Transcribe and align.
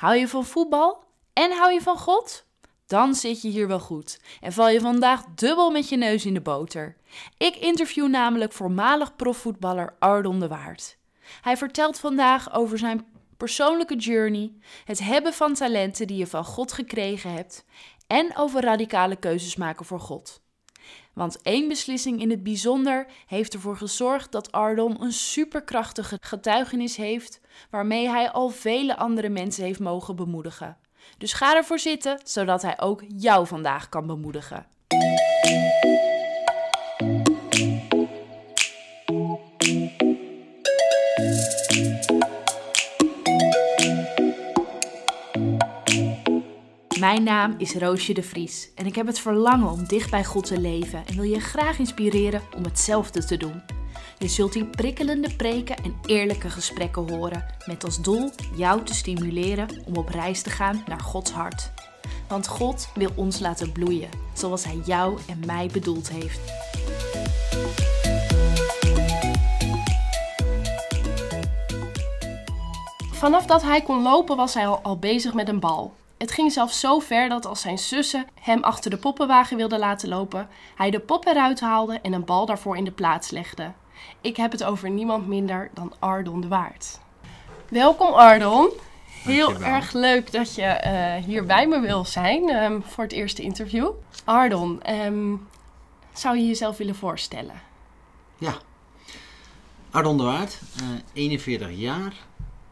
Hou 0.00 0.16
je 0.16 0.28
van 0.28 0.44
voetbal 0.44 1.04
en 1.32 1.52
hou 1.52 1.72
je 1.72 1.80
van 1.80 1.98
God? 1.98 2.44
Dan 2.86 3.14
zit 3.14 3.42
je 3.42 3.48
hier 3.48 3.68
wel 3.68 3.80
goed 3.80 4.20
en 4.40 4.52
val 4.52 4.68
je 4.68 4.80
vandaag 4.80 5.24
dubbel 5.34 5.70
met 5.70 5.88
je 5.88 5.96
neus 5.96 6.26
in 6.26 6.34
de 6.34 6.40
boter. 6.40 6.96
Ik 7.36 7.56
interview 7.56 8.08
namelijk 8.08 8.52
voormalig 8.52 9.16
profvoetballer 9.16 9.96
Ardon 9.98 10.40
de 10.40 10.48
Waard. 10.48 10.96
Hij 11.40 11.56
vertelt 11.56 11.98
vandaag 11.98 12.54
over 12.54 12.78
zijn 12.78 13.06
persoonlijke 13.36 13.96
journey, 13.96 14.52
het 14.84 14.98
hebben 14.98 15.32
van 15.32 15.54
talenten 15.54 16.06
die 16.06 16.16
je 16.16 16.26
van 16.26 16.44
God 16.44 16.72
gekregen 16.72 17.32
hebt 17.32 17.64
en 18.06 18.36
over 18.36 18.62
radicale 18.62 19.16
keuzes 19.16 19.56
maken 19.56 19.86
voor 19.86 20.00
God. 20.00 20.40
Want 21.12 21.42
één 21.42 21.68
beslissing 21.68 22.20
in 22.20 22.30
het 22.30 22.42
bijzonder 22.42 23.06
heeft 23.26 23.54
ervoor 23.54 23.76
gezorgd 23.76 24.32
dat 24.32 24.52
Ardon 24.52 25.02
een 25.02 25.12
superkrachtige 25.12 26.18
getuigenis 26.20 26.96
heeft, 26.96 27.40
waarmee 27.70 28.08
hij 28.08 28.30
al 28.30 28.48
vele 28.48 28.96
andere 28.96 29.28
mensen 29.28 29.64
heeft 29.64 29.80
mogen 29.80 30.16
bemoedigen. 30.16 30.76
Dus 31.18 31.32
ga 31.32 31.56
ervoor 31.56 31.78
zitten, 31.78 32.20
zodat 32.24 32.62
hij 32.62 32.80
ook 32.80 33.02
jou 33.16 33.46
vandaag 33.46 33.88
kan 33.88 34.06
bemoedigen. 34.06 34.66
Mijn 47.00 47.22
naam 47.22 47.54
is 47.58 47.74
Roosje 47.74 48.12
de 48.12 48.22
Vries 48.22 48.70
en 48.74 48.86
ik 48.86 48.94
heb 48.94 49.06
het 49.06 49.18
verlangen 49.18 49.70
om 49.70 49.86
dicht 49.86 50.10
bij 50.10 50.24
God 50.24 50.46
te 50.46 50.60
leven 50.60 51.06
en 51.06 51.14
wil 51.14 51.24
je 51.24 51.40
graag 51.40 51.78
inspireren 51.78 52.42
om 52.56 52.64
hetzelfde 52.64 53.24
te 53.24 53.36
doen. 53.36 53.62
Je 54.18 54.28
zult 54.28 54.54
hier 54.54 54.64
prikkelende 54.64 55.36
preken 55.36 55.76
en 55.76 55.94
eerlijke 56.06 56.50
gesprekken 56.50 57.10
horen, 57.10 57.44
met 57.66 57.84
als 57.84 58.02
doel 58.02 58.30
jou 58.56 58.84
te 58.84 58.94
stimuleren 58.94 59.68
om 59.84 59.96
op 59.96 60.08
reis 60.08 60.42
te 60.42 60.50
gaan 60.50 60.82
naar 60.86 61.00
Gods 61.00 61.30
hart. 61.30 61.70
Want 62.28 62.46
God 62.46 62.88
wil 62.94 63.10
ons 63.14 63.38
laten 63.38 63.72
bloeien, 63.72 64.10
zoals 64.32 64.64
Hij 64.64 64.80
jou 64.84 65.18
en 65.28 65.42
mij 65.46 65.68
bedoeld 65.72 66.10
heeft. 66.10 66.40
Vanaf 73.12 73.46
dat 73.46 73.62
hij 73.62 73.82
kon 73.82 74.02
lopen 74.02 74.36
was 74.36 74.54
hij 74.54 74.66
al, 74.66 74.98
bezig 74.98 75.34
met 75.34 75.48
een 75.48 75.60
bal. 75.60 75.98
Het 76.20 76.32
ging 76.32 76.52
zelfs 76.52 76.80
zo 76.80 76.98
ver 76.98 77.28
dat 77.28 77.46
als 77.46 77.60
zijn 77.60 77.78
zussen 77.78 78.26
hem 78.40 78.62
achter 78.62 78.90
de 78.90 78.96
poppenwagen 78.96 79.56
wilden 79.56 79.78
laten 79.78 80.08
lopen, 80.08 80.48
hij 80.76 80.90
de 80.90 81.00
pop 81.00 81.26
eruit 81.26 81.60
haalde 81.60 81.98
en 82.02 82.12
een 82.12 82.24
bal 82.24 82.46
daarvoor 82.46 82.76
in 82.76 82.84
de 82.84 82.90
plaats 82.90 83.30
legde. 83.30 83.72
Ik 84.20 84.36
heb 84.36 84.52
het 84.52 84.64
over 84.64 84.90
niemand 84.90 85.26
minder 85.26 85.70
dan 85.74 85.92
Ardon 85.98 86.40
de 86.40 86.48
Waard. 86.48 86.98
Welkom 87.68 88.12
Ardon. 88.12 88.70
Heel 89.06 89.46
Dankjewel. 89.46 89.74
erg 89.74 89.92
leuk 89.92 90.32
dat 90.32 90.54
je 90.54 90.62
eh, 90.62 91.24
hier 91.24 91.44
bij 91.46 91.66
me 91.68 91.80
wil 91.80 92.04
zijn 92.04 92.48
ehm, 92.48 92.80
voor 92.80 93.04
het 93.04 93.12
eerste 93.12 93.42
interview. 93.42 93.90
Ardon, 94.24 94.82
ehm, 94.82 95.34
zou 96.12 96.36
je 96.36 96.46
jezelf 96.46 96.76
willen 96.76 96.96
voorstellen? 96.96 97.60
Ja. 98.38 98.54
Ardon 99.90 100.16
de 100.16 100.22
Waard, 100.22 100.60
eh, 100.76 100.86
41 101.12 101.70
jaar. 101.70 102.12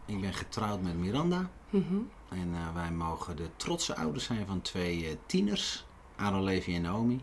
Ik 0.06 0.20
ben 0.20 0.34
getrouwd 0.34 0.80
met 0.82 0.94
Miranda. 0.94 1.48
Mhm. 1.70 1.96
En 2.28 2.54
eh, 2.54 2.74
wij 2.74 2.90
mogen 2.90 3.36
de 3.36 3.48
trotse 3.56 3.96
ouders 3.96 4.24
zijn 4.24 4.46
van 4.46 4.62
twee 4.62 5.06
eh, 5.06 5.16
tieners. 5.26 5.86
Aaron, 6.16 6.42
Levi 6.42 6.74
en 6.74 6.82
Naomi. 6.82 7.20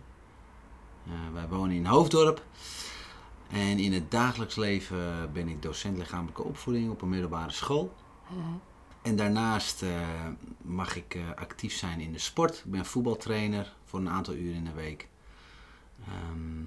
Eh, 1.05 1.11
wij 1.33 1.47
wonen 1.47 1.75
in 1.75 1.85
Hoofddorp. 1.85 2.45
En 3.49 3.79
in 3.79 3.93
het 3.93 4.11
dagelijks 4.11 4.55
leven 4.55 5.29
ben 5.33 5.47
ik 5.47 5.61
docent 5.61 5.97
lichamelijke 5.97 6.43
opvoeding 6.43 6.91
op 6.91 7.01
een 7.01 7.09
middelbare 7.09 7.51
school. 7.51 7.93
En 9.01 9.15
daarnaast 9.15 9.85
mag 10.61 10.95
ik 10.95 11.17
actief 11.35 11.73
zijn 11.73 11.99
in 11.99 12.11
de 12.11 12.19
sport. 12.19 12.57
Ik 12.57 12.71
ben 12.71 12.85
voetbaltrainer 12.85 13.73
voor 13.83 13.99
een 13.99 14.09
aantal 14.09 14.33
uren 14.33 14.55
in 14.55 14.63
de 14.63 14.73
week. 14.73 15.07
Ehm, 16.07 16.63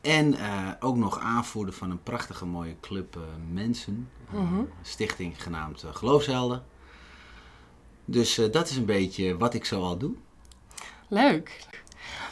en 0.00 0.36
ook 0.80 0.96
nog 0.96 1.18
aanvoerder 1.18 1.74
van 1.74 1.90
een 1.90 2.02
prachtige 2.02 2.46
mooie 2.46 2.76
club 2.80 3.18
mensen. 3.50 4.10
Een 4.32 4.68
stichting 4.82 5.42
genaamd 5.42 5.84
Geloofshelden. 5.92 6.64
Dus 8.10 8.38
eh, 8.38 8.52
dat 8.52 8.68
is 8.70 8.76
een 8.76 8.84
beetje 8.84 9.36
wat 9.36 9.54
ik 9.54 9.64
zo 9.64 9.82
al 9.82 9.98
doe. 9.98 10.12
Leuk. 11.08 11.66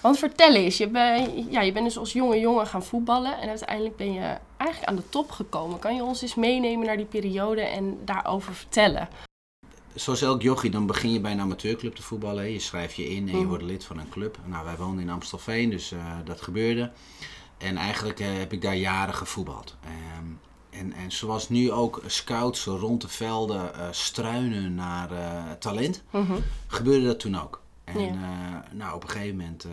Want 0.03 0.19
vertel 0.19 0.55
eens, 0.55 0.77
je, 0.77 0.89
ben, 0.89 1.51
ja, 1.51 1.61
je 1.61 1.73
bent 1.73 1.85
dus 1.85 1.99
als 1.99 2.13
jonge 2.13 2.39
jongen 2.39 2.67
gaan 2.67 2.85
voetballen 2.85 3.39
en 3.41 3.49
uiteindelijk 3.49 3.97
ben 3.97 4.13
je 4.13 4.37
eigenlijk 4.57 4.91
aan 4.91 4.97
de 4.97 5.09
top 5.09 5.31
gekomen. 5.31 5.79
Kan 5.79 5.95
je 5.97 6.03
ons 6.05 6.23
eens 6.23 6.35
meenemen 6.35 6.87
naar 6.87 6.97
die 6.97 7.07
periode 7.07 7.61
en 7.61 7.99
daarover 8.05 8.55
vertellen? 8.55 9.09
Zoals 9.95 10.23
elk 10.23 10.43
jochie, 10.43 10.71
dan 10.71 10.87
begin 10.87 11.13
je 11.13 11.21
bij 11.21 11.33
een 11.33 11.41
amateurclub 11.41 11.95
te 11.95 12.03
voetballen. 12.03 12.51
Je 12.53 12.59
schrijft 12.59 12.95
je 12.95 13.09
in 13.09 13.23
en 13.29 13.33
je 13.35 13.37
Mhm. 13.37 13.47
wordt 13.49 13.63
lid 13.65 13.85
van 13.85 13.99
een 13.99 14.09
club. 14.09 14.39
Nou, 14.45 14.65
wij 14.65 14.77
woonden 14.77 15.05
in 15.05 15.11
Amstelveen, 15.11 15.71
dus 15.71 15.93
eh, 15.93 15.99
dat 16.25 16.41
gebeurde. 16.41 16.91
En 17.59 17.77
eigenlijk 17.77 18.21
eh, 18.21 18.27
heb 18.39 18.53
ik 18.53 18.63
daar 18.63 18.77
jaren 18.77 19.15
gevoetbald. 19.15 19.77
Ehm, 19.85 20.25
en, 20.79 20.93
en 20.93 21.13
zoals 21.13 21.49
nu 21.49 21.73
ook 21.73 22.03
scouts 22.07 22.65
rond 22.65 23.01
de 23.01 23.09
velden 23.09 23.75
eh, 23.75 23.87
struinen 23.91 24.75
naar 24.75 25.11
eh, 25.13 25.53
talent, 25.59 26.03
Mhm. 26.11 26.33
gebeurde 26.67 27.07
dat 27.07 27.21
toen 27.21 27.41
ook. 27.41 27.61
En 27.85 28.01
Ja. 28.01 28.09
eh, 28.09 28.73
nou, 28.77 28.95
op 28.95 29.03
een 29.03 29.09
gegeven 29.11 29.37
moment 29.37 29.67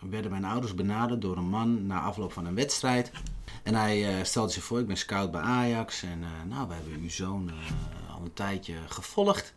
werden 0.00 0.30
mijn 0.30 0.44
ouders 0.44 0.74
benaderd 0.74 1.20
door 1.20 1.36
een 1.36 1.48
man 1.48 1.86
na 1.86 2.00
afloop 2.00 2.32
van 2.32 2.46
een 2.46 2.54
wedstrijd. 2.54 3.10
En 3.62 3.74
hij 3.74 4.24
stelde 4.24 4.52
zich 4.52 4.62
voor, 4.64 4.80
ik 4.80 4.86
ben 4.86 4.96
scout 4.96 5.30
bij 5.30 5.40
Ajax. 5.40 6.02
En 6.02 6.24
nou, 6.48 6.68
we 6.68 6.74
hebben 6.74 6.92
uw 7.00 7.10
zoon 7.10 7.50
al 8.14 8.20
een 8.24 8.32
tijdje 8.32 8.74
gevolgd. 8.88 9.54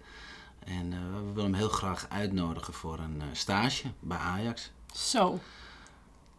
En 0.66 0.90
we 0.90 1.34
willen 1.34 1.44
hem 1.52 1.54
heel 1.60 1.70
graag 1.70 2.06
uitnodigen 2.10 2.74
voor 2.74 3.00
een 3.00 3.22
stage 3.32 3.88
bij 4.00 4.18
Ajax. 4.18 4.72
Zo. 4.94 5.40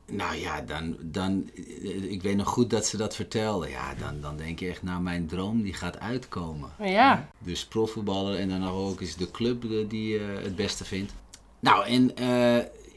Nou 0.06 0.36
ja, 0.36 0.60
dan, 0.60 0.96
dan, 1.00 1.50
eh, 1.54 2.10
ik 2.10 2.22
weet 2.22 2.36
nog 2.36 2.48
goed 2.48 2.70
dat 2.70 2.86
ze 2.86 2.96
dat 2.96 3.14
vertelde. 3.14 3.68
Ja, 3.68 3.94
dan, 3.94 4.20
dan 4.20 4.36
denk 4.36 4.58
je 4.58 4.68
echt, 4.68 4.82
nou 4.82 5.02
mijn 5.02 5.26
droom 5.26 5.62
die 5.62 5.74
gaat 5.74 5.98
uitkomen. 5.98 6.70
Ja. 6.78 7.28
Dus 7.38 7.66
profvoetballer 7.66 8.38
en 8.38 8.48
dan 8.48 8.60
nog 8.60 8.72
ook 8.72 9.00
eens 9.00 9.16
de 9.16 9.30
club 9.30 9.64
eh, 9.64 9.88
die 9.88 10.18
eh, 10.18 10.42
het 10.42 10.56
beste 10.56 10.84
vindt. 10.84 11.12
Nou, 11.60 11.86
en 11.86 12.12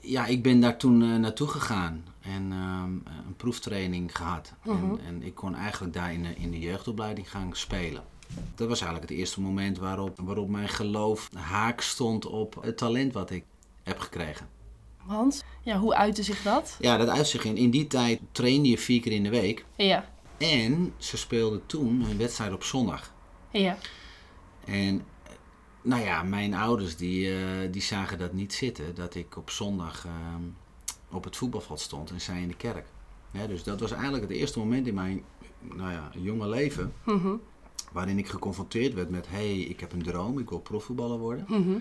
ja, 0.01 0.25
ik 0.25 0.43
ben 0.43 0.59
daar 0.59 0.77
toen 0.77 1.19
naartoe 1.19 1.47
gegaan 1.47 2.03
en 2.21 2.51
ehm, 2.51 2.91
een 3.27 3.35
proeftraining 3.37 4.17
gehad. 4.17 4.53
en, 4.63 4.99
en 5.07 5.23
ik 5.23 5.35
kon 5.35 5.55
eigenlijk 5.55 5.93
daar 5.93 6.13
in 6.13 6.23
de, 6.23 6.35
in 6.35 6.51
de 6.51 6.59
jeugdopleiding 6.59 7.31
gaan 7.31 7.49
spelen. 7.53 8.03
Dat 8.55 8.67
was 8.67 8.81
eigenlijk 8.81 9.09
het 9.09 9.19
eerste 9.19 9.41
moment 9.41 9.77
waarop, 9.77 10.19
waarop 10.23 10.49
mijn 10.49 10.69
geloof 10.69 11.29
haak 11.33 11.81
stond 11.81 12.25
op 12.25 12.57
het 12.61 12.77
talent 12.77 13.13
wat 13.13 13.29
ik 13.29 13.43
heb 13.83 13.99
gekregen. 13.99 14.47
Want, 15.07 15.43
ja, 15.61 15.77
hoe 15.77 15.95
uitte 15.95 16.23
zich 16.23 16.41
dat? 16.41 16.77
Ja, 16.79 16.97
dat 16.97 17.07
uitzicht 17.07 17.45
in. 17.45 17.57
In 17.57 17.69
die 17.69 17.87
tijd 17.87 18.19
trainde 18.31 18.69
je 18.69 18.77
vier 18.77 19.01
keer 19.01 19.11
in 19.11 19.23
de 19.23 19.29
week. 19.29 19.65
Ja. 19.75 20.09
En 20.37 20.93
ze 20.97 21.17
speelden 21.17 21.65
toen 21.65 22.01
een 22.09 22.17
wedstrijd 22.17 22.53
op 22.53 22.63
zondag. 22.63 23.13
Ja. 23.51 23.77
En 24.65 25.03
nou 25.81 26.03
ja, 26.03 26.23
mijn 26.23 26.53
ouders 26.53 26.95
die, 26.95 27.35
eh, 27.35 27.71
die 27.71 27.81
zagen 27.81 28.17
dat 28.17 28.33
niet 28.33 28.53
zitten. 28.53 28.95
Dat 28.95 29.15
ik 29.15 29.37
op 29.37 29.49
zondag 29.49 30.05
ehm, 30.05 30.43
op 31.11 31.23
het 31.23 31.37
voetbalveld 31.37 31.79
stond 31.79 32.11
en 32.11 32.21
zij 32.21 32.41
in 32.41 32.47
de 32.47 32.55
kerk. 32.55 32.85
Ja, 33.31 33.47
dus 33.47 33.63
dat 33.63 33.79
was 33.79 33.91
eigenlijk 33.91 34.23
het 34.23 34.31
eerste 34.31 34.59
moment 34.59 34.87
in 34.87 34.93
mijn 34.93 35.23
nou 35.61 35.91
ja, 35.91 36.11
jonge 36.13 36.47
leven. 36.47 36.93
Mhm. 37.03 37.35
Waarin 37.91 38.17
ik 38.17 38.27
geconfronteerd 38.27 38.93
werd 38.93 39.09
met, 39.09 39.27
hé, 39.27 39.35
hey, 39.35 39.59
ik 39.59 39.79
heb 39.79 39.91
een 39.91 40.03
droom, 40.03 40.39
ik 40.39 40.49
wil 40.49 40.59
profvoetballer 40.59 41.17
worden. 41.17 41.45
Mhm. 41.47 41.77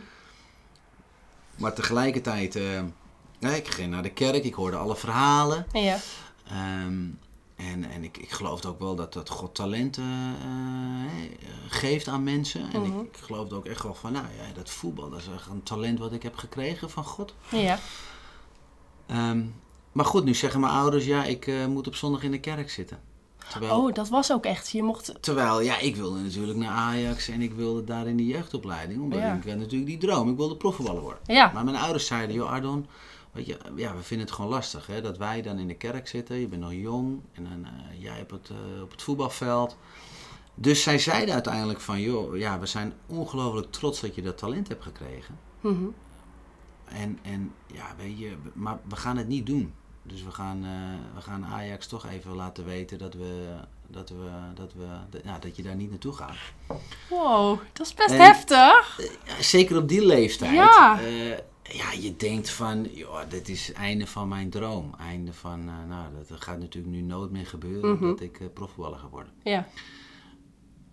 Maar 1.57 1.75
tegelijkertijd, 1.75 2.57
eh, 2.57 2.83
ja, 3.39 3.49
ik 3.49 3.69
ging 3.69 3.91
naar 3.91 4.03
de 4.03 4.11
kerk, 4.13 4.45
ik 4.45 4.55
hoorde 4.55 4.77
alle 4.77 4.97
verhalen. 4.97 5.67
Ja. 5.73 5.99
Ehm, 6.49 7.05
en 7.57 7.91
en 7.91 8.05
ik, 8.05 8.17
ik 8.17 8.31
geloofde 8.31 8.69
ook 8.69 8.79
wel 8.79 8.95
dat, 8.95 9.13
dat 9.13 9.29
God 9.29 9.55
talenten 9.55 10.37
eh, 10.43 11.29
geeft 11.69 12.09
aan 12.09 12.23
mensen. 12.23 12.73
En 12.73 12.81
Mhm. 12.83 12.99
ik, 13.01 13.07
ik 13.07 13.17
geloofde 13.25 13.55
ook 13.55 13.67
echt 13.67 13.83
wel 13.83 13.95
van, 13.95 14.13
nou 14.13 14.25
ja, 14.25 14.53
dat 14.55 14.71
voetbal, 14.71 15.11
dat 15.11 15.21
is 15.21 15.29
echt 15.35 15.47
een 15.47 15.63
talent 15.63 15.99
wat 15.99 16.13
ik 16.13 16.23
heb 16.23 16.37
gekregen 16.37 16.91
van 16.91 17.05
God. 17.05 17.35
Ja. 17.49 17.79
Ehm, 19.07 19.43
maar 19.93 20.05
goed, 20.05 20.25
nu 20.25 20.35
zeggen 20.35 20.61
mijn 20.61 20.73
ouders, 20.73 21.05
ja, 21.05 21.25
ik 21.25 21.47
eh, 21.47 21.67
moet 21.67 21.87
op 21.87 21.95
zondag 21.95 22.23
in 22.23 22.31
de 22.31 22.41
kerk 22.41 22.71
zitten. 22.71 23.01
Terwijl, 23.51 23.81
Oh, 23.83 23.95
dat 23.95 24.09
was 24.09 24.33
ook 24.33 24.45
echt. 24.45 24.71
Je 24.71 24.83
mocht. 24.83 25.15
terwijl, 25.21 25.61
ja, 25.61 25.79
ik 25.79 25.97
wilde 25.97 26.19
natuurlijk 26.21 26.59
naar 26.59 26.71
Ajax 26.71 27.29
en 27.29 27.41
ik 27.43 27.53
wilde 27.53 27.85
daar 27.85 28.07
in 28.07 28.17
de 28.17 28.27
jeugdopleiding. 28.27 29.01
Omdat 29.03 29.19
Ja. 29.19 29.33
ik 29.35 29.45
natuurlijk 29.45 29.87
die 29.87 29.99
droom, 29.99 30.31
ik 30.31 30.37
wilde 30.37 30.57
profvoetballer 30.57 31.03
worden. 31.03 31.21
Ja. 31.27 31.51
Maar 31.55 31.65
mijn 31.65 31.77
ouders 31.77 32.07
zeiden, 32.07 32.35
joh 32.37 32.51
Ardon, 32.51 32.87
weet 33.37 33.47
je, 33.47 33.59
ja, 33.77 33.97
we 33.97 34.03
vinden 34.03 34.27
het 34.27 34.37
gewoon 34.37 34.51
lastig 34.51 34.87
hè, 34.87 35.01
dat 35.01 35.19
wij 35.19 35.43
dan 35.43 35.59
in 35.59 35.69
de 35.69 35.77
kerk 35.77 36.09
zitten. 36.09 36.37
Je 36.37 36.47
bent 36.47 36.63
nog 36.63 36.73
jong 36.73 37.21
en 37.33 37.45
dan, 37.45 37.65
eh, 37.65 38.03
jij 38.03 38.21
op 38.21 38.31
het, 38.31 38.51
eh, 38.51 38.83
op 38.83 38.91
het 38.91 39.03
voetbalveld. 39.03 39.77
Dus 40.55 40.83
zij 40.83 40.99
zeiden 40.99 41.35
uiteindelijk 41.35 41.81
van, 41.81 42.01
joh, 42.01 42.37
ja, 42.37 42.59
we 42.59 42.67
zijn 42.67 42.93
ongelooflijk 43.07 43.73
trots 43.73 44.01
dat 44.01 44.15
je 44.15 44.23
dat 44.23 44.39
talent 44.39 44.69
hebt 44.69 44.83
gekregen. 44.83 45.39
Mhm. 45.61 45.85
En, 46.85 47.19
en 47.23 47.53
ja, 47.67 47.95
weet 47.97 48.19
je, 48.19 48.37
maar 48.53 48.79
we 48.89 48.97
gaan 48.97 49.17
het 49.17 49.29
niet 49.29 49.47
doen. 49.47 49.75
Dus 50.03 50.23
we 50.23 50.31
gaan, 50.31 50.65
eh, 50.65 51.15
we 51.15 51.21
gaan 51.21 51.45
Ajax 51.45 51.87
toch 51.87 52.07
even 52.07 52.35
laten 52.35 52.65
weten 52.65 52.99
dat 52.99 53.15
we 53.15 53.57
dat, 53.89 54.09
we, 54.09 54.31
dat, 54.55 54.73
we, 54.73 54.87
dat, 55.11 55.43
dat 55.43 55.57
je 55.57 55.63
daar 55.63 55.75
niet 55.75 55.91
naartoe 55.91 56.13
gaat. 56.13 56.37
Wow, 57.09 57.59
dat 57.73 57.87
is 57.87 57.95
best 57.95 58.11
En- 58.11 58.21
heftig. 58.21 59.01
Zeker 59.41 59.77
op 59.77 59.89
die 59.89 60.07
leeftijd. 60.07 60.53
Ja. 60.53 60.99
Ja, 61.73 61.93
je 61.93 62.17
denkt 62.17 62.51
van, 62.51 62.85
joh, 62.93 63.21
dit 63.29 63.49
is 63.49 63.67
het 63.67 63.77
einde 63.77 64.07
van 64.07 64.29
mijn 64.29 64.51
droom. 64.51 64.95
Einde 64.99 65.33
van, 65.33 65.61
eh, 65.69 65.85
nou, 65.89 66.05
dat, 66.29 66.41
gaat 66.41 66.59
natuurlijk 66.59 66.95
nu 66.95 67.01
nooit 67.01 67.31
meer 67.31 67.47
gebeuren 67.47 67.93
Mhm. 67.93 68.07
dat 68.07 68.21
ik 68.21 68.41
eh, 68.41 68.47
profvoetballer 68.55 68.99
ga 68.99 69.09
worden. 69.09 69.33
Ja. 69.43 69.69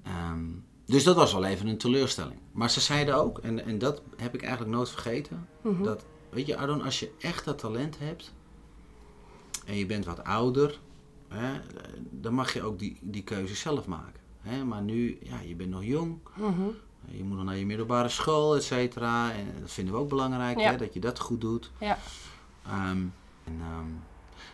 Ehm, 0.03 0.45
dus 0.85 1.03
dat 1.03 1.15
was 1.15 1.33
wel 1.33 1.45
even 1.45 1.67
een 1.67 1.77
teleurstelling. 1.77 2.39
Maar 2.51 2.69
ze 2.69 2.79
zeiden 2.79 3.15
ook, 3.15 3.37
en, 3.39 3.65
en 3.65 3.77
dat 3.77 4.01
heb 4.17 4.33
ik 4.33 4.41
eigenlijk 4.41 4.75
nooit 4.75 4.89
vergeten, 4.89 5.47
Mhm. 5.61 5.83
dat, 5.83 6.05
weet 6.29 6.45
je, 6.45 6.57
Ardon, 6.57 6.81
als 6.81 6.99
je 6.99 7.11
echt 7.19 7.45
dat 7.45 7.57
talent 7.59 7.99
hebt 7.99 8.33
en 9.65 9.75
je 9.75 9.85
bent 9.85 10.05
wat 10.05 10.23
ouder, 10.23 10.79
hè, 11.27 11.59
dan 12.09 12.33
mag 12.33 12.53
je 12.53 12.63
ook 12.63 12.79
die, 12.79 12.97
die 13.01 13.23
keuze 13.23 13.55
zelf 13.55 13.85
maken. 13.87 14.21
Hè? 14.41 14.63
Maar 14.63 14.81
nu, 14.81 15.17
ja, 15.21 15.39
je 15.39 15.55
bent 15.55 15.69
nog 15.69 15.83
jong, 15.83 16.17
Mhm. 16.35 16.61
Je 17.05 17.23
moet 17.23 17.37
nog 17.37 17.45
naar 17.45 17.55
je 17.57 17.65
middelbare 17.65 18.09
school, 18.09 18.55
et 18.55 18.63
cetera. 18.63 19.31
En 19.31 19.55
dat 19.59 19.71
vinden 19.71 19.93
we 19.93 19.99
ook 19.99 20.09
belangrijk, 20.09 20.59
Ja. 20.59 20.71
hè, 20.71 20.77
dat 20.77 20.93
je 20.93 20.99
dat 20.99 21.19
goed 21.19 21.41
doet. 21.41 21.71
Ja. 21.79 21.97
Ehm, 22.65 22.97
en, 23.43 23.59
ehm, 23.61 23.87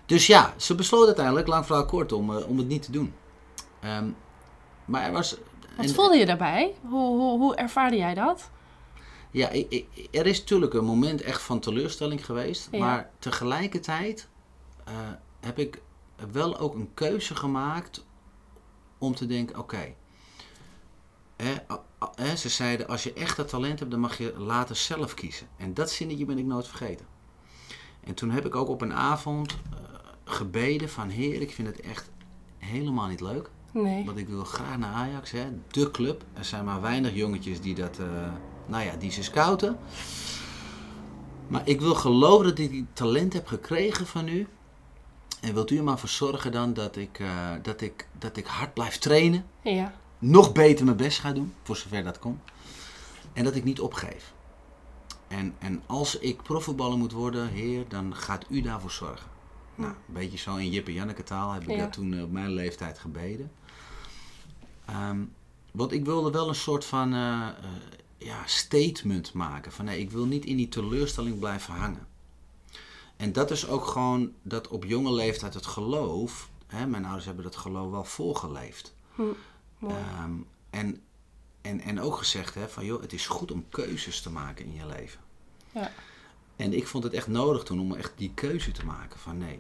dus 0.06 0.28
ja, 0.28 0.54
ze 0.58 0.76
besloot 0.76 1.06
uiteindelijk, 1.06 1.48
lang 1.48 1.66
verhaal 1.66 1.86
kort, 1.86 2.12
om, 2.12 2.38
eh, 2.38 2.50
om 2.50 2.58
het 2.58 2.68
niet 2.68 2.84
te 2.84 2.92
doen. 2.92 3.14
Ehm, 3.80 4.10
maar 4.86 5.04
er 5.04 5.12
was... 5.12 5.38
Wat 5.78 5.86
en- 5.86 5.94
voelde 5.94 6.18
je 6.18 6.26
daarbij? 6.26 6.76
Hoe, 6.82 7.18
hoe, 7.18 7.40
hoe 7.40 7.56
ervaarde 7.56 7.98
jij 7.98 8.14
dat? 8.14 8.50
Ja, 9.32 9.50
ik, 9.50 9.70
ik- 9.70 10.08
er 10.12 10.26
is 10.26 10.40
natuurlijk 10.40 10.74
een 10.74 10.86
moment 10.86 11.22
echt 11.22 11.42
van 11.42 11.60
teleurstelling 11.60 12.26
geweest. 12.26 12.68
Ja. 12.72 12.80
Maar 12.80 13.10
tegelijkertijd 13.20 14.28
eh, 14.86 14.94
heb 15.40 15.60
ik 15.60 15.82
wel 16.32 16.58
ook 16.58 16.76
een 16.76 16.90
keuze 16.94 17.36
gemaakt 17.36 18.06
om 18.98 19.16
te 19.16 19.26
denken, 19.26 19.58
oké. 19.60 19.94
a- 21.72 21.84
hè, 22.16 22.36
ze 22.36 22.50
zeiden, 22.50 22.88
als 22.88 23.04
je 23.04 23.14
echt 23.14 23.38
dat 23.38 23.48
talent 23.48 23.80
hebt, 23.80 23.92
dan 23.92 24.00
mag 24.00 24.18
je 24.18 24.34
later 24.38 24.76
zelf 24.76 25.14
kiezen. 25.14 25.48
En 25.58 25.74
dat 25.74 25.92
zinnetje 25.92 26.26
ben 26.26 26.38
ik 26.38 26.46
nooit 26.46 26.68
vergeten. 26.68 27.06
En 28.04 28.14
toen 28.14 28.32
heb 28.32 28.46
ik 28.46 28.56
ook 28.56 28.68
op 28.68 28.82
een 28.82 28.94
avond 28.94 29.52
eh, 29.52 29.80
gebeden 30.24 30.90
van, 30.90 31.10
heer, 31.10 31.42
ik 31.42 31.52
vind 31.52 31.68
het 31.68 31.80
echt 31.82 32.10
helemaal 32.58 33.08
niet 33.08 33.22
leuk. 33.22 33.50
Nee. 33.72 34.06
Want 34.06 34.18
ik 34.18 34.28
wil 34.28 34.44
graag 34.44 34.78
naar 34.78 34.94
Ajax, 34.94 35.32
hè, 35.32 35.46
de 35.68 35.92
club. 35.92 36.24
Er 36.34 36.46
zijn 36.46 36.66
maar 36.66 36.82
weinig 36.82 37.16
jongetjes 37.16 37.62
die 37.62 37.76
dat, 37.76 38.00
eh, 38.00 38.32
nou 38.66 38.84
ja, 38.84 38.96
die 38.96 39.12
ze 39.12 39.24
scouten. 39.24 39.78
Maar 41.48 41.62
ik 41.66 41.80
wil 41.80 41.96
geloven 41.96 42.46
dat 42.46 42.60
ik 42.60 42.70
die 42.70 42.86
talent 42.94 43.34
heb 43.34 43.48
gekregen 43.48 44.08
van 44.08 44.28
u. 44.28 44.48
En 45.42 45.54
wilt 45.54 45.72
u 45.72 45.78
er 45.78 45.84
maar 45.84 46.00
voor 46.00 46.10
zorgen 46.10 46.52
dan 46.52 46.74
dat 46.74 46.96
ik, 46.96 47.20
eh, 47.20 47.52
dat 47.62 47.82
ik, 47.82 48.08
dat 48.18 48.38
ik 48.38 48.46
hard 48.46 48.74
blijf 48.74 48.98
trainen. 48.98 49.46
Ja. 49.62 49.94
Nog 50.20 50.52
beter 50.52 50.86
mijn 50.86 50.98
best 50.98 51.20
ga 51.20 51.32
doen, 51.32 51.54
voor 51.64 51.76
zover 51.76 52.04
dat 52.04 52.20
komt. 52.20 52.42
En 53.34 53.44
dat 53.44 53.56
ik 53.56 53.64
niet 53.64 53.80
opgeef. 53.80 54.34
En, 55.28 55.56
en 55.60 55.82
als 55.86 56.18
ik 56.20 56.42
profvoetballer 56.44 56.98
moet 56.98 57.12
worden, 57.12 57.48
heer, 57.48 57.88
dan 57.88 58.16
gaat 58.16 58.46
u 58.50 58.62
daarvoor 58.62 58.92
zorgen. 58.92 59.28
Nou, 59.76 59.92
een 59.92 60.14
beetje 60.14 60.38
zo 60.38 60.56
in 60.56 60.70
Jip 60.70 60.88
en 60.88 60.94
Janneke 60.94 61.24
taal 61.24 61.52
heb 61.52 61.62
ik 61.62 61.70
Ja. 61.70 61.78
dat 61.78 61.94
toen 61.94 62.14
eh, 62.14 62.24
op 62.24 62.32
mijn 62.32 62.50
leeftijd 62.50 63.00
gebeden. 63.00 63.52
Ehm, 64.86 65.20
want 65.72 65.92
ik 65.92 66.06
wilde 66.06 66.32
wel 66.32 66.48
een 66.48 66.56
soort 66.56 66.86
van 66.86 67.14
eh, 67.14 67.48
eh, 67.48 67.54
ja, 68.18 68.38
statement 68.46 69.34
maken. 69.34 69.72
Van 69.72 69.86
nee, 69.86 70.00
ik 70.00 70.12
wil 70.12 70.26
niet 70.26 70.46
in 70.46 70.58
die 70.58 70.70
teleurstelling 70.70 71.40
blijven 71.40 71.74
hangen. 71.74 72.08
En 73.18 73.34
dat 73.34 73.52
is 73.52 73.68
ook 73.68 73.86
gewoon 73.86 74.32
dat 74.42 74.68
op 74.68 74.84
jonge 74.86 75.14
leeftijd 75.14 75.54
het 75.54 75.66
geloof. 75.66 76.50
Hè, 76.68 76.88
mijn 76.88 77.04
ouders 77.06 77.26
hebben 77.26 77.44
dat 77.44 77.56
geloof 77.56 77.92
wel 77.92 78.04
voorgeleefd. 78.04 78.94
Hm. 79.16 79.22
Ehm, 79.82 80.32
en, 80.70 81.04
en, 81.62 81.82
en 81.82 82.02
ook 82.02 82.18
gezegd 82.18 82.56
hè, 82.56 82.70
van 82.70 82.86
joh, 82.86 83.02
het 83.02 83.14
is 83.14 83.28
goed 83.28 83.52
om 83.52 83.70
keuzes 83.70 84.22
te 84.22 84.30
maken 84.30 84.66
in 84.66 84.74
je 84.74 84.86
leven. 84.86 85.20
Ja. 85.72 85.92
En 86.56 86.74
ik 86.74 86.88
vond 86.88 87.04
het 87.04 87.14
echt 87.14 87.28
nodig 87.28 87.64
toen 87.64 87.80
om 87.80 87.96
echt 87.96 88.14
die 88.16 88.34
keuze 88.34 88.72
te 88.72 88.86
maken 88.86 89.20
van 89.20 89.38
nee, 89.38 89.60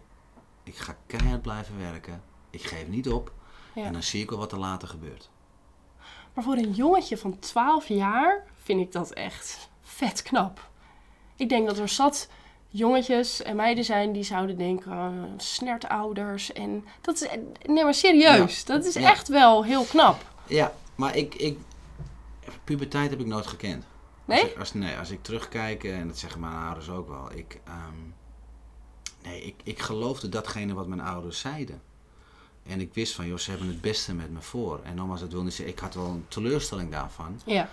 ik 0.63 0.75
ga 0.75 0.97
keihard 1.05 1.41
blijven 1.41 1.77
werken. 1.77 2.23
Ik 2.49 2.61
geef 2.61 2.87
niet 2.87 3.09
op. 3.09 3.33
Ja. 3.75 3.83
En 3.83 3.93
dan 3.93 4.03
zie 4.03 4.21
ik 4.21 4.29
wel 4.29 4.39
wat 4.39 4.51
er 4.51 4.59
later 4.59 4.87
gebeurt. 4.87 5.29
Maar 6.33 6.43
voor 6.43 6.55
een 6.55 6.71
jongetje 6.71 7.17
van 7.17 7.39
12 7.39 7.87
jaar 7.87 8.47
vind 8.63 8.81
ik 8.81 8.91
dat 8.91 9.11
echt 9.11 9.69
vet 9.81 10.21
knap. 10.21 10.69
Ik 11.35 11.49
denk 11.49 11.67
dat 11.67 11.77
er 11.77 11.89
zat 11.89 12.29
jongetjes 12.69 13.41
en 13.41 13.55
meiden 13.55 13.83
zijn 13.83 14.11
die 14.11 14.23
zouden 14.23 14.57
denken, 14.57 14.91
uh, 14.91 15.23
snertouders. 15.37 16.53
En 16.53 16.85
dat 17.01 17.21
is, 17.21 17.27
nee 17.65 17.83
maar 17.83 17.93
serieus, 17.93 18.65
dat 18.65 18.85
is 18.85 18.93
Ja. 18.93 19.09
echt 19.09 19.27
wel 19.27 19.63
heel 19.63 19.83
knap. 19.83 20.25
Ja, 20.47 20.73
maar 20.95 21.15
ik, 21.15 21.35
ik 21.35 21.57
puberteit 22.63 23.09
heb 23.09 23.19
ik 23.19 23.25
nooit 23.25 23.47
gekend. 23.47 23.85
Nee? 24.25 24.41
Als 24.41 24.49
ik, 24.51 24.57
als, 24.59 24.73
nee, 24.73 24.97
als 24.97 25.09
ik 25.09 25.23
terugkijk, 25.23 25.83
eh, 25.83 25.99
en 25.99 26.07
dat 26.07 26.17
zeggen 26.17 26.39
mijn 26.41 26.53
ouders 26.53 26.89
ook 26.89 27.07
wel, 27.07 27.31
ik, 27.33 27.59
ehm, 27.65 27.95
nee, 29.23 29.41
ik, 29.41 29.55
ik 29.63 29.79
geloofde 29.79 30.29
datgene 30.29 30.73
wat 30.73 30.87
mijn 30.87 31.01
ouders 31.01 31.39
zeiden. 31.39 31.81
En 32.67 32.81
ik 32.81 32.93
wist 32.93 33.15
van, 33.15 33.27
joh, 33.27 33.37
ze 33.37 33.49
hebben 33.49 33.67
het 33.67 33.81
beste 33.81 34.13
met 34.13 34.31
me 34.31 34.41
voor. 34.41 34.79
En 34.83 34.95
nogmaals, 34.95 35.19
dat 35.19 35.31
wil 35.31 35.43
niet 35.43 35.53
zeggen, 35.53 35.73
ik 35.75 35.79
had 35.81 35.93
wel 35.95 36.05
een 36.05 36.25
teleurstelling 36.27 36.91
daarvan. 36.91 37.41
Ja, 37.45 37.69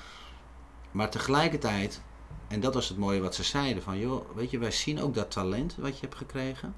Maar 0.90 1.10
tegelijkertijd, 1.10 2.00
en 2.48 2.60
dat 2.60 2.74
was 2.74 2.88
het 2.88 2.98
mooie 2.98 3.20
wat 3.20 3.34
ze 3.34 3.42
zeiden, 3.42 3.82
van 3.82 3.98
joh, 3.98 4.26
weet 4.34 4.50
je, 4.50 4.58
wij 4.58 4.70
zien 4.70 5.00
ook 5.02 5.14
dat 5.14 5.30
talent 5.30 5.76
wat 5.78 5.94
je 5.94 6.00
hebt 6.00 6.14
gekregen. 6.14 6.74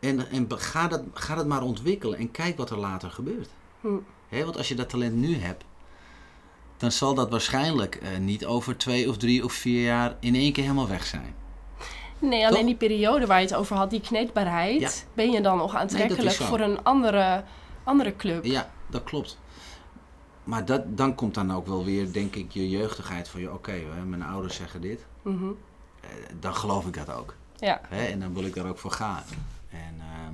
En, 0.00 0.30
en 0.30 0.46
ga, 0.48 0.88
dat, 0.88 1.02
ga 1.14 1.34
dat 1.34 1.46
maar 1.46 1.62
ontwikkelen 1.62 2.18
en 2.18 2.30
kijk 2.30 2.56
wat 2.56 2.70
er 2.70 2.78
later 2.78 3.10
gebeurt. 3.10 3.48
Hm. 3.80 3.88
Want 4.28 4.56
als 4.56 4.68
je 4.68 4.74
dat 4.74 4.88
talent 4.88 5.14
nu 5.14 5.36
hebt, 5.36 5.64
dan 6.76 6.92
zal 6.92 7.14
dat 7.14 7.30
waarschijnlijk 7.30 7.94
eh, 7.94 8.18
niet 8.18 8.46
over 8.46 8.76
twee 8.76 9.08
of 9.08 9.16
drie 9.16 9.44
of 9.44 9.52
vier 9.52 9.82
jaar 9.84 10.16
in 10.20 10.34
één 10.34 10.52
keer 10.52 10.62
helemaal 10.62 10.88
weg 10.88 11.06
zijn. 11.06 11.34
nee, 12.18 12.46
alleen 12.46 12.66
die 12.66 12.76
periode 12.76 13.26
waar 13.26 13.40
je 13.40 13.46
het 13.46 13.54
over 13.54 13.76
had, 13.76 13.90
die 13.90 14.00
kneedbaarheid, 14.00 14.80
Ja. 14.80 14.90
ben 15.14 15.30
je 15.30 15.40
dan 15.40 15.56
nog 15.56 15.74
aantrekkelijk 15.74 16.34
voor 16.34 16.60
een 16.60 16.82
andere, 16.82 17.44
andere 17.84 18.16
club. 18.16 18.44
Ja, 18.44 18.70
dat 18.90 19.04
klopt. 19.04 19.38
Maar 20.44 20.64
dat, 20.64 20.96
dan 20.96 21.14
komt 21.14 21.34
dan 21.34 21.52
ook 21.52 21.66
wel 21.66 21.84
weer, 21.84 22.12
denk 22.12 22.34
ik, 22.34 22.52
je 22.52 22.70
jeugdigheid 22.70 23.28
van 23.28 23.40
je, 23.40 23.52
oké, 23.52 23.72
mijn 24.06 24.22
ouders 24.22 24.56
zeggen 24.56 24.80
dit, 24.80 25.04
Mhm. 25.22 25.44
eh, 26.00 26.08
dan 26.40 26.54
geloof 26.54 26.86
ik 26.86 26.94
dat 26.94 27.12
ook. 27.12 27.34
Ja, 27.56 27.80
Hè? 27.88 28.04
En 28.04 28.20
dan 28.20 28.34
wil 28.34 28.44
ik 28.44 28.54
daar 28.54 28.68
ook 28.68 28.78
voor 28.78 28.90
gaan. 28.90 29.22
En, 29.70 29.94
ehm, 29.98 30.32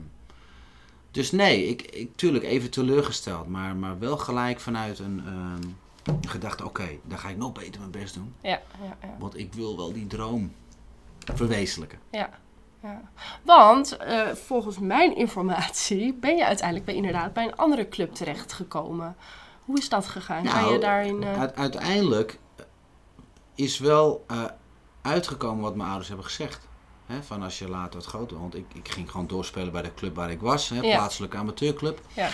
dus 1.10 1.30
nee, 1.30 1.66
ik, 1.66 1.82
ik 1.82 2.16
tuurlijk 2.16 2.44
even 2.44 2.70
teleurgesteld, 2.70 3.48
maar, 3.48 3.76
maar 3.76 3.98
wel 3.98 4.16
gelijk 4.16 4.60
vanuit 4.60 4.98
een 4.98 5.22
ehm, 5.26 6.18
gedachte, 6.28 6.64
oké, 6.64 6.88
dan 7.04 7.18
ga 7.18 7.28
ik 7.28 7.36
nog 7.36 7.52
beter 7.52 7.80
mijn 7.80 7.90
best 7.92 8.14
doen. 8.14 8.34
ja, 8.40 8.60
ja, 8.82 8.96
ja. 9.02 9.14
Want 9.18 9.38
ik 9.38 9.52
wil 9.54 9.76
wel 9.76 9.92
die 9.92 10.06
droom 10.06 10.52
verwezenlijken. 11.34 11.98
Ja. 12.10 12.30
ja. 12.82 13.02
Want 13.42 13.96
eh, 13.96 14.28
volgens 14.28 14.78
mijn 14.78 15.16
informatie 15.16 16.14
ben 16.14 16.36
je 16.36 16.44
uiteindelijk 16.46 16.86
bij, 16.86 16.94
inderdaad 16.94 17.32
bij 17.32 17.44
een 17.44 17.56
andere 17.56 17.88
club 17.88 18.14
terechtgekomen. 18.14 19.16
Hoe 19.70 19.78
is 19.78 19.88
dat 19.88 20.06
gegaan? 20.06 20.44
Nou, 20.44 20.72
je 20.72 20.78
daarin... 20.78 21.22
eh, 21.22 21.38
Uite- 21.38 21.54
uiteindelijk 21.54 22.38
is 23.54 23.78
wel 23.78 24.24
eh, 24.26 24.44
uitgekomen 25.02 25.62
wat 25.62 25.74
mijn 25.76 25.88
ouders 25.88 26.08
hebben 26.08 26.26
gezegd. 26.26 26.68
Hè, 27.06 27.22
van 27.22 27.42
als 27.42 27.58
je 27.58 27.68
later 27.68 27.94
wat 27.98 28.06
groter 28.08 28.40
Want 28.40 28.54
ik, 28.54 28.64
ik 28.74 28.88
ging 28.88 29.10
gewoon 29.10 29.26
doorspelen 29.26 29.72
bij 29.72 29.82
de 29.82 29.94
club 29.94 30.16
waar 30.16 30.30
ik 30.30 30.40
was. 30.40 30.68
Hè, 30.68 30.80
Ja. 30.80 30.96
plaatselijke 30.96 31.36
amateurclub. 31.36 32.00
Ja. 32.14 32.28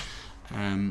Ehm, 0.51 0.89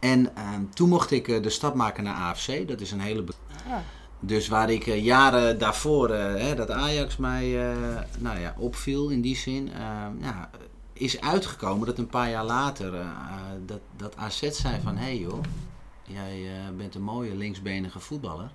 en 0.00 0.36
ehm, 0.36 0.64
toen 0.74 0.88
mocht 0.88 1.10
ik 1.10 1.28
eh, 1.28 1.42
de 1.42 1.50
stap 1.50 1.74
maken 1.74 2.04
naar 2.04 2.14
AFC. 2.14 2.68
Dat 2.68 2.80
is 2.80 2.90
een 2.92 3.00
hele... 3.00 3.22
be- 3.22 3.32
ah, 3.68 3.76
Dus 4.20 4.48
waar 4.48 4.70
ik 4.70 4.84
jaren 4.84 5.58
daarvoor, 5.58 6.10
hè, 6.10 6.54
dat 6.54 6.70
Ajax 6.70 7.16
mij 7.16 7.74
nou 8.18 8.38
ja, 8.38 8.54
opviel 8.58 9.08
in 9.08 9.20
die 9.20 9.36
zin, 9.36 9.72
ehm, 9.72 10.12
ja, 10.20 10.50
is 10.96 11.20
uitgekomen 11.20 11.86
dat 11.86 11.98
een 11.98 12.06
paar 12.06 12.30
jaar 12.30 12.44
later 12.44 12.94
eh, 12.94 13.08
dat, 13.66 13.80
dat 13.96 14.16
AZ 14.16 14.50
zei 14.50 14.80
van, 14.82 14.96
hé 14.96 15.04
hey 15.04 15.18
joh, 15.18 15.40
jij 16.02 16.46
eh, 16.46 16.76
bent 16.76 16.94
een 16.94 17.02
mooie 17.02 17.34
linksbenige 17.34 18.00
voetballer. 18.00 18.50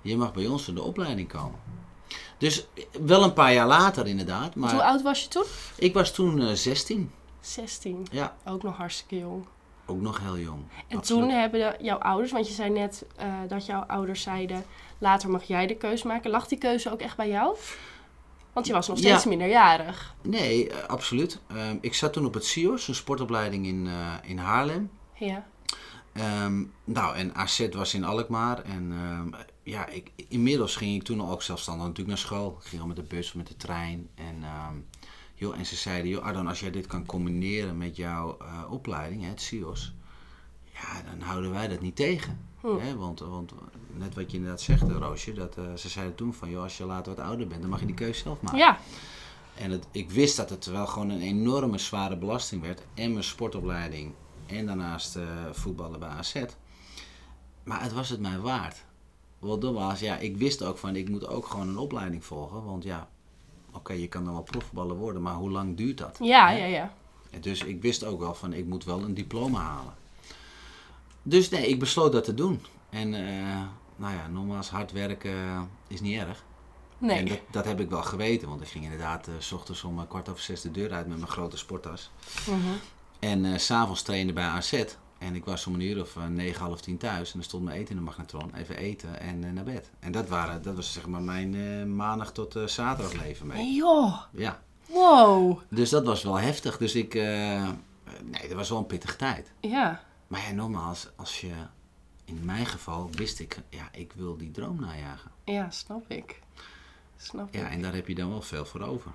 Je 0.00 0.16
mag 0.16 0.32
bij 0.32 0.46
ons 0.46 0.68
in 0.68 0.74
de 0.74 0.82
opleiding 0.82 1.28
komen. 1.28 1.58
Dus 2.38 2.66
eh, 2.74 2.84
wel 3.00 3.22
een 3.22 3.32
paar 3.32 3.52
jaar 3.52 3.66
later 3.66 4.06
inderdaad, 4.06 4.54
Hoe 4.54 4.62
maar 4.62 4.80
oud 4.80 5.02
was 5.02 5.22
je 5.22 5.28
toen? 5.28 5.44
ik 5.76 5.94
was 5.94 6.12
toen 6.12 6.40
eh 6.40 6.52
16. 6.52 7.10
16. 7.40 8.06
Ja, 8.10 8.36
Ook 8.44 8.62
nog 8.62 8.76
hartstikke 8.76 9.18
jong. 9.18 9.44
ook 9.86 10.00
nog 10.00 10.20
heel 10.20 10.38
jong. 10.38 10.62
En 10.88 10.96
Absoluut. 10.96 11.22
toen 11.22 11.30
hebben 11.30 11.60
de- 11.60 11.84
jouw 11.84 11.98
ouders, 11.98 12.32
want 12.32 12.48
je 12.48 12.54
zei 12.54 12.70
net 12.70 13.04
dat 13.48 13.66
jouw 13.66 13.80
ouders 13.80 14.22
zeiden, 14.22 14.64
later 14.98 15.30
mag 15.30 15.42
jij 15.44 15.66
de 15.66 15.76
keuze 15.76 16.06
maken. 16.06 16.30
Lag 16.30 16.46
die 16.46 16.58
keuze 16.58 16.92
ook 16.92 17.00
echt 17.00 17.16
bij 17.16 17.28
jou? 17.28 17.56
Want 18.56 18.68
je 18.68 18.74
was 18.74 18.88
nog 18.88 18.98
steeds 18.98 19.22
Ja. 19.22 19.28
minderjarig. 19.28 20.14
Nee, 20.22 20.70
eh, 20.70 20.88
absoluut. 20.88 21.40
Ehm, 21.46 21.76
ik 21.80 21.94
zat 21.94 22.12
toen 22.12 22.26
op 22.26 22.34
het 22.34 22.44
CIOS, 22.44 22.88
een 22.88 22.94
sportopleiding 22.94 23.66
in, 23.66 23.86
eh, 23.86 24.12
in 24.30 24.38
Haarlem. 24.38 24.90
Ja. 25.14 25.46
Ehm, 26.12 26.64
nou, 26.84 27.16
en 27.16 27.34
AZ 27.34 27.68
was 27.70 27.94
in 27.94 28.04
Alkmaar. 28.04 28.62
En 28.62 28.92
ehm, 28.92 29.42
ja, 29.62 29.86
ik, 29.86 30.10
inmiddels 30.28 30.76
ging 30.76 30.94
ik 30.94 31.02
toen 31.02 31.20
al 31.20 31.30
ook 31.30 31.42
zelfstandig 31.42 31.82
natuurlijk 31.86 32.16
naar 32.16 32.26
school. 32.26 32.56
Ik 32.60 32.68
ging 32.68 32.80
al 32.82 32.88
met 32.88 32.96
de 32.96 33.02
bus 33.02 33.28
of 33.28 33.34
met 33.34 33.46
de 33.46 33.56
trein. 33.56 34.08
En 34.14 34.44
Joh, 35.38 35.58
en 35.58 35.66
ze 35.66 35.76
zeiden, 35.76 36.10
joh, 36.10 36.24
Ardon, 36.24 36.46
als 36.46 36.60
jij 36.60 36.70
dit 36.70 36.86
kan 36.86 37.06
combineren 37.06 37.78
met 37.78 37.96
jouw 37.96 38.36
eh, 38.40 38.72
opleiding, 38.72 39.22
hè, 39.22 39.28
het 39.28 39.40
CIOS, 39.40 39.94
ja, 40.72 41.02
dan 41.10 41.20
houden 41.20 41.50
wij 41.50 41.68
dat 41.68 41.80
niet 41.80 41.96
tegen. 41.96 42.48
Hm. 42.60 42.76
Hè? 42.78 42.96
Want, 42.96 43.20
want 43.20 43.52
net 43.98 44.14
wat 44.14 44.30
je 44.30 44.36
inderdaad 44.36 44.60
zegt, 44.60 44.82
eh, 44.82 44.96
Roosje, 44.96 45.32
dat, 45.32 45.56
eh, 45.56 45.64
ze 45.74 45.88
zeiden 45.88 46.14
toen 46.14 46.34
van, 46.34 46.50
joh, 46.50 46.62
als 46.62 46.76
je 46.76 46.84
later 46.84 47.14
wat 47.14 47.24
ouder 47.24 47.46
bent, 47.46 47.60
dan 47.60 47.70
mag 47.70 47.80
je 47.80 47.86
die 47.86 47.94
keuze 47.94 48.20
zelf 48.20 48.40
maken. 48.40 48.58
Ja, 48.58 48.78
En 49.54 49.70
het, 49.70 49.86
ik 49.90 50.10
wist 50.10 50.36
dat 50.36 50.50
het 50.50 50.66
wel 50.66 50.86
gewoon 50.86 51.10
een 51.10 51.20
enorme 51.20 51.78
zware 51.78 52.16
belasting 52.16 52.62
werd. 52.62 52.82
En 52.94 53.12
mijn 53.12 53.24
sportopleiding. 53.24 54.12
En 54.46 54.66
daarnaast 54.66 55.16
eh, 55.16 55.22
voetballen 55.52 55.98
bij 56.00 56.08
AZ. 56.08 56.34
Maar 57.64 57.82
het 57.82 57.92
was 57.92 58.08
het 58.08 58.20
mij 58.20 58.38
waard. 58.38 58.84
Wat 59.38 59.60
dom 59.60 59.74
was, 59.74 60.00
ja, 60.00 60.16
ik 60.18 60.36
wist 60.36 60.62
ook 60.62 60.78
van, 60.78 60.96
ik 60.96 61.08
moet 61.08 61.26
ook 61.28 61.46
gewoon 61.46 61.68
een 61.68 61.78
opleiding 61.78 62.24
volgen. 62.24 62.64
Want 62.64 62.84
ja, 62.84 63.08
oké, 63.72 63.92
je 63.92 64.08
kan 64.08 64.24
dan 64.24 64.32
wel 64.32 64.42
profvoetballer 64.42 64.96
worden, 64.96 65.22
maar 65.22 65.34
hoe 65.34 65.50
lang 65.50 65.76
duurt 65.76 65.98
dat? 65.98 66.18
ja, 66.20 66.48
Hè? 66.48 66.56
ja, 66.56 66.64
ja. 66.64 66.92
Dus 67.40 67.64
ik 67.64 67.82
wist 67.82 68.04
ook 68.04 68.20
wel 68.20 68.34
van, 68.34 68.52
ik 68.52 68.66
moet 68.66 68.84
wel 68.84 69.02
een 69.02 69.14
diploma 69.14 69.60
halen. 69.60 69.94
Dus 71.22 71.48
nee, 71.48 71.68
ik 71.68 71.78
besloot 71.78 72.12
dat 72.12 72.24
te 72.24 72.34
doen. 72.34 72.60
En 72.90 73.14
nou 73.96 74.14
ja, 74.14 74.26
nogmaals, 74.28 74.70
hard 74.70 74.92
werken 74.92 75.70
is 75.88 76.00
niet 76.00 76.18
erg. 76.18 76.44
En 77.00 77.06
Nee. 77.06 77.24
dat, 77.24 77.38
dat 77.50 77.64
heb 77.64 77.80
ik 77.80 77.90
wel 77.90 78.02
geweten, 78.02 78.48
want 78.48 78.60
ik 78.60 78.68
ging 78.68 78.84
inderdaad 78.84 79.28
eh, 79.28 79.34
s 79.38 79.52
ochtends 79.52 79.84
om 79.84 79.98
eh, 80.00 80.08
kwart 80.08 80.28
over 80.28 80.42
zes 80.42 80.60
de 80.60 80.70
deur 80.70 80.92
uit 80.92 81.06
met 81.06 81.16
mijn 81.18 81.30
grote 81.30 81.56
sporttas. 81.56 82.10
Mhm. 82.46 82.58
En 83.18 83.44
eh, 83.44 83.58
s 83.58 83.64
s'avonds 83.66 84.02
trainen 84.02 84.34
bij 84.34 84.44
AZ. 84.44 84.84
En 85.18 85.34
ik 85.34 85.44
was 85.44 85.66
om 85.66 85.74
een 85.74 85.80
uur 85.80 86.00
of 86.00 86.16
negen, 86.28 86.60
half 86.64 86.80
tien 86.80 86.98
thuis. 86.98 87.26
En 87.28 87.32
dan 87.34 87.42
stond 87.42 87.64
mijn 87.64 87.76
eten 87.78 87.90
in 87.90 87.96
de 87.96 88.02
magnetron. 88.02 88.54
Even 88.54 88.76
eten 88.76 89.20
en 89.20 89.54
naar 89.54 89.64
bed. 89.64 89.90
En 90.00 90.12
dat, 90.12 90.28
waren, 90.28 90.62
dat 90.62 90.74
was 90.76 90.92
zeg 90.92 91.06
maar 91.06 91.22
mijn 91.22 91.96
maandag 91.96 92.32
tot 92.32 92.58
zaterdag 92.66 93.22
leven 93.22 93.46
mee. 93.46 93.56
Nee, 93.56 93.74
joh. 93.74 94.20
Ja. 94.32 94.62
Wow. 94.86 95.60
Dus 95.70 95.90
dat 95.90 96.04
was 96.04 96.22
wel 96.22 96.38
heftig. 96.38 96.76
Dus 96.76 96.94
ik... 96.94 97.14
nee, 97.14 98.48
dat 98.48 98.52
was 98.52 98.68
wel 98.68 98.78
een 98.78 98.86
pittige 98.86 99.16
tijd. 99.16 99.52
Ja. 99.60 100.02
Maar 100.26 100.40
ja, 100.48 100.50
nogmaals, 100.50 101.08
als 101.16 101.40
je... 101.40 101.52
In 102.26 102.40
mijn 102.44 102.66
geval 102.66 103.10
wist 103.12 103.40
ik, 103.40 103.58
ja, 103.70 103.88
ik 103.92 104.12
wil 104.16 104.36
die 104.36 104.50
droom 104.50 104.80
najagen. 104.80 105.30
Ja, 105.44 105.70
snap 105.70 106.10
ik. 106.10 106.40
Snap 107.16 107.54
Ja, 107.54 107.66
ik. 107.66 107.72
en 107.72 107.82
daar 107.82 107.94
heb 107.94 108.08
je 108.08 108.14
dan 108.14 108.28
wel 108.30 108.42
veel 108.42 108.64
voor 108.64 108.80
over. 108.80 109.10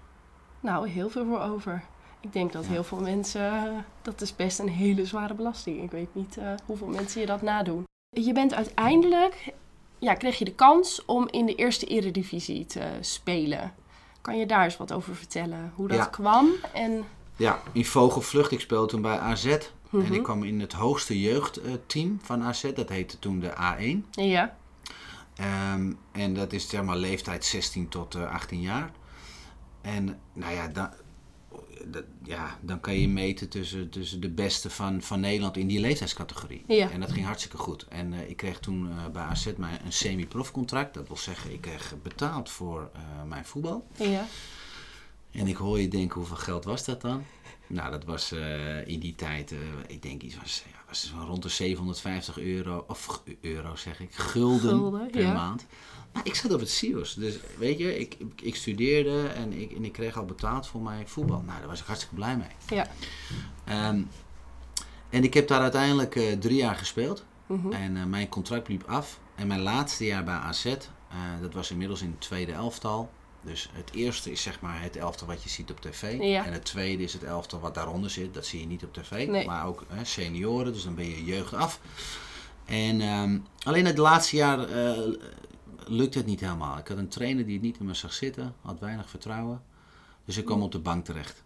Nou, 0.59 0.87
heel 0.89 1.09
veel 1.09 1.25
voor 1.25 1.39
over. 1.41 1.83
Ik 2.19 2.33
denk 2.33 2.51
dat 2.51 2.65
Ja. 2.65 2.71
heel 2.71 2.83
veel 2.83 2.99
mensen, 3.01 3.85
dat 4.01 4.21
is 4.21 4.35
best 4.35 4.59
een 4.59 4.69
hele 4.69 5.05
zware 5.05 5.33
belasting. 5.33 5.83
Ik 5.83 5.91
weet 5.91 6.15
niet 6.15 6.37
eh, 6.37 6.53
hoeveel 6.65 6.87
mensen 6.87 7.21
je 7.21 7.27
dat 7.27 7.41
nadoen. 7.41 7.83
Je 8.09 8.33
bent 8.33 8.53
uiteindelijk, 8.53 9.53
ja, 9.99 10.13
kreeg 10.13 10.37
je 10.37 10.45
de 10.45 10.55
kans 10.55 11.05
om 11.05 11.27
in 11.29 11.45
de 11.45 11.55
eerste 11.55 11.85
eredivisie 11.85 12.65
te 12.65 12.97
spelen. 13.01 13.73
Kan 14.21 14.37
je 14.37 14.45
daar 14.45 14.63
eens 14.63 14.77
wat 14.77 14.93
over 14.93 15.15
vertellen? 15.15 15.71
Hoe 15.75 15.87
dat 15.87 15.97
Ja. 15.97 16.05
kwam 16.05 16.49
en... 16.73 17.03
Ja, 17.35 17.59
in 17.71 17.85
Vogelvlucht. 17.85 18.51
Ik 18.51 18.59
speelde 18.59 18.87
toen 18.87 19.01
bij 19.01 19.17
AZ. 19.19 19.57
En 19.91 19.97
Mhm. 19.97 20.13
ik 20.13 20.23
kwam 20.23 20.43
in 20.43 20.59
het 20.59 20.73
hoogste 20.73 21.19
jeugdteam 21.21 22.19
van 22.23 22.43
AZ. 22.43 22.71
Dat 22.73 22.89
heette 22.89 23.19
toen 23.19 23.39
de 23.39 23.53
A1. 23.55 24.05
Ja, 24.11 24.57
Ehm, 25.35 25.93
en 26.11 26.33
dat 26.33 26.53
is 26.53 26.69
zeg 26.69 26.83
maar 26.83 26.97
leeftijd 26.97 27.45
16 27.45 27.87
tot 27.87 28.15
eh, 28.15 28.31
18 28.31 28.61
jaar. 28.61 28.91
En 29.81 30.19
nou 30.33 30.53
ja, 30.53 30.67
dan, 30.67 30.89
dat, 31.85 32.03
ja, 32.23 32.57
dan 32.61 32.79
kan 32.79 32.93
je 32.99 33.07
meten 33.07 33.49
tussen, 33.49 33.89
tussen 33.89 34.21
de 34.21 34.29
beste 34.29 34.69
van, 34.69 35.01
van 35.01 35.19
Nederland 35.19 35.57
in 35.57 35.67
die 35.67 35.79
leeftijdscategorie. 35.79 36.63
Ja. 36.67 36.89
En 36.89 36.99
dat 36.99 37.11
ging 37.11 37.25
hartstikke 37.25 37.57
goed. 37.57 37.85
En 37.89 38.13
eh, 38.13 38.29
ik 38.29 38.37
kreeg 38.37 38.59
toen 38.59 38.89
eh, 38.89 39.05
bij 39.13 39.23
AZ 39.23 39.47
mijn, 39.57 39.79
een 39.85 39.93
semi-profcontract. 39.93 40.93
Dat 40.93 41.07
wil 41.07 41.17
zeggen, 41.17 41.51
ik 41.53 41.61
kreeg 41.61 41.93
betaald 42.03 42.49
voor 42.49 42.89
eh, 42.93 43.01
mijn 43.27 43.45
voetbal. 43.45 43.87
ja. 43.97 44.25
En 45.31 45.47
ik 45.47 45.55
hoor 45.55 45.79
je 45.79 45.87
denken, 45.87 46.17
hoeveel 46.17 46.35
geld 46.35 46.63
was 46.63 46.85
dat 46.85 47.01
dan? 47.01 47.23
Nou, 47.71 47.91
dat 47.91 48.03
was 48.03 48.31
eh, 48.31 48.87
in 48.87 48.99
die 48.99 49.15
tijd, 49.15 49.51
eh, 49.51 49.57
ik 49.87 50.01
denk 50.01 50.21
iets 50.21 50.37
was, 50.37 50.63
ja, 50.71 50.77
was 50.87 51.13
rond 51.25 51.43
de 51.43 51.49
750 51.49 52.37
euro, 52.37 52.85
of 52.87 53.21
euro 53.41 53.75
zeg 53.75 53.99
ik, 53.99 54.13
gulden, 54.13 54.69
Gulden, 54.69 55.09
per 55.11 55.21
ja. 55.21 55.33
maand. 55.33 55.65
Maar 56.11 56.25
ik 56.25 56.35
zat 56.35 56.53
op 56.53 56.59
het 56.59 56.69
CIO's, 56.69 57.13
dus 57.13 57.39
weet 57.57 57.77
je, 57.77 57.99
ik, 57.99 58.17
ik, 58.41 58.55
studeerde 58.55 59.27
en 59.27 59.53
ik, 59.53 59.71
en 59.71 59.85
ik 59.85 59.91
kreeg 59.91 60.17
al 60.17 60.25
betaald 60.25 60.67
voor 60.67 60.81
mijn 60.81 61.07
voetbal. 61.07 61.41
Nou, 61.41 61.59
daar 61.59 61.67
was 61.67 61.79
ik 61.79 61.85
hartstikke 61.85 62.15
blij 62.15 62.37
mee. 62.37 62.77
Ja. 62.77 62.87
Ehm, 63.63 64.01
en 65.09 65.23
ik 65.23 65.33
heb 65.33 65.47
daar 65.47 65.61
uiteindelijk 65.61 66.15
eh, 66.15 66.37
drie 66.37 66.57
jaar 66.57 66.75
gespeeld. 66.75 67.25
Mhm. 67.45 67.71
En 67.71 67.97
eh, 67.97 68.03
mijn 68.03 68.29
contract 68.29 68.67
liep 68.67 68.83
af. 68.83 69.19
En 69.35 69.47
mijn 69.47 69.61
laatste 69.61 70.05
jaar 70.05 70.23
bij 70.23 70.33
AZ, 70.33 70.75
dat 71.41 71.53
was 71.53 71.71
inmiddels 71.71 72.01
in 72.01 72.09
het 72.09 72.21
tweede 72.21 72.51
elftal. 72.51 73.09
Dus 73.41 73.69
het 73.73 73.91
eerste 73.93 74.31
is 74.31 74.41
zeg 74.41 74.59
maar 74.59 74.81
het 74.81 74.95
elftal 74.95 75.27
wat 75.27 75.43
je 75.43 75.49
ziet 75.49 75.71
op 75.71 75.81
tv. 75.81 76.19
Ja. 76.21 76.45
En 76.45 76.53
het 76.53 76.65
tweede 76.65 77.03
is 77.03 77.13
het 77.13 77.23
elftal 77.23 77.59
wat 77.59 77.75
daaronder 77.75 78.09
zit. 78.09 78.33
Dat 78.33 78.45
zie 78.45 78.59
je 78.59 78.65
niet 78.65 78.83
op 78.83 78.93
tv. 78.93 79.27
Nee. 79.27 79.45
Maar 79.45 79.65
ook 79.65 79.85
hè, 79.87 80.05
senioren, 80.05 80.73
dus 80.73 80.83
dan 80.83 80.95
ben 80.95 81.09
je 81.09 81.25
jeugd 81.25 81.53
af. 81.53 81.79
En 82.65 83.01
ehm, 83.01 83.39
alleen 83.63 83.85
het 83.85 83.97
laatste 83.97 84.35
jaar 84.35 84.69
eh, 84.69 85.13
lukte 85.85 86.17
het 86.17 86.27
niet 86.27 86.39
helemaal. 86.39 86.77
Ik 86.77 86.87
had 86.87 86.97
een 86.97 87.07
trainer 87.07 87.45
die 87.45 87.53
het 87.53 87.63
niet 87.63 87.77
in 87.79 87.85
me 87.85 87.93
zag 87.93 88.13
zitten. 88.13 88.55
Had 88.61 88.79
weinig 88.79 89.09
vertrouwen. 89.09 89.61
Dus 90.25 90.37
ik 90.37 90.45
kwam 90.45 90.61
op 90.61 90.71
de 90.71 90.79
bank 90.79 91.05
terecht. 91.05 91.43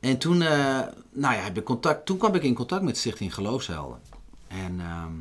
En 0.00 0.18
toen, 0.18 0.42
eh, 0.42 0.80
nou 1.12 1.34
ja, 1.34 1.40
heb 1.40 1.56
ik 1.56 1.64
contact, 1.64 2.06
toen 2.06 2.16
kwam 2.18 2.34
ik 2.34 2.42
in 2.42 2.54
contact 2.54 2.82
met 2.82 2.96
Stichting 2.96 3.34
Geloofshelden. 3.34 4.00
En, 4.48 4.80
ehm, 4.80 5.12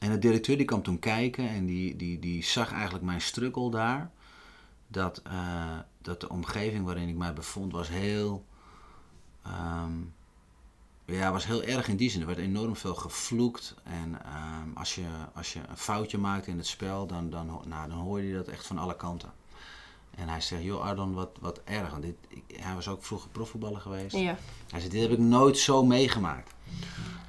en 0.00 0.10
de 0.10 0.18
directeur 0.18 0.56
die 0.56 0.66
kwam 0.66 0.82
toen 0.82 0.98
kijken 0.98 1.48
en 1.48 1.66
die, 1.66 1.96
die, 1.96 2.18
die 2.18 2.44
zag 2.44 2.72
eigenlijk 2.72 3.04
mijn 3.04 3.20
struggle 3.20 3.70
daar. 3.70 4.10
Dat, 4.88 5.22
eh, 5.24 5.78
dat 6.02 6.20
de 6.20 6.28
omgeving 6.28 6.84
waarin 6.84 7.08
ik 7.08 7.16
mij 7.16 7.32
bevond 7.32 7.72
was 7.72 7.88
heel, 7.88 8.44
ehm, 9.42 9.92
ja, 11.04 11.32
was 11.32 11.46
heel 11.46 11.62
erg 11.62 11.88
in 11.88 11.96
die 11.96 12.10
zin. 12.10 12.20
Er 12.20 12.26
werd 12.26 12.38
enorm 12.38 12.76
veel 12.76 12.94
gevloekt. 12.94 13.74
En 13.82 14.24
ehm, 14.24 14.68
als, 14.74 14.94
je, 14.94 15.06
als 15.34 15.52
je 15.52 15.60
een 15.68 15.76
foutje 15.76 16.18
maakt 16.18 16.46
in 16.46 16.56
het 16.56 16.66
spel, 16.66 17.06
dan, 17.06 17.30
dan, 17.30 17.46
nou, 17.66 17.88
dan 17.88 17.98
hoorde 17.98 18.26
je 18.26 18.34
dat 18.34 18.48
echt 18.48 18.66
van 18.66 18.78
alle 18.78 18.96
kanten. 18.96 19.32
En 20.10 20.28
hij 20.28 20.40
zegt, 20.40 20.62
joh 20.62 20.80
Ardon, 20.80 21.12
wat, 21.12 21.30
wat 21.40 21.60
erg. 21.64 21.90
Want 21.90 22.02
dit, 22.02 22.16
ik, 22.28 22.60
hij 22.60 22.74
was 22.74 22.88
ook 22.88 23.04
vroeger 23.04 23.30
profvoetballer 23.30 23.80
geweest. 23.80 24.16
Ja. 24.16 24.36
Hij 24.70 24.80
zei, 24.80 24.92
dit 24.92 25.02
heb 25.02 25.10
ik 25.10 25.18
nooit 25.18 25.58
zo 25.58 25.84
meegemaakt. 25.84 26.54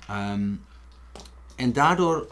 Ehm, 0.08 0.54
en 1.56 1.74
daardoor, 1.74 2.28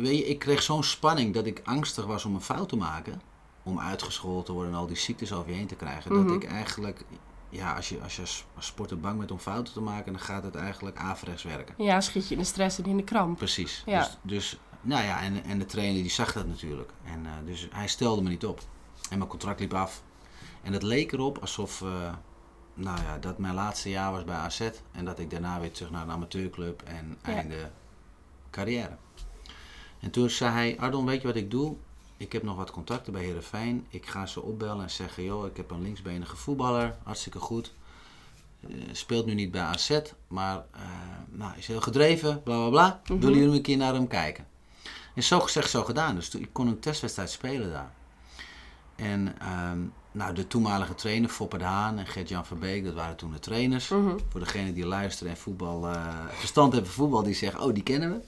weet 0.00 0.18
je, 0.18 0.26
ik 0.26 0.38
kreeg 0.38 0.62
zo'n 0.62 0.84
spanning 0.84 1.34
dat 1.34 1.46
ik 1.46 1.60
angstig 1.64 2.04
was 2.06 2.24
om 2.24 2.34
een 2.34 2.40
fout 2.40 2.68
te 2.68 2.76
maken. 2.76 3.20
Om 3.62 3.80
uitgescholden 3.80 4.44
te 4.44 4.52
worden 4.52 4.72
en 4.72 4.78
al 4.78 4.86
die 4.86 4.96
ziektes 4.96 5.32
over 5.32 5.50
je 5.50 5.56
heen 5.56 5.66
te 5.66 5.74
krijgen. 5.74 6.12
Mhm. 6.16 6.26
Dat 6.26 6.42
ik 6.42 6.44
eigenlijk, 6.44 7.04
ja, 7.48 7.74
als 7.76 7.88
je 7.88 8.00
als, 8.02 8.16
je 8.16 8.22
als 8.22 8.66
sporter 8.66 9.00
bang 9.00 9.18
bent 9.18 9.30
om 9.30 9.38
fouten 9.38 9.72
te 9.72 9.80
maken, 9.80 10.12
dan 10.12 10.20
gaat 10.22 10.42
het 10.42 10.54
eigenlijk 10.54 10.96
averechts 10.96 11.42
werken. 11.42 11.74
ja, 11.78 12.00
schiet 12.00 12.28
je 12.28 12.34
in 12.34 12.40
de 12.40 12.46
stress 12.46 12.78
en 12.78 12.84
in 12.84 12.96
de 12.96 13.04
kramp. 13.04 13.36
Precies. 13.38 13.82
Ja. 13.86 13.98
Dus, 14.00 14.18
dus, 14.22 14.58
nou 14.80 15.04
ja, 15.04 15.20
en, 15.20 15.44
en 15.44 15.58
de 15.58 15.66
trainer 15.66 16.02
die 16.02 16.10
zag 16.10 16.32
dat 16.32 16.46
natuurlijk. 16.46 16.90
En 17.04 17.26
eh, 17.26 17.32
dus 17.44 17.68
hij 17.72 17.88
stelde 17.88 18.22
me 18.22 18.28
niet 18.28 18.46
op. 18.46 18.60
En 19.10 19.18
mijn 19.18 19.30
contract 19.30 19.60
liep 19.60 19.74
af. 19.74 20.02
En 20.62 20.72
het 20.72 20.82
leek 20.82 21.12
erop 21.12 21.38
alsof, 21.38 21.82
eh, 21.82 21.88
nou 22.74 23.00
ja, 23.02 23.18
dat 23.18 23.38
mijn 23.38 23.54
laatste 23.54 23.90
jaar 23.90 24.12
was 24.12 24.24
bij 24.24 24.36
AZ. 24.36 24.70
En 24.92 25.04
dat 25.04 25.18
ik 25.18 25.30
daarna 25.30 25.60
weer 25.60 25.72
terug 25.72 25.90
naar 25.90 26.02
een 26.02 26.10
amateurclub 26.10 26.82
en 26.82 27.18
Ja. 27.22 27.32
einde 27.32 27.70
carrière. 28.50 28.96
En 30.00 30.10
toen 30.10 30.30
zei 30.30 30.52
hij, 30.52 30.76
Ardon, 30.78 31.06
weet 31.06 31.20
je 31.20 31.26
wat 31.26 31.36
ik 31.36 31.50
doe? 31.50 31.76
Ik 32.16 32.32
heb 32.32 32.42
nog 32.42 32.56
wat 32.56 32.70
contacten 32.70 33.12
bij 33.12 33.22
Heerenveen. 33.22 33.86
Ik 33.88 34.06
ga 34.06 34.26
ze 34.26 34.42
opbellen 34.42 34.82
en 34.82 34.90
zeggen, 34.90 35.24
joh, 35.24 35.46
ik 35.46 35.56
heb 35.56 35.70
een 35.70 35.82
linksbenige 35.82 36.36
voetballer. 36.36 36.96
Hartstikke 37.02 37.38
goed. 37.38 37.72
Eh, 38.60 38.70
speelt 38.92 39.26
nu 39.26 39.34
niet 39.34 39.50
bij 39.50 39.60
AZ, 39.62 40.00
maar 40.28 40.56
eh, 40.72 40.80
nou, 41.30 41.52
is 41.56 41.66
heel 41.66 41.80
gedreven, 41.80 42.42
bla 42.42 42.56
bla 42.56 42.68
bla. 42.68 43.00
Mhm. 43.06 43.18
Willen 43.20 43.38
jullie 43.38 43.54
een 43.56 43.62
keer 43.62 43.76
naar 43.76 43.94
hem 43.94 44.06
kijken? 44.06 44.46
En 45.14 45.22
zo 45.22 45.40
gezegd, 45.40 45.70
zo 45.70 45.84
gedaan. 45.84 46.14
Dus 46.14 46.28
toen- 46.28 46.40
ik 46.40 46.48
kon 46.52 46.66
een 46.66 46.80
testwedstrijd 46.80 47.30
spelen 47.30 47.70
daar. 47.70 47.92
En 48.96 49.34
ehm, 49.40 49.78
nou, 50.12 50.34
de 50.34 50.46
toenmalige 50.46 50.94
trainer, 50.94 51.28
Foppe 51.30 51.58
de 51.58 51.64
Haan 51.64 51.98
en 51.98 52.06
Gert-Jan 52.06 52.46
Verbeek, 52.46 52.84
dat 52.84 52.94
waren 52.94 53.16
toen 53.16 53.32
de 53.32 53.38
trainers. 53.38 53.88
Mhm. 53.88 54.18
Voor 54.28 54.40
degenen 54.40 54.74
die 54.74 54.86
luisteren 54.86 55.32
en 55.32 55.38
voetbal, 55.38 55.86
eh, 55.86 56.06
verstand 56.28 56.72
hebben 56.72 56.90
van 56.90 57.02
voetbal, 57.02 57.22
die 57.22 57.34
zeggen, 57.34 57.60
oh, 57.60 57.74
die 57.74 57.82
kennen 57.82 58.10
we. 58.10 58.20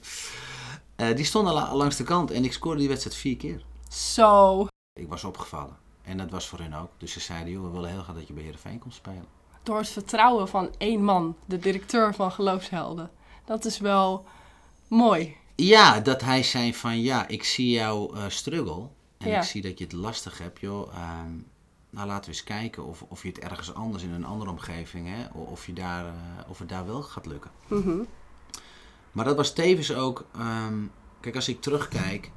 Eh, 0.95 1.15
die 1.15 1.25
stonden 1.25 1.53
la- 1.53 1.75
langs 1.75 1.95
de 1.95 2.03
kant 2.03 2.31
en 2.31 2.43
ik 2.43 2.53
scoorde 2.53 2.79
die 2.79 2.87
wedstrijd 2.87 3.15
vier 3.15 3.37
keer. 3.37 3.65
Zo. 3.89 4.67
Ik 4.99 5.07
was 5.09 5.23
opgevallen. 5.23 5.77
En 6.01 6.17
dat 6.17 6.29
was 6.29 6.47
voor 6.47 6.59
hen 6.59 6.73
ook. 6.73 6.89
Dus 6.97 7.11
ze 7.11 7.19
zeiden, 7.19 7.51
joh, 7.53 7.63
we 7.63 7.69
willen 7.69 7.89
heel 7.89 8.01
graag 8.01 8.15
dat 8.15 8.27
je 8.27 8.33
bij 8.33 8.43
Heerenveen 8.43 8.79
komt 8.79 8.93
spelen. 8.93 9.25
Door 9.63 9.77
het 9.77 9.87
vertrouwen 9.89 10.47
van 10.47 10.69
één 10.77 11.03
man, 11.03 11.35
de 11.45 11.59
directeur 11.59 12.13
van 12.13 12.31
Geloofshelden. 12.31 13.11
Dat 13.45 13.65
is 13.65 13.79
wel 13.79 14.25
mooi. 14.87 15.35
Ja, 15.55 15.99
dat 15.99 16.21
hij 16.21 16.43
zei 16.43 16.73
van 16.75 17.01
ja, 17.01 17.27
ik 17.27 17.43
zie 17.43 17.69
jouw 17.69 18.13
eh, 18.13 18.23
struggle. 18.27 18.87
En 19.17 19.29
Ja. 19.29 19.37
ik 19.37 19.43
zie 19.43 19.61
dat 19.61 19.77
je 19.77 19.83
het 19.83 19.93
lastig 19.93 20.37
hebt, 20.37 20.59
joh. 20.59 20.93
Ehm, 20.93 21.31
nou, 21.89 22.07
laten 22.07 22.23
we 22.23 22.27
eens 22.35 22.43
kijken 22.43 22.85
of, 22.85 23.01
of 23.07 23.21
je 23.21 23.27
het 23.27 23.39
ergens 23.39 23.73
anders 23.73 24.03
in 24.03 24.11
een 24.11 24.25
andere 24.25 24.51
omgeving, 24.51 25.07
hè, 25.07 25.39
of, 25.39 25.65
je 25.65 25.73
daar, 25.73 26.05
eh, 26.05 26.11
of 26.47 26.59
het 26.59 26.69
daar 26.69 26.85
wel 26.85 27.01
gaat 27.01 27.25
lukken. 27.25 27.51
Mhm. 27.67 27.97
Maar 29.13 29.25
dat 29.25 29.35
was 29.35 29.53
tevens 29.53 29.93
ook, 29.93 30.25
ehm, 30.35 30.77
kijk, 31.19 31.35
als 31.35 31.47
ik 31.47 31.61
terugkijk, 31.61 32.31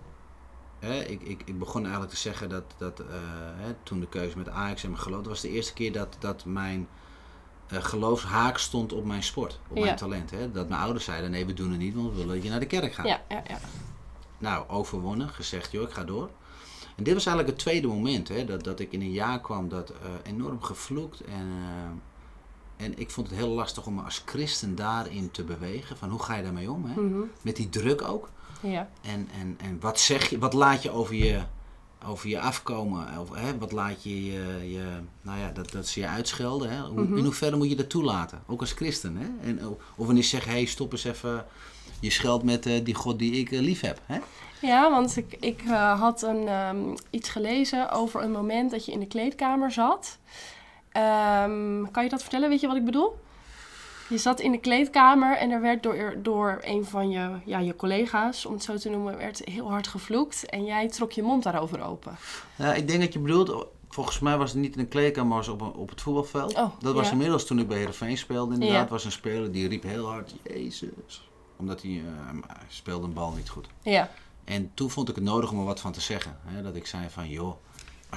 hè, 0.78 1.00
ik, 1.00 1.22
ik, 1.22 1.42
ik 1.44 1.58
begon 1.58 1.82
eigenlijk 1.82 2.12
te 2.12 2.18
zeggen 2.18 2.48
dat, 2.48 2.64
dat 2.78 3.00
eh, 3.00 3.06
hè, 3.56 3.74
toen 3.82 4.00
de 4.00 4.08
keuze 4.08 4.38
met 4.38 4.48
Ajax 4.48 4.82
en 4.84 4.90
mijn 4.90 5.02
geloof, 5.02 5.18
dat 5.20 5.28
was 5.28 5.40
de 5.40 5.50
eerste 5.50 5.72
keer 5.72 5.92
dat, 5.92 6.16
dat 6.18 6.44
mijn 6.44 6.88
eh 7.68 7.84
geloofshaak 7.84 8.58
stond 8.58 8.92
op 8.92 9.04
mijn 9.04 9.22
sport, 9.22 9.60
op 9.68 9.76
Ja. 9.76 9.84
mijn 9.84 9.96
talent. 9.96 10.30
Hè. 10.30 10.50
Dat 10.52 10.68
mijn 10.68 10.80
ouders 10.80 11.04
zeiden, 11.04 11.30
nee 11.30 11.46
we 11.46 11.52
doen 11.54 11.70
het 11.70 11.78
niet, 11.78 11.94
want 11.94 12.08
we 12.10 12.16
willen 12.16 12.34
dat 12.34 12.42
je 12.44 12.50
naar 12.50 12.60
de 12.60 12.66
kerk 12.66 12.92
gaat. 12.94 13.06
Ja, 13.06 13.22
ja, 13.28 13.42
ja. 13.48 13.58
Nou, 14.38 14.68
overwonnen, 14.68 15.28
gezegd, 15.28 15.72
joh, 15.72 15.82
ik 15.82 15.90
ga 15.94 16.04
door. 16.04 16.30
En 16.96 17.04
dit 17.04 17.14
was 17.14 17.26
eigenlijk 17.26 17.56
het 17.56 17.66
tweede 17.66 17.86
moment, 17.86 18.28
hè, 18.28 18.44
dat, 18.44 18.64
dat 18.64 18.80
ik 18.80 18.92
in 18.92 19.00
een 19.00 19.12
jaar 19.12 19.40
kwam 19.40 19.68
dat 19.68 19.90
eh, 19.90 19.96
enorm 20.22 20.62
gevloekt. 20.62 21.20
En, 21.20 21.46
en 22.76 22.98
ik 22.98 23.10
vond 23.10 23.28
het 23.28 23.36
heel 23.38 23.48
lastig 23.48 23.86
om 23.86 23.94
me 23.94 24.02
als 24.02 24.22
christen 24.24 24.74
daarin 24.74 25.30
te 25.30 25.44
bewegen. 25.44 25.96
Van 25.96 26.10
hoe 26.10 26.22
ga 26.22 26.34
je 26.36 26.42
daarmee 26.42 26.70
om? 26.70 26.84
Hè? 26.84 27.00
Mhm. 27.00 27.20
Met 27.42 27.56
die 27.56 27.68
druk 27.68 28.02
ook. 28.02 28.28
ja. 28.60 28.88
En, 29.02 29.28
en, 29.40 29.58
en 29.60 29.78
wat 29.80 30.00
zeg 30.00 30.30
je, 30.30 30.38
wat 30.38 30.52
laat 30.52 30.82
je 30.82 30.90
over 30.90 31.14
je, 31.14 31.40
over 32.06 32.28
je 32.28 32.40
afkomen? 32.40 33.18
Of, 33.18 33.34
hè, 33.34 33.58
wat 33.58 33.72
laat 33.72 34.02
je, 34.02 34.24
je, 34.24 34.70
je 34.72 34.84
nou 35.22 35.38
ja, 35.38 35.50
dat, 35.50 35.70
dat 35.70 35.86
ze 35.86 36.00
je 36.00 36.06
uitschelden. 36.08 36.70
Hè? 36.70 36.80
Hoe, 36.80 37.00
Mhm. 37.02 37.16
In 37.16 37.24
hoeverre 37.24 37.56
moet 37.56 37.68
je 37.68 37.76
dat 37.76 37.90
toelaten? 37.90 38.42
Ook 38.46 38.60
als 38.60 38.72
christen. 38.72 39.16
Hè? 39.16 39.48
En, 39.48 39.68
of 39.96 40.06
wanneer 40.06 40.24
zeg 40.24 40.44
je, 40.44 40.50
hey, 40.50 40.64
stop 40.64 40.92
eens 40.92 41.04
even, 41.04 41.44
je 42.00 42.10
scheldt 42.10 42.44
met 42.44 42.66
eh, 42.66 42.84
die 42.84 42.94
God 42.94 43.18
die 43.18 43.32
ik 43.32 43.52
eh, 43.52 43.60
lief 43.60 43.80
heb. 43.80 44.00
Hè? 44.06 44.18
Ja, 44.60 44.90
want 44.90 45.16
ik, 45.16 45.36
ik 45.40 45.62
eh, 45.66 46.00
had 46.00 46.22
een, 46.22 46.48
ehm, 46.48 46.76
iets 47.10 47.28
gelezen 47.28 47.90
over 47.90 48.22
een 48.22 48.30
moment 48.32 48.70
dat 48.70 48.84
je 48.84 48.92
in 48.92 49.00
de 49.00 49.06
kleedkamer 49.06 49.72
zat. 49.72 50.18
Ehm, 51.00 51.90
kan 51.90 52.02
je 52.04 52.08
dat 52.10 52.20
vertellen? 52.22 52.48
Weet 52.48 52.60
je 52.60 52.66
wat 52.66 52.76
ik 52.76 52.84
bedoel? 52.84 53.18
Je 54.08 54.18
zat 54.18 54.40
in 54.40 54.52
de 54.52 54.58
kleedkamer 54.58 55.36
en 55.36 55.50
er 55.50 55.60
werd 55.60 55.82
door, 55.82 56.14
door 56.22 56.58
een 56.62 56.84
van 56.84 57.10
je, 57.10 57.30
ja, 57.44 57.58
je 57.58 57.76
collega's, 57.76 58.46
om 58.46 58.52
het 58.52 58.62
zo 58.62 58.76
te 58.76 58.88
noemen, 58.90 59.16
werd 59.16 59.42
heel 59.44 59.70
hard 59.70 59.86
gevloekt. 59.86 60.46
En 60.50 60.64
jij 60.64 60.88
trok 60.88 61.12
je 61.12 61.22
mond 61.22 61.42
daarover 61.42 61.82
open. 61.82 62.16
Ja, 62.56 62.74
ik 62.74 62.88
denk 62.88 63.00
dat 63.00 63.12
je 63.12 63.18
bedoelt, 63.18 63.66
volgens 63.88 64.18
mij 64.18 64.36
was 64.36 64.50
het 64.52 64.60
niet 64.60 64.74
in 64.74 64.80
een 64.80 64.88
kleedkamer, 64.88 65.28
maar 65.28 65.38
was 65.38 65.48
op, 65.48 65.60
een- 65.60 65.72
op 65.72 65.88
het 65.88 66.00
voetbalveld. 66.00 66.54
Oh, 66.54 66.70
dat 66.80 66.94
was 66.94 67.06
ja. 67.06 67.12
inmiddels 67.12 67.46
toen 67.46 67.58
ik 67.58 67.68
bij 67.68 67.76
Heerenveen 67.76 68.16
speelde. 68.18 68.54
Inderdaad, 68.54 68.84
Ja. 68.84 68.88
was 68.90 69.04
een 69.04 69.12
speler 69.12 69.52
die 69.52 69.68
riep 69.68 69.82
heel 69.82 70.06
hard, 70.06 70.34
Jezus. 70.42 71.28
Omdat 71.56 71.82
hij, 71.82 71.90
eh, 71.90 72.36
hij 72.46 72.56
speelde 72.68 73.06
een 73.06 73.12
bal 73.12 73.32
niet 73.32 73.48
goed. 73.48 73.66
Ja, 73.82 74.10
En 74.44 74.70
toen 74.74 74.90
vond 74.90 75.08
ik 75.08 75.14
het 75.14 75.24
nodig 75.24 75.50
om 75.50 75.58
er 75.58 75.64
wat 75.64 75.80
van 75.80 75.92
te 75.92 76.00
zeggen. 76.00 76.38
Hè? 76.44 76.62
Dat 76.62 76.76
ik 76.76 76.86
zei 76.86 77.04
van, 77.10 77.28
joh, 77.28 77.54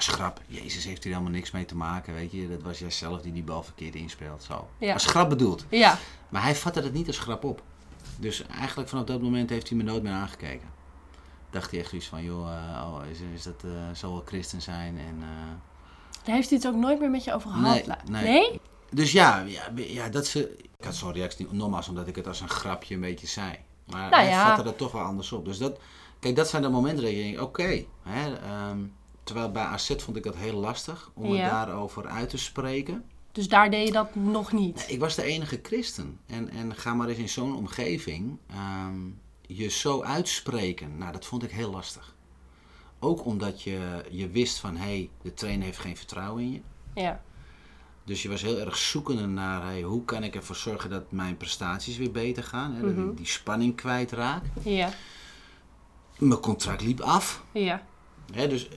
als 0.06 0.14
grap, 0.14 0.40
Jezus 0.46 0.84
heeft 0.84 1.04
hier 1.04 1.12
helemaal 1.12 1.34
niks 1.34 1.50
mee 1.50 1.64
te 1.64 1.76
maken, 1.76 2.14
weet 2.14 2.32
je. 2.32 2.48
Dat 2.48 2.62
was 2.62 2.78
jij 2.78 2.90
zelf 2.90 3.20
die 3.20 3.32
die 3.32 3.42
bal 3.42 3.62
verkeerd 3.62 3.94
inspeelt, 3.94 4.42
zo. 4.42 4.68
Ja. 4.78 4.92
Als 4.92 5.06
grap 5.06 5.28
bedoeld. 5.28 5.64
ja, 5.68 5.98
Maar 6.28 6.42
hij 6.42 6.54
vatte 6.54 6.80
het 6.80 6.92
niet 6.92 7.06
als 7.06 7.18
grap 7.18 7.44
op. 7.44 7.62
Dus 8.16 8.46
eigenlijk 8.46 8.88
vanaf 8.88 9.04
dat 9.04 9.20
moment 9.22 9.50
heeft 9.50 9.68
hij 9.68 9.78
me 9.78 9.84
nooit 9.84 10.02
meer 10.02 10.12
aangekeken. 10.12 10.68
Dacht 11.50 11.70
hij 11.70 11.80
echt 11.80 11.88
zoiets 11.88 12.06
van, 12.06 12.22
joh, 12.22 12.52
eh, 12.52 12.86
oh, 12.86 13.00
is, 13.10 13.18
is 13.34 13.42
dat, 13.42 13.64
eh 13.64 13.70
zal 13.92 14.12
wel 14.12 14.22
christen 14.26 14.62
zijn 14.62 14.98
en... 14.98 15.16
eh, 15.20 15.28
daar 16.24 16.34
heeft 16.34 16.48
hij 16.48 16.58
het 16.58 16.66
ook 16.66 16.74
nooit 16.74 17.00
meer 17.00 17.10
met 17.10 17.24
je 17.24 17.34
over 17.34 17.50
gehad. 17.50 17.86
Nee, 17.86 17.96
nee. 18.08 18.22
nee? 18.22 18.60
Dus 18.90 19.12
ja, 19.12 19.38
ja, 19.40 19.62
ja 19.74 20.08
dat 20.08 20.26
ze. 20.26 20.56
Ik 20.78 20.84
had 20.84 20.94
zo'n 20.94 21.12
reactie 21.12 21.46
niet, 21.46 21.54
nogmaals, 21.54 21.88
omdat 21.88 22.06
ik 22.06 22.16
het 22.16 22.26
als 22.26 22.40
een 22.40 22.48
grapje 22.48 22.94
een 22.94 23.00
beetje 23.00 23.26
zei. 23.26 23.58
Maar 23.86 24.10
Nou 24.10 24.22
hij 24.22 24.28
ja. 24.30 24.46
vatte 24.46 24.62
dat 24.62 24.78
toch 24.78 24.92
wel 24.92 25.02
anders 25.02 25.32
op. 25.32 25.44
Dus 25.44 25.58
dat, 25.58 25.78
kijk, 26.18 26.36
dat 26.36 26.48
zijn 26.48 26.62
de 26.62 26.68
momenten 26.68 27.04
dat 27.04 27.12
je 27.12 27.22
denkt, 27.22 27.40
oké. 27.40 27.84
hè, 28.02 28.34
ehm, 28.36 28.78
terwijl 29.30 29.50
bij 29.52 29.62
AZ 29.62 29.94
vond 29.96 30.16
ik 30.16 30.22
dat 30.22 30.36
heel 30.36 30.60
lastig 30.60 31.10
om 31.14 31.34
Ja. 31.34 31.42
het 31.42 31.50
daarover 31.50 32.06
uit 32.06 32.28
te 32.28 32.38
spreken. 32.38 33.04
Dus 33.32 33.48
daar 33.48 33.70
deed 33.70 33.86
je 33.86 33.92
dat 33.92 34.14
nog 34.14 34.52
niet. 34.52 34.84
Ik 34.88 34.98
was 35.00 35.14
de 35.14 35.22
enige 35.22 35.60
christen. 35.62 36.18
En, 36.26 36.48
en 36.50 36.74
ga 36.76 36.94
maar 36.94 37.08
eens 37.08 37.18
in 37.18 37.28
zo'n 37.28 37.56
omgeving 37.56 38.36
ehm, 38.46 38.98
je 39.46 39.68
zo 39.68 40.02
uitspreken. 40.02 40.98
Nou, 40.98 41.12
dat 41.12 41.24
vond 41.26 41.42
ik 41.42 41.50
heel 41.50 41.70
lastig. 41.70 42.14
Ook 42.98 43.24
omdat 43.24 43.62
je, 43.62 44.04
je 44.10 44.28
wist 44.28 44.58
van, 44.58 44.76
hé, 44.76 44.82
hey, 44.84 45.10
de 45.22 45.34
trainer 45.34 45.64
heeft 45.64 45.78
geen 45.78 45.96
vertrouwen 45.96 46.42
in 46.42 46.52
je. 46.52 46.60
Ja, 46.94 47.22
Dus 48.04 48.22
je 48.22 48.28
was 48.28 48.42
heel 48.42 48.58
erg 48.58 48.76
zoekende 48.76 49.26
naar 49.26 49.62
hey, 49.62 49.82
hoe 49.82 50.04
kan 50.04 50.22
ik 50.22 50.34
ervoor 50.34 50.56
zorgen 50.56 50.90
dat 50.90 51.10
mijn 51.12 51.36
prestaties 51.36 51.96
weer 51.96 52.10
beter 52.10 52.42
gaan. 52.44 52.74
Hè, 52.74 52.80
Dat 52.82 52.94
Mhm. 52.96 53.08
ik 53.10 53.16
die 53.16 53.26
spanning 53.26 53.76
kwijtraak. 53.76 54.44
ja, 54.62 54.90
Mijn 56.18 56.40
contract 56.40 56.82
liep 56.82 57.00
af. 57.00 57.44
ja, 57.52 57.86
Hè, 58.32 58.48
dus 58.48 58.68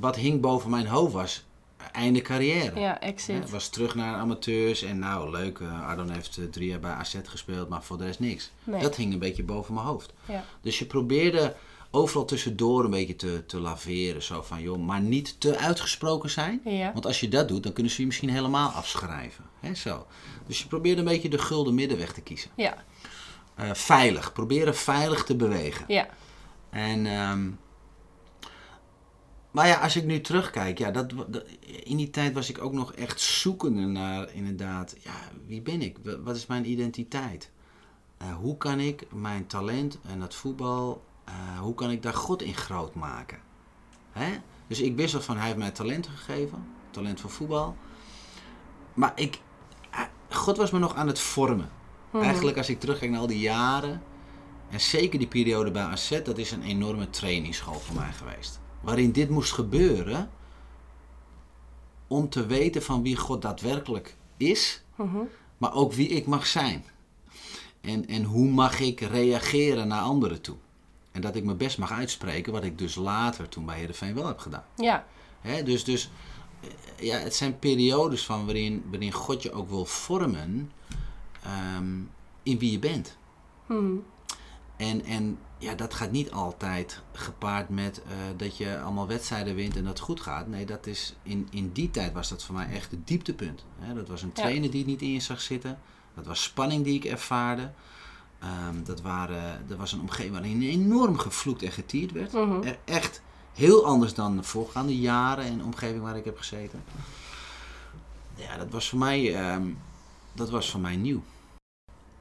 wat 0.00 0.16
hing 0.16 0.40
boven 0.40 0.70
mijn 0.70 0.86
hoofd 0.86 1.12
was 1.12 1.44
einde 1.92 2.20
carrière. 2.22 2.80
ja, 2.80 3.00
exit. 3.00 3.50
was 3.50 3.68
terug 3.68 3.94
naar 3.94 4.14
amateurs 4.14 4.82
en 4.82 4.98
nou 4.98 5.30
leuk, 5.30 5.58
eh, 5.58 5.88
Ardon 5.88 6.10
heeft 6.10 6.36
eh, 6.36 6.44
drie 6.44 6.68
jaar 6.68 6.80
bij 6.80 6.90
AZ 6.90 7.16
gespeeld, 7.24 7.68
maar 7.68 7.82
voor 7.82 7.98
de 7.98 8.04
rest 8.04 8.20
niks. 8.20 8.50
Nee. 8.64 8.80
Dat 8.80 8.96
hing 8.96 9.12
een 9.12 9.18
beetje 9.18 9.42
boven 9.42 9.74
mijn 9.74 9.86
hoofd. 9.86 10.12
Ja, 10.24 10.44
Dus 10.60 10.78
je 10.78 10.84
probeerde 10.86 11.54
overal 11.90 12.24
tussendoor 12.24 12.84
een 12.84 12.90
beetje 12.90 13.16
te, 13.16 13.46
te 13.46 13.60
laveren. 13.60 14.22
Zo 14.22 14.42
van 14.42 14.62
joh, 14.62 14.78
maar 14.86 15.00
niet 15.00 15.40
te 15.40 15.56
uitgesproken 15.58 16.30
zijn. 16.30 16.60
ja, 16.64 16.92
Want 16.92 17.06
als 17.06 17.20
je 17.20 17.28
dat 17.28 17.48
doet, 17.48 17.62
dan 17.62 17.72
kunnen 17.72 17.92
ze 17.92 18.00
je 18.00 18.06
misschien 18.06 18.30
helemaal 18.30 18.68
afschrijven. 18.70 19.44
Hè, 19.60 19.74
zo. 19.74 20.06
Dus 20.46 20.58
je 20.58 20.66
probeert 20.66 20.98
een 20.98 21.04
beetje 21.04 21.28
de 21.28 21.38
gulden 21.38 21.74
middenweg 21.74 22.12
te 22.12 22.20
kiezen. 22.20 22.50
ja, 22.54 22.84
Eh, 23.54 23.70
veilig. 23.74 24.32
Proberen 24.32 24.74
veilig 24.76 25.24
te 25.24 25.36
bewegen. 25.36 25.84
ja, 25.88 26.06
En, 26.70 27.06
ehm, 27.06 27.48
maar 29.56 29.66
ja, 29.66 29.74
als 29.80 29.96
ik 29.96 30.04
nu 30.04 30.20
terugkijk, 30.20 30.78
ja, 30.78 30.90
dat, 30.90 31.10
dat- 31.10 31.44
in 31.84 31.96
die 31.96 32.10
tijd 32.10 32.32
was 32.34 32.48
ik 32.50 32.62
ook 32.62 32.72
nog 32.72 32.92
echt 32.92 33.20
zoekende 33.20 33.80
naar 33.86 34.32
inderdaad, 34.32 34.94
ja, 35.02 35.14
wie 35.46 35.62
ben 35.62 35.82
ik? 35.82 35.96
Wa- 36.04 36.20
Wat 36.20 36.36
is 36.36 36.46
mijn 36.46 36.70
identiteit? 36.70 37.50
Eh, 38.18 38.34
hoe 38.36 38.56
kan 38.56 38.80
ik 38.80 39.06
mijn 39.12 39.46
talent 39.46 39.98
en 40.08 40.20
het 40.20 40.34
voetbal, 40.34 41.04
eh, 41.24 41.34
hoe 41.60 41.74
kan 41.74 41.90
ik 41.90 42.02
daar 42.02 42.14
God 42.14 42.42
in 42.42 42.54
groot 42.54 42.94
maken? 42.94 43.38
Hè? 44.12 44.28
Dus 44.66 44.80
ik 44.80 44.96
wist 44.96 45.12
wel 45.12 45.22
van, 45.22 45.36
hij 45.36 45.46
heeft 45.46 45.58
mij 45.58 45.70
talent 45.70 46.06
gegeven, 46.06 46.66
talent 46.90 47.20
voor 47.20 47.30
voetbal. 47.30 47.76
Maar 48.94 49.12
ik, 49.14 49.40
eh, 49.90 50.00
God 50.30 50.56
was 50.56 50.70
me 50.70 50.78
nog 50.78 50.94
aan 50.94 51.06
het 51.06 51.18
vormen. 51.18 51.70
Mhm. 52.10 52.22
Eigenlijk 52.24 52.56
als 52.56 52.68
ik 52.68 52.80
terugkijk 52.80 53.10
naar 53.10 53.20
al 53.20 53.26
die 53.26 53.38
jaren, 53.40 54.02
en 54.70 54.80
zeker 54.80 55.18
die 55.18 55.28
periode 55.28 55.70
bij 55.70 55.82
AZ, 55.82 56.22
dat 56.22 56.38
is 56.38 56.50
een 56.50 56.62
enorme 56.62 57.10
trainingsschool 57.10 57.80
voor 57.80 57.96
mij 57.96 58.12
geweest. 58.12 58.60
Waarin 58.80 59.12
dit 59.12 59.30
moest 59.30 59.52
gebeuren 59.52 60.30
om 62.06 62.28
te 62.28 62.46
weten 62.46 62.82
van 62.82 63.02
wie 63.02 63.16
God 63.16 63.42
daadwerkelijk 63.42 64.16
is, 64.36 64.82
Mhm. 64.96 65.16
maar 65.58 65.74
ook 65.74 65.92
wie 65.92 66.08
ik 66.08 66.26
mag 66.26 66.46
zijn. 66.46 66.84
En, 67.80 68.06
en 68.06 68.22
hoe 68.24 68.48
mag 68.50 68.80
ik 68.80 69.00
reageren 69.00 69.88
naar 69.88 70.00
anderen 70.02 70.40
toe. 70.40 70.56
En 71.12 71.20
dat 71.20 71.36
ik 71.36 71.44
mijn 71.44 71.56
best 71.56 71.78
mag 71.78 71.92
uitspreken, 71.92 72.52
wat 72.52 72.64
ik 72.64 72.78
dus 72.78 72.94
later 72.94 73.48
toen 73.48 73.64
bij 73.66 73.78
Heerenveen 73.78 74.14
wel 74.14 74.26
heb 74.26 74.38
gedaan. 74.38 74.64
ja, 74.76 75.06
Hè, 75.40 75.62
dus 75.62 75.84
dus 75.84 76.10
ja, 77.00 77.18
het 77.18 77.34
zijn 77.34 77.58
periodes 77.58 78.24
van 78.26 78.44
waarin, 78.44 78.84
waarin 78.90 79.12
God 79.12 79.42
je 79.42 79.52
ook 79.52 79.68
wil 79.68 79.84
vormen 79.84 80.72
ehm, 81.42 81.98
in 82.42 82.58
wie 82.58 82.70
je 82.72 82.78
bent. 82.78 83.16
Mhm. 83.66 83.94
En, 84.76 85.04
en 85.04 85.38
ja, 85.58 85.74
dat 85.74 85.94
gaat 85.94 86.10
niet 86.10 86.30
altijd 86.30 87.00
gepaard 87.12 87.68
met 87.68 88.02
eh, 88.02 88.12
dat 88.36 88.56
je 88.56 88.80
allemaal 88.80 89.06
wedstrijden 89.06 89.54
wint 89.54 89.76
en 89.76 89.82
dat 89.82 89.92
het 89.92 90.00
goed 90.06 90.20
gaat. 90.20 90.46
Nee, 90.48 90.66
dat 90.66 90.86
is, 90.86 91.14
in, 91.22 91.48
in 91.50 91.72
die 91.72 91.90
tijd 91.90 92.12
was 92.12 92.28
dat 92.28 92.44
voor 92.44 92.54
mij 92.54 92.68
echt 92.70 92.90
het 92.90 93.06
dieptepunt. 93.06 93.64
Hè, 93.78 93.94
dat 93.94 94.08
was 94.08 94.22
een 94.22 94.30
Ja. 94.34 94.42
trainer 94.42 94.70
die 94.70 94.80
het 94.80 94.88
niet 94.88 95.02
in 95.02 95.12
je 95.12 95.20
zag 95.20 95.40
zitten. 95.40 95.78
Dat 96.14 96.26
was 96.26 96.42
spanning 96.42 96.84
die 96.84 96.94
ik 96.94 97.04
ervaarde. 97.04 97.70
Ehm, 98.38 98.82
dat, 98.84 99.00
waren, 99.00 99.64
dat 99.68 99.78
was 99.78 99.92
een 99.92 100.00
omgeving 100.00 100.32
waarin 100.32 100.62
enorm 100.62 101.18
gevloekt 101.18 101.62
en 101.62 101.72
getierd 101.72 102.12
werd. 102.12 102.32
Mhm. 102.32 102.62
E- 102.66 102.78
echt 102.84 103.22
heel 103.54 103.84
anders 103.86 104.14
dan 104.14 104.36
de 104.36 104.42
voorgaande 104.42 104.98
jaren 104.98 105.44
en 105.44 105.58
de 105.58 105.64
omgeving 105.64 106.02
waar 106.02 106.16
ik 106.16 106.24
heb 106.24 106.38
gezeten. 106.38 106.82
Ja, 108.34 108.56
dat 108.56 108.70
was 108.70 108.88
voor 108.88 108.98
mij, 108.98 109.34
ehm, 109.34 109.66
dat 110.32 110.50
was 110.50 110.70
voor 110.70 110.80
mij 110.80 110.96
nieuw. 110.96 111.22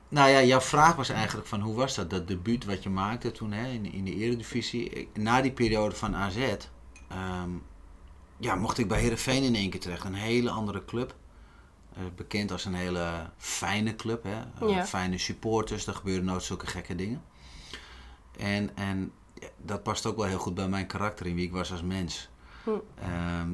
Nou 0.10 0.30
ja, 0.30 0.44
jouw 0.44 0.62
vraag 0.62 0.96
was 0.96 1.10
eigenlijk 1.10 1.48
van 1.48 1.62
hoe 1.62 1.76
was 1.76 1.96
dat, 1.96 2.10
dat 2.10 2.28
debuut 2.28 2.66
wat 2.66 2.84
je 2.84 2.90
maakte 2.90 3.32
toen 3.32 3.52
hè, 3.52 3.68
in, 3.70 3.92
in 3.94 4.06
de 4.06 4.16
eredivisie. 4.16 5.10
Na 5.14 5.42
die 5.42 5.52
periode 5.52 5.96
van 5.96 6.16
AZ, 6.16 6.38
ehm, 7.08 7.50
ja, 8.38 8.56
mocht 8.56 8.78
ik 8.78 8.88
bij 8.88 9.00
Heerenveen 9.00 9.44
in 9.44 9.56
één 9.56 9.70
keer 9.70 9.80
terecht. 9.80 10.04
Een 10.06 10.14
hele 10.14 10.50
andere 10.50 10.86
club. 10.86 11.16
Eh, 11.94 12.02
bekend 12.16 12.52
als 12.52 12.66
een 12.66 12.74
hele 12.74 13.30
fijne 13.38 13.96
club. 13.96 14.24
Hè? 14.24 14.40
Eh, 14.68 14.76
Ja. 14.76 14.86
Fijne 14.86 15.18
supporters, 15.18 15.88
er 15.88 15.96
gebeuren 15.96 16.26
nooit 16.26 16.44
zulke 16.44 16.68
gekke 16.68 16.96
dingen. 16.96 17.24
En, 18.38 18.76
en 18.78 19.12
ja, 19.34 19.48
dat 19.58 19.84
past 19.84 20.06
ook 20.06 20.16
wel 20.18 20.26
heel 20.26 20.38
goed 20.38 20.56
bij 20.56 20.68
mijn 20.68 20.88
karakter 20.88 21.26
in 21.26 21.36
wie 21.36 21.46
ik 21.46 21.52
was 21.52 21.72
als 21.72 21.82
mens. 21.82 22.30
Hm. 22.64 22.70
Ehm, 23.00 23.50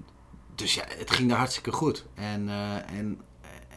dus 0.56 0.74
ja, 0.74 0.84
het 0.88 1.12
ging 1.12 1.30
daar 1.30 1.38
hartstikke 1.38 1.72
goed. 1.72 2.06
En, 2.14 2.50
eh, 2.50 2.76
en, 2.98 3.22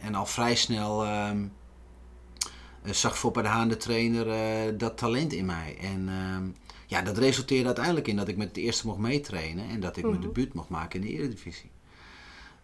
en 0.01 0.15
al 0.15 0.25
vrij 0.25 0.55
snel 0.55 1.05
ehm, 1.05 1.37
eh, 1.43 1.49
zag 2.91 3.17
Fopper 3.17 3.43
de 3.43 3.49
Haan, 3.49 3.67
de 3.67 3.77
trainer, 3.77 4.29
eh, 4.29 4.73
dat 4.77 4.97
talent 4.97 5.33
in 5.33 5.45
mij. 5.45 5.77
En 5.81 6.09
ehm, 6.09 6.43
ja, 6.87 7.01
dat 7.01 7.17
resulteerde 7.17 7.65
uiteindelijk 7.65 8.07
in 8.07 8.15
dat 8.15 8.27
ik 8.27 8.37
met 8.37 8.47
het 8.47 8.57
eerste 8.57 8.87
mocht 8.87 8.99
meetrainen. 8.99 9.69
En 9.69 9.79
dat 9.79 9.97
ik 9.97 10.03
mijn 10.03 10.15
Mhm. 10.15 10.25
debuut 10.25 10.53
mocht 10.53 10.69
maken 10.69 10.99
in 11.01 11.05
de 11.05 11.13
Eredivisie. 11.13 11.69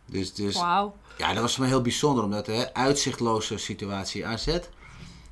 Dus, 0.06 0.34
dus 0.34 0.56
Wauw. 0.56 0.96
ja, 1.18 1.34
dat 1.34 1.42
was 1.42 1.52
voor 1.52 1.62
mij 1.62 1.70
heel 1.70 1.82
bijzonder, 1.82 2.24
omdat 2.24 2.48
hè, 2.48 2.74
uitzichtloze 2.74 3.58
situatie 3.58 4.26
AZ. 4.28 4.60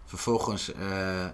Vervolgens 0.06 0.74
eh, 0.74 1.26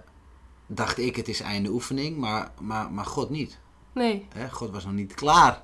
dacht 0.66 0.98
ik, 0.98 1.16
het 1.16 1.28
is 1.28 1.40
einde 1.40 1.68
oefening, 1.70 2.16
maar, 2.16 2.50
maar, 2.60 2.92
maar 2.92 3.04
God 3.04 3.30
niet. 3.30 3.58
Nee. 3.94 4.26
Hè? 4.34 4.50
God 4.50 4.70
was 4.70 4.84
nog 4.84 4.92
niet 4.92 5.14
klaar 5.14 5.62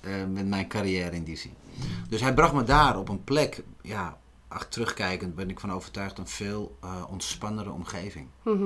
eh, 0.00 0.12
met 0.32 0.46
mijn 0.46 0.68
carrière 0.68 1.16
in 1.16 1.24
die 1.24 1.36
zin. 1.36 1.54
Dus 2.08 2.20
hij 2.20 2.34
bracht 2.34 2.52
me 2.52 2.62
daar 2.64 2.98
op 2.98 3.08
een 3.08 3.24
plek, 3.24 3.62
ja, 3.82 4.18
ach, 4.48 4.66
terugkijkend 4.68 5.34
ben 5.34 5.50
ik 5.50 5.60
van 5.60 5.72
overtuigd, 5.72 6.18
een 6.18 6.26
veel 6.28 6.78
eh 6.80 7.04
ontspannere 7.08 7.70
omgeving. 7.70 8.28
Mhm. 8.42 8.62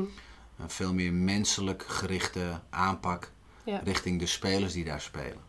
Een 0.58 0.70
veel 0.70 0.94
meer 0.94 1.12
menselijk 1.12 1.84
gerichte 1.86 2.60
aanpak 2.70 3.30
Ja. 3.64 3.80
richting 3.84 4.18
de 4.18 4.26
spelers 4.26 4.72
die 4.72 4.84
daar 4.84 5.00
spelen. 5.00 5.40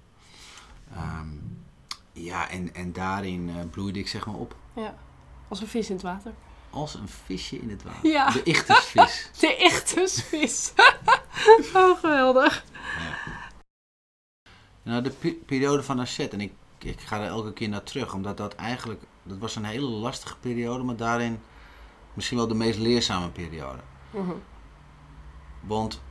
Ehm, 0.94 1.28
ja, 2.14 2.50
en, 2.50 2.74
en 2.76 2.94
daarin 2.94 3.50
eh, 3.50 3.56
bloeide 3.72 4.00
ik 4.00 4.08
zeg 4.08 4.26
maar 4.26 4.36
op. 4.36 4.56
ja. 4.74 4.96
Als 5.48 5.62
een 5.62 5.68
vis 5.68 5.88
in 5.90 5.96
het 5.96 6.04
water. 6.04 6.34
Als 6.70 6.94
een 6.94 7.08
visje 7.08 7.60
in 7.60 7.70
het 7.70 7.84
water. 7.84 8.10
Ja. 8.10 8.30
De 8.32 8.44
ichtersvis. 8.44 9.30
De 9.40 9.56
echte 9.58 10.08
vis. 10.08 10.74
oh, 11.74 12.00
geweldig. 12.00 12.64
Nou, 14.84 15.02
de 15.04 15.10
pe- 15.10 15.38
periode 15.46 15.84
van 15.84 16.00
AZ, 16.00 16.20
en 16.20 16.42
ik, 16.42 16.54
ik 16.78 17.00
ga 17.00 17.20
er 17.22 17.28
elke 17.28 17.54
keer 17.54 17.70
naar 17.70 17.84
terug, 17.84 18.14
omdat 18.14 18.38
dat 18.38 18.56
eigenlijk, 18.56 19.02
dat 19.24 19.38
was 19.38 19.56
een 19.56 19.64
hele 19.64 19.86
lastige 19.88 20.38
periode, 20.38 20.84
maar 20.84 20.96
daarin 20.96 21.40
misschien 22.14 22.38
wel 22.38 22.48
de 22.48 22.54
meest 22.54 22.80
leerzame 22.80 23.30
periode. 23.30 23.80
Mhm. 24.10 24.32
Want 25.60 26.02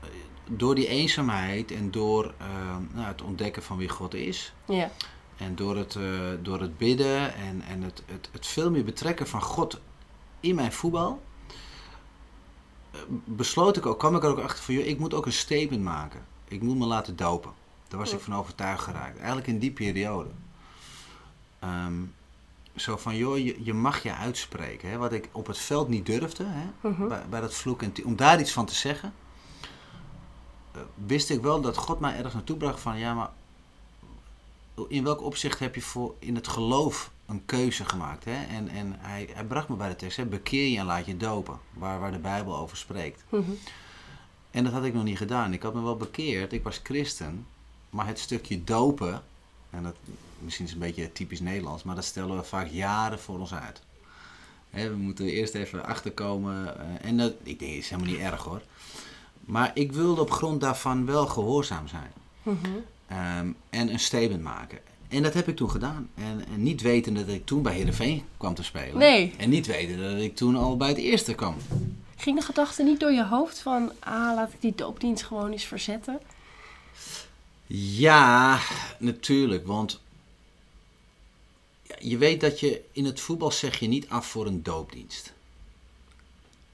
eh, 0.00 0.08
door 0.50 0.74
die 0.74 0.86
eenzaamheid 0.88 1.70
en 1.70 1.90
door 1.90 2.34
eh, 2.38 2.46
nou, 2.92 3.06
het 3.06 3.22
ontdekken 3.22 3.62
van 3.62 3.76
wie 3.76 3.88
God 3.88 4.14
is, 4.14 4.52
Ja. 4.64 4.90
en 5.36 5.54
door 5.54 5.76
het, 5.76 5.96
eh, 5.96 6.02
door 6.42 6.60
het 6.60 6.78
bidden 6.78 7.34
en, 7.34 7.62
en 7.62 7.82
het, 7.82 8.02
het, 8.06 8.28
het 8.32 8.46
veel 8.46 8.70
meer 8.70 8.84
betrekken 8.84 9.26
van 9.28 9.42
God 9.42 9.80
in 10.40 10.54
mijn 10.54 10.72
voetbal, 10.72 11.22
eh, 12.90 13.00
besloot 13.24 13.76
ik 13.76 13.86
ook, 13.86 13.98
kwam 13.98 14.16
ik 14.16 14.22
er 14.22 14.30
ook 14.30 14.38
achter 14.38 14.64
van, 14.64 14.74
joh, 14.74 14.86
ik 14.86 14.98
moet 14.98 15.14
ook 15.14 15.26
een 15.26 15.32
statement 15.32 15.82
maken. 15.82 16.26
Ik 16.48 16.62
moet 16.62 16.78
me 16.78 16.86
laten 16.86 17.16
dopen. 17.16 17.52
Daar 17.88 17.98
was 18.00 18.12
ik 18.12 18.20
van 18.20 18.34
overtuigd 18.34 18.82
geraakt. 18.82 19.16
Eigenlijk 19.16 19.46
in 19.46 19.58
die 19.58 19.70
periode. 19.70 20.30
Ehm, 21.58 21.92
zo 22.76 22.96
van, 22.96 23.16
joh, 23.16 23.38
je, 23.38 23.64
je 23.64 23.74
mag 23.74 24.02
je 24.02 24.14
uitspreken. 24.14 24.90
Hè? 24.90 24.96
Wat 24.96 25.12
ik 25.12 25.28
op 25.32 25.46
het 25.46 25.58
veld 25.58 25.88
niet 25.88 26.06
durfde, 26.06 26.44
hè? 26.46 26.88
Mhm. 26.88 27.08
Bij, 27.08 27.22
bij 27.30 27.40
dat 27.40 27.54
vloek 27.54 27.82
en 27.82 27.92
ti- 27.92 28.02
om 28.04 28.16
daar 28.16 28.40
iets 28.40 28.52
van 28.52 28.66
te 28.66 28.74
zeggen, 28.74 29.12
eh, 30.72 30.80
wist 31.06 31.30
ik 31.30 31.42
wel 31.42 31.60
dat 31.60 31.76
God 31.76 32.00
mij 32.00 32.16
ergens 32.16 32.34
naartoe 32.34 32.56
bracht 32.56 32.80
van, 32.80 32.98
ja, 32.98 33.14
maar 33.14 33.30
in 34.88 35.04
welk 35.04 35.22
opzicht 35.22 35.58
heb 35.58 35.74
je 35.74 35.80
voor 35.82 36.14
in 36.18 36.34
het 36.34 36.48
geloof 36.48 37.10
een 37.26 37.44
keuze 37.44 37.84
gemaakt? 37.84 38.24
Hè? 38.24 38.44
En, 38.44 38.68
en 38.68 38.94
hij, 38.98 39.28
hij 39.32 39.44
bracht 39.44 39.68
me 39.68 39.76
bij 39.76 39.88
de 39.88 39.96
tekst, 39.96 40.16
hè? 40.16 40.24
bekeer 40.26 40.68
je 40.68 40.78
en 40.78 40.86
laat 40.86 41.06
je 41.06 41.16
dopen, 41.16 41.58
waar, 41.72 42.00
waar 42.00 42.12
de 42.12 42.18
Bijbel 42.18 42.56
over 42.56 42.76
spreekt. 42.76 43.24
Mhm. 43.28 43.50
En 44.50 44.64
dat 44.64 44.72
had 44.72 44.84
ik 44.84 44.94
nog 44.94 45.04
niet 45.04 45.16
gedaan. 45.16 45.52
Ik 45.52 45.62
had 45.62 45.74
me 45.74 45.82
wel 45.82 45.96
bekeerd, 45.96 46.52
ik 46.52 46.62
was 46.62 46.80
christen, 46.82 47.46
maar 47.90 48.06
het 48.06 48.18
stukje 48.18 48.64
dopen, 48.64 49.22
en 49.72 49.82
dat 49.82 49.94
misschien 50.38 50.66
is 50.66 50.72
een 50.72 50.78
beetje 50.78 51.12
typisch 51.12 51.40
Nederlands, 51.40 51.82
maar 51.82 51.94
dat 51.94 52.04
stellen 52.04 52.36
we 52.36 52.42
vaak 52.42 52.68
jaren 52.70 53.18
voor 53.18 53.38
ons 53.38 53.54
uit. 53.54 53.82
We 54.70 54.96
moeten 54.96 55.26
eerst 55.26 55.54
even 55.54 55.84
achterkomen, 55.84 56.78
eh, 56.78 57.08
en 57.08 57.16
dat, 57.16 57.32
ik 57.42 57.58
denk, 57.58 57.72
is 57.72 57.90
helemaal 57.90 58.12
niet 58.12 58.20
erg 58.20 58.42
hoor. 58.42 58.62
Maar 59.40 59.70
ik 59.74 59.92
wilde 59.92 60.20
op 60.20 60.30
grond 60.30 60.60
daarvan 60.60 61.06
wel 61.06 61.26
gehoorzaam 61.26 61.88
zijn. 61.88 62.12
Mhm. 62.42 62.56
Ehm, 63.06 63.52
en 63.70 63.92
een 63.92 64.00
statement 64.00 64.42
maken. 64.42 64.78
En 65.08 65.22
dat 65.22 65.34
heb 65.34 65.48
ik 65.48 65.56
toen 65.56 65.70
gedaan. 65.70 66.08
En, 66.14 66.44
en 66.52 66.62
niet 66.62 66.80
weten 66.80 67.14
dat 67.14 67.28
ik 67.28 67.46
toen 67.46 67.62
bij 67.62 67.74
Heerenveen 67.74 68.24
kwam 68.36 68.54
te 68.54 68.62
spelen. 68.62 68.98
Nee. 68.98 69.34
En 69.36 69.50
niet 69.50 69.66
weten 69.66 69.98
dat 69.98 70.20
ik 70.20 70.36
toen 70.36 70.56
al 70.56 70.76
bij 70.76 70.88
het 70.88 70.96
eerste 70.96 71.34
kwam. 71.34 71.56
Ging 72.16 72.38
de 72.38 72.44
gedachte 72.44 72.82
niet 72.82 73.00
door 73.00 73.12
je 73.12 73.26
hoofd 73.26 73.58
van, 73.58 73.92
ah, 73.98 74.34
laat 74.34 74.52
ik 74.52 74.60
die 74.60 74.74
doopdienst 74.74 75.22
gewoon 75.22 75.52
eens 75.52 75.64
verzetten? 75.64 76.20
Ja, 77.66 78.60
natuurlijk. 78.98 79.66
Want 79.66 80.00
je 81.98 82.18
weet 82.18 82.40
dat 82.40 82.60
je 82.60 82.84
in 82.92 83.04
het 83.04 83.20
voetbal 83.20 83.50
zeg 83.50 83.78
je 83.78 83.86
niet 83.86 84.08
af 84.08 84.26
voor 84.26 84.46
een 84.46 84.62
doopdienst. 84.62 85.32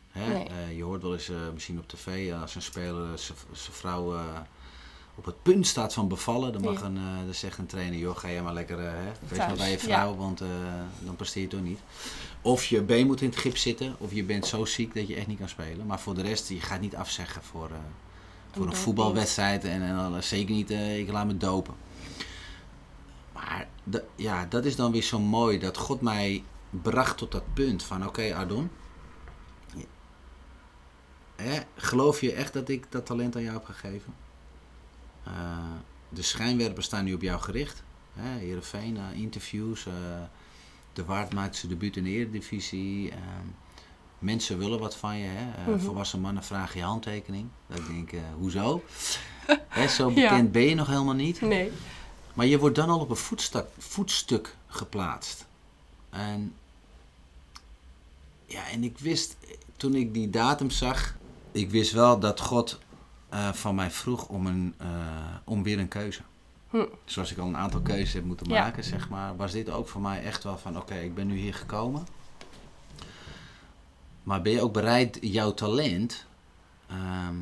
Hè? 0.09 0.33
Nee. 0.33 0.45
Eh, 0.45 0.77
je 0.77 0.83
hoort 0.83 1.03
wel 1.03 1.13
eens 1.13 1.29
eh, 1.29 1.37
misschien 1.53 1.79
op 1.79 1.89
tv 1.89 2.31
eh, 2.31 2.41
als 2.41 2.55
een 2.55 2.63
speler 2.63 3.19
zijn 3.19 3.39
vrouw 3.53 4.17
op 5.15 5.25
het 5.25 5.43
punt 5.43 5.67
staat 5.67 5.95
van 5.95 6.09
bevallen. 6.09 6.53
Dan, 6.53 6.63
mag 6.63 6.81
Ja. 6.81 6.87
een, 6.87 7.25
dan 7.25 7.35
zegt 7.35 7.59
een 7.59 7.67
trainer, 7.67 7.99
joh, 7.99 8.17
ga 8.17 8.31
jij 8.31 8.43
maar 8.43 8.53
lekker, 8.53 8.79
hè, 8.79 9.13
wees 9.29 9.39
maar 9.39 9.57
bij 9.57 9.71
je 9.71 9.77
ja. 9.77 9.83
vrouw, 9.83 10.17
want 10.17 10.39
dan 11.05 11.17
presteer 11.17 11.43
je 11.43 11.49
toch 11.49 11.63
niet. 11.63 11.79
Of 12.43 12.65
je 12.65 12.83
been 12.83 13.07
moet 13.07 13.21
in 13.21 13.29
het 13.29 13.39
gips 13.39 13.63
zitten, 13.63 13.95
of 13.99 14.13
je 14.13 14.25
bent 14.25 14.47
zo 14.47 14.65
ziek 14.65 14.95
dat 14.95 15.09
je 15.09 15.15
echt 15.15 15.27
niet 15.27 15.39
kan 15.39 15.49
spelen. 15.49 15.87
Maar 15.87 16.01
voor 16.01 16.15
de 16.15 16.23
rest, 16.23 16.49
je 16.49 16.61
gaat 16.61 16.81
niet 16.81 16.97
afzeggen 16.97 17.43
voor, 17.43 17.71
voor 18.59 18.67
een 18.67 18.77
voetbalwedstrijd 18.77 19.65
en, 19.65 19.83
en 19.83 19.97
dan 19.97 20.23
zeker 20.23 20.55
niet, 20.55 20.71
eh, 20.71 20.99
ik 20.99 21.11
laat 21.11 21.27
me 21.27 21.37
dopen. 21.37 21.75
Maar 23.33 23.69
ja, 24.17 24.47
dat 24.47 24.65
is 24.65 24.77
dan 24.77 24.93
weer 24.93 25.03
zo 25.03 25.19
mooi 25.19 25.59
dat 25.59 25.77
God 25.77 26.01
mij 26.01 26.45
bracht 26.71 27.17
tot 27.17 27.33
dat 27.33 27.55
punt 27.55 27.83
van 27.83 28.07
oké 28.07 28.35
Ardon, 28.35 28.71
hè, 31.37 31.61
geloof 31.77 32.21
je 32.21 32.33
echt 32.33 32.53
dat 32.53 32.69
ik 32.69 32.87
dat 32.89 33.07
talent 33.07 33.37
aan 33.37 33.43
jou 33.43 33.55
heb 33.55 33.65
gegeven? 33.65 34.15
Eh, 35.25 35.33
de 36.09 36.23
schijnwerpers 36.23 36.87
staan 36.87 37.05
nu 37.05 37.15
op 37.15 37.23
jou 37.23 37.41
gericht. 37.41 37.83
Hè, 38.13 38.39
Heerenveen, 38.39 38.97
eh, 38.97 39.21
interviews, 39.21 39.87
eh, 39.87 39.93
de 40.93 41.05
Waard 41.05 41.35
maakt 41.35 41.57
zijn 41.57 41.73
debuut 41.73 41.97
in 41.97 42.05
de 42.05 42.11
Eredivisie. 42.11 43.11
eh, 43.11 43.17
mensen 44.19 44.59
willen 44.59 44.79
wat 44.79 44.97
van 44.97 45.17
je. 45.19 45.27
Hè? 45.29 45.51
Eh, 45.63 45.67
Mhm. 45.69 45.79
Volwassen 45.79 46.21
mannen 46.21 46.43
vragen 46.43 46.79
je 46.79 46.85
handtekening. 46.87 47.49
Dat 47.67 47.87
denk 47.87 48.13
ik, 48.13 48.13
eh, 48.13 48.21
hoezo? 48.39 48.83
Hè, 49.69 49.89
zo 49.89 50.09
Ja. 50.11 50.15
bekend 50.15 50.53
ben 50.53 50.63
je 50.63 50.75
nog 50.75 50.87
helemaal 50.87 51.15
niet. 51.15 51.41
Nee. 51.41 51.73
Maar 52.35 52.47
je 52.47 52.59
wordt 52.59 52.77
dan 52.77 52.89
al 52.91 53.01
op 53.01 53.11
een 53.11 53.17
voetstuk, 53.17 53.67
voetstuk 53.79 54.57
geplaatst. 54.67 55.47
En 56.11 56.55
ja, 58.47 58.69
en 58.69 58.85
ik 58.85 58.99
wist, 58.99 59.37
toen 59.77 59.95
ik 59.95 60.15
die 60.15 60.31
datum 60.31 60.71
zag, 60.71 61.15
ik 61.53 61.71
wist 61.71 61.93
wel 61.93 62.19
dat 62.19 62.41
God 62.41 62.79
eh, 63.29 63.53
van 63.53 63.75
mij 63.75 63.91
vroeg 63.91 64.29
om, 64.29 64.47
een, 64.47 64.75
om 65.45 65.63
weer 65.63 65.79
een 65.79 65.89
keuze. 65.89 66.21
Hm. 66.71 66.85
Zoals 67.05 67.31
ik 67.33 67.39
al 67.39 67.47
een 67.47 67.57
aantal 67.57 67.81
keuzes 67.81 68.13
heb 68.13 68.25
moeten 68.25 68.49
Ja. 68.49 68.61
maken, 68.63 68.85
zeg 68.85 69.09
maar, 69.09 69.37
was 69.37 69.53
dit 69.53 69.71
ook 69.71 69.89
voor 69.89 70.01
mij 70.01 70.23
echt 70.23 70.45
wel 70.45 70.59
van, 70.59 70.77
oké, 70.77 70.95
ik 70.95 71.15
ben 71.15 71.27
nu 71.27 71.37
hier 71.37 71.55
gekomen. 71.55 72.07
Maar 74.29 74.43
ben 74.43 74.53
je 74.53 74.63
ook 74.63 74.73
bereid 74.73 75.19
jouw 75.21 75.55
talent 75.55 76.27
ehm, 76.87 77.37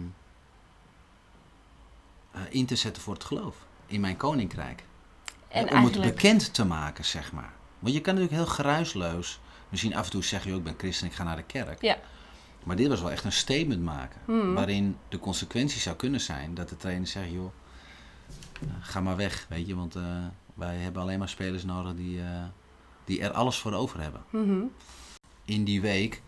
eh, 2.31 2.41
in 2.49 2.67
te 2.67 2.77
zetten 2.77 3.03
voor 3.03 3.15
het 3.15 3.25
geloof 3.25 3.57
in 3.87 4.01
mijn 4.01 4.17
koninkrijk? 4.17 4.85
En 5.49 5.63
om 5.63 5.69
eigenlijk, 5.69 6.05
het 6.05 6.15
bekend 6.15 6.55
te 6.55 6.65
maken, 6.65 7.05
zeg 7.05 7.33
maar. 7.33 7.53
Want 7.79 7.95
je 7.95 8.01
kan 8.01 8.15
natuurlijk 8.15 8.43
heel 8.43 8.55
geruisloos 8.55 9.41
misschien 9.69 9.95
af 9.95 10.05
en 10.05 10.11
toe 10.11 10.25
zeggen, 10.25 10.51
joh, 10.51 10.59
ik 10.59 10.65
ben 10.65 10.75
christen, 10.79 11.07
ik 11.07 11.13
ga 11.13 11.25
naar 11.25 11.37
de 11.37 11.43
kerk. 11.43 11.83
Ja. 11.83 11.99
Maar 12.65 12.77
dit 12.77 12.89
was 12.89 13.01
wel 13.01 13.11
echt 13.11 13.25
een 13.25 13.33
statement 13.33 13.83
maken. 13.83 14.21
Mhm. 14.25 14.53
Waarin 14.53 14.97
de 15.09 15.19
consequentie 15.19 15.81
zou 15.81 15.97
kunnen 15.97 16.21
zijn 16.21 16.55
dat 16.55 16.69
de 16.69 16.77
trainer 16.77 17.07
zegt, 17.07 17.31
joh, 17.31 17.53
eh, 18.61 18.69
ga 18.81 19.01
maar 19.01 19.17
weg, 19.17 19.47
weet 19.49 19.67
je. 19.67 19.77
Want 19.77 19.97
eh, 19.97 20.03
wij 20.55 20.77
hebben 20.77 21.03
alleen 21.03 21.19
maar 21.19 21.29
spelers 21.29 21.65
nodig 21.65 21.95
die, 21.95 22.21
die 23.05 23.21
er 23.21 23.33
alles 23.33 23.59
voor 23.59 23.73
over 23.73 24.01
hebben. 24.01 24.25
Mhm. 24.31 24.63
In 25.45 25.65
die 25.65 25.81
week 25.81 26.23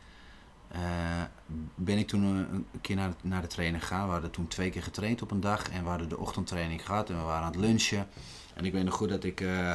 eh, 0.68 0.80
ben 1.74 1.98
ik 1.98 2.08
toen 2.08 2.22
een, 2.22 2.66
een 2.72 2.80
keer 2.80 2.96
naar 2.96 3.08
de, 3.08 3.14
naar 3.20 3.42
de 3.42 3.46
trainer 3.46 3.80
gegaan. 3.80 4.06
We 4.06 4.12
hadden 4.12 4.30
toen 4.30 4.48
twee 4.48 4.70
keer 4.70 4.82
getraind 4.82 5.22
op 5.22 5.30
een 5.30 5.40
dag. 5.40 5.70
En 5.70 5.82
we 5.82 5.88
hadden 5.88 6.08
de 6.08 6.18
ochtendtraining 6.18 6.86
gehad 6.86 7.10
en 7.10 7.16
we 7.16 7.22
waren 7.22 7.44
aan 7.44 7.52
het 7.52 7.60
lunchen. 7.60 8.06
En 8.54 8.64
ik 8.64 8.72
weet 8.72 8.84
nog 8.84 8.94
goed 8.94 9.08
dat 9.08 9.24
ik, 9.24 9.40
eh, 9.40 9.72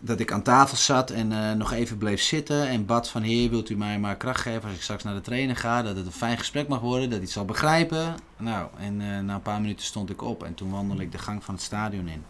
dat 0.00 0.20
ik 0.20 0.32
aan 0.32 0.42
tafel 0.42 0.76
zat 0.76 1.10
en 1.10 1.32
eh, 1.32 1.52
nog 1.52 1.72
even 1.72 1.98
bleef 1.98 2.22
zitten. 2.22 2.68
En 2.68 2.86
bad 2.86 3.08
van, 3.08 3.22
heer, 3.22 3.50
wilt 3.50 3.70
u 3.70 3.76
mij 3.76 3.98
maar 3.98 4.16
kracht 4.16 4.40
geven 4.40 4.62
als 4.62 4.76
ik 4.76 4.82
straks 4.82 5.02
naar 5.02 5.14
de 5.14 5.20
trainer 5.20 5.56
ga? 5.56 5.82
Dat 5.82 5.96
het 5.96 6.06
een 6.06 6.12
fijn 6.12 6.38
gesprek 6.38 6.68
mag 6.68 6.80
worden, 6.80 7.02
dat 7.02 7.10
hij 7.10 7.20
het 7.20 7.30
zal 7.30 7.44
begrijpen. 7.44 8.14
Nou, 8.36 8.68
en 8.78 9.00
eh, 9.00 9.18
na 9.18 9.34
een 9.34 9.42
paar 9.42 9.60
minuten 9.60 9.86
stond 9.86 10.10
ik 10.10 10.22
op 10.22 10.44
en 10.44 10.54
toen 10.54 10.70
wandelde 10.70 11.02
ik 11.02 11.12
de 11.12 11.18
gang 11.18 11.44
van 11.44 11.54
het 11.54 11.62
stadion 11.62 12.08
in. 12.08 12.24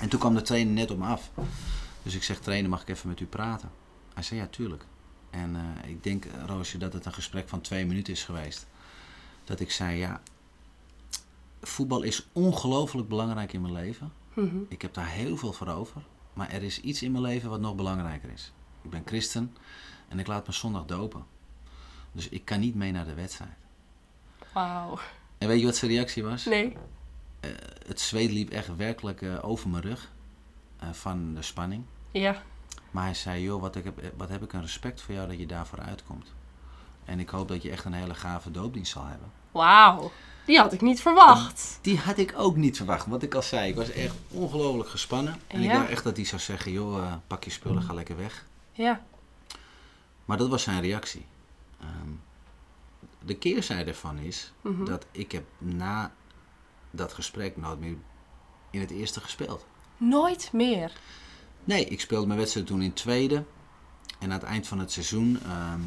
En 0.00 0.08
toen 0.08 0.20
kwam 0.20 0.34
de 0.34 0.42
trainer 0.42 0.72
net 0.72 0.90
op 0.90 0.98
me 0.98 1.06
af. 1.06 1.30
Dus 2.02 2.14
ik 2.14 2.22
zeg, 2.22 2.38
trainer, 2.38 2.70
mag 2.70 2.82
ik 2.82 2.88
even 2.88 3.08
met 3.08 3.20
u 3.20 3.26
praten? 3.26 3.70
Hij 4.14 4.22
zei, 4.22 4.40
ja, 4.40 4.46
tuurlijk. 4.46 4.84
En 5.34 5.56
eh, 5.56 5.90
ik 5.90 6.02
denk, 6.02 6.24
eh, 6.24 6.32
Roosje, 6.46 6.78
dat 6.78 6.92
het 6.92 7.04
een 7.06 7.12
gesprek 7.12 7.48
van 7.48 7.60
twee 7.60 7.86
minuten 7.86 8.12
is 8.12 8.24
geweest. 8.24 8.66
Dat 9.44 9.60
ik 9.60 9.70
zei, 9.70 9.98
ja, 9.98 10.22
voetbal 11.60 12.02
is 12.02 12.26
ongelooflijk 12.32 13.08
belangrijk 13.08 13.52
in 13.52 13.60
mijn 13.60 13.72
leven. 13.74 14.12
Mhm. 14.34 14.56
Ik 14.68 14.82
heb 14.82 14.94
daar 14.94 15.08
heel 15.08 15.36
veel 15.36 15.52
voor 15.52 15.68
over. 15.68 16.02
Maar 16.32 16.50
er 16.50 16.62
is 16.62 16.80
iets 16.80 17.02
in 17.02 17.12
mijn 17.12 17.24
leven 17.24 17.50
wat 17.50 17.60
nog 17.60 17.74
belangrijker 17.74 18.30
is. 18.30 18.52
Ik 18.82 18.90
ben 18.90 19.02
christen 19.04 19.56
en 20.08 20.18
ik 20.18 20.26
laat 20.26 20.46
me 20.46 20.52
zondag 20.52 20.84
dopen. 20.84 21.24
Dus 22.12 22.28
ik 22.28 22.44
kan 22.44 22.60
niet 22.60 22.74
mee 22.74 22.92
naar 22.92 23.04
de 23.06 23.14
wedstrijd. 23.14 23.56
Wauw. 24.52 24.98
En 25.38 25.48
weet 25.48 25.60
je 25.60 25.64
wat 25.66 25.76
zijn 25.76 25.90
reactie 25.90 26.22
was? 26.24 26.44
Nee. 26.44 26.76
Het 27.86 28.00
zweet 28.00 28.30
liep 28.30 28.50
echt 28.50 28.76
werkelijk 28.76 29.22
eh, 29.22 29.44
over 29.44 29.68
mijn 29.68 29.82
rug. 29.82 30.12
eh, 30.78 30.92
van 30.92 31.34
de 31.34 31.42
spanning. 31.42 31.84
Ja. 32.10 32.42
Maar 32.94 33.04
hij 33.04 33.14
zei, 33.14 33.42
joh, 33.42 33.60
wat, 33.60 33.76
ik 33.76 33.84
heb, 33.84 34.12
wat 34.16 34.28
heb 34.28 34.42
ik 34.42 34.52
een 34.52 34.60
respect 34.60 35.00
voor 35.02 35.14
jou 35.14 35.28
dat 35.28 35.38
je 35.38 35.46
daarvoor 35.46 35.78
uitkomt. 35.80 36.32
En 37.04 37.20
ik 37.20 37.28
hoop 37.28 37.48
dat 37.48 37.62
je 37.62 37.70
echt 37.70 37.84
een 37.84 37.92
hele 37.92 38.14
gave 38.14 38.50
doopdienst 38.50 38.92
zal 38.92 39.04
hebben. 39.06 39.30
Wauw. 39.50 40.12
Die 40.46 40.58
had 40.58 40.72
ik 40.72 40.80
niet 40.80 41.00
verwacht. 41.00 41.78
Die 41.80 41.98
had 41.98 42.18
ik 42.18 42.34
ook 42.36 42.56
niet 42.56 42.76
verwacht. 42.76 43.06
Wat 43.06 43.22
ik 43.22 43.34
al 43.34 43.42
zei, 43.42 43.68
ik 43.68 43.74
was 43.76 43.90
echt 43.90 44.14
ongelooflijk 44.30 44.88
gespannen. 44.88 45.40
En 45.46 45.62
ik 45.62 45.70
dacht 45.70 45.88
echt 45.88 46.04
dat 46.04 46.16
hij 46.16 46.24
zou 46.24 46.40
zeggen, 46.40 46.72
joh, 46.72 46.98
eh, 46.98 47.12
pak 47.26 47.44
je 47.44 47.50
spullen, 47.50 47.82
ga 47.82 47.92
lekker 47.94 48.16
weg. 48.16 48.44
Ja. 48.72 49.02
Maar 50.24 50.36
dat 50.36 50.48
was 50.48 50.62
zijn 50.62 50.80
reactie. 50.80 51.26
Ehm, 51.80 52.10
de 53.24 53.36
keerzijde 53.36 53.90
ervan 53.90 54.18
is 54.18 54.52
Mhm. 54.60 54.84
dat 54.84 55.06
ik 55.10 55.32
heb 55.32 55.44
na 55.58 56.12
dat 56.90 57.12
gesprek 57.12 57.56
nooit 57.56 57.80
meer 57.80 57.96
in 58.70 58.80
het 58.80 58.90
eerste 58.90 59.20
gespeeld. 59.20 59.66
Nooit 59.96 60.48
meer. 60.52 60.92
Nee, 61.64 61.84
ik 61.84 62.00
speelde 62.00 62.26
mijn 62.26 62.38
wedstrijd 62.38 62.66
toen 62.66 62.82
in 62.82 62.92
tweede. 62.92 63.44
En 64.18 64.32
aan 64.32 64.38
het 64.38 64.42
eind 64.42 64.66
van 64.66 64.78
het 64.78 64.92
seizoen... 64.92 65.38
ehm, 65.42 65.80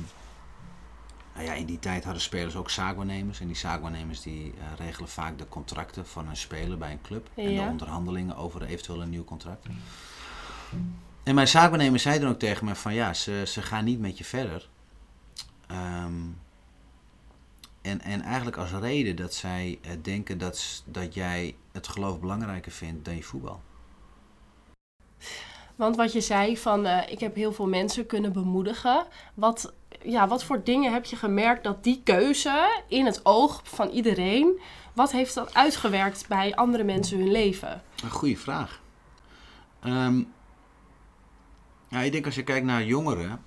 nou 1.33 1.45
ja, 1.45 1.53
in 1.53 1.65
die 1.65 1.79
tijd 1.79 2.03
hadden 2.03 2.21
spelers 2.21 2.55
ook 2.55 2.69
zaakwaarnemers. 2.69 3.39
En 3.39 3.47
die 3.47 3.55
zaakwaarnemers 3.55 4.21
die 4.21 4.53
eh, 4.57 4.85
regelen 4.85 5.09
vaak 5.09 5.37
de 5.37 5.49
contracten 5.49 6.07
van 6.07 6.27
een 6.27 6.37
speler 6.37 6.77
bij 6.77 6.91
een 6.91 7.01
club. 7.01 7.29
En 7.35 7.55
de 7.55 7.61
onderhandelingen 7.61 8.35
over 8.35 8.63
eventueel 8.63 9.01
een 9.01 9.09
nieuw 9.09 9.23
contract. 9.23 9.65
En 11.23 11.35
mijn 11.35 11.47
zaakwaarnemer 11.47 11.99
zei 11.99 12.19
dan 12.19 12.29
ook 12.29 12.39
tegen 12.39 12.65
me 12.65 12.75
van 12.75 12.93
ja, 12.93 13.13
ze, 13.13 13.43
ze 13.47 13.61
gaan 13.61 13.85
niet 13.85 13.99
met 13.99 14.17
je 14.17 14.23
verder. 14.23 14.69
Ehm, 15.67 16.13
en, 17.81 18.01
en 18.01 18.21
eigenlijk 18.21 18.57
als 18.57 18.71
reden 18.71 19.15
dat 19.15 19.33
zij 19.33 19.79
eh, 19.81 19.91
denken 20.01 20.37
dat, 20.37 20.83
dat 20.85 21.13
jij 21.13 21.55
het 21.71 21.87
geloof 21.87 22.19
belangrijker 22.19 22.71
vindt 22.71 23.05
dan 23.05 23.15
je 23.15 23.23
voetbal. 23.23 23.61
Want 25.77 25.95
wat 25.95 26.13
je 26.13 26.21
zei 26.21 26.57
van 26.57 26.85
eh, 26.85 27.11
ik 27.11 27.19
heb 27.19 27.35
heel 27.35 27.53
veel 27.53 27.67
mensen 27.67 28.05
kunnen 28.05 28.33
bemoedigen. 28.33 29.05
Wat, 29.33 29.73
ja, 30.01 30.27
wat 30.27 30.43
voor 30.43 30.63
dingen 30.63 30.93
heb 30.93 31.05
je 31.05 31.15
gemerkt 31.15 31.63
dat 31.63 31.83
die 31.83 32.01
keuze 32.03 32.83
in 32.87 33.05
het 33.05 33.25
oog 33.25 33.61
van 33.63 33.89
iedereen, 33.89 34.59
wat 34.93 35.11
heeft 35.11 35.33
dat 35.33 35.53
uitgewerkt 35.53 36.27
bij 36.27 36.55
andere 36.55 36.83
mensen 36.83 37.17
hun 37.17 37.31
leven? 37.31 37.81
Een 38.03 38.09
goede 38.09 38.37
vraag. 38.37 38.81
Ehm, 39.79 40.23
ja, 41.89 41.99
ik 41.99 42.11
denk 42.11 42.25
als 42.25 42.35
je 42.35 42.43
kijkt 42.43 42.65
naar 42.65 42.83
jongeren, 42.83 43.41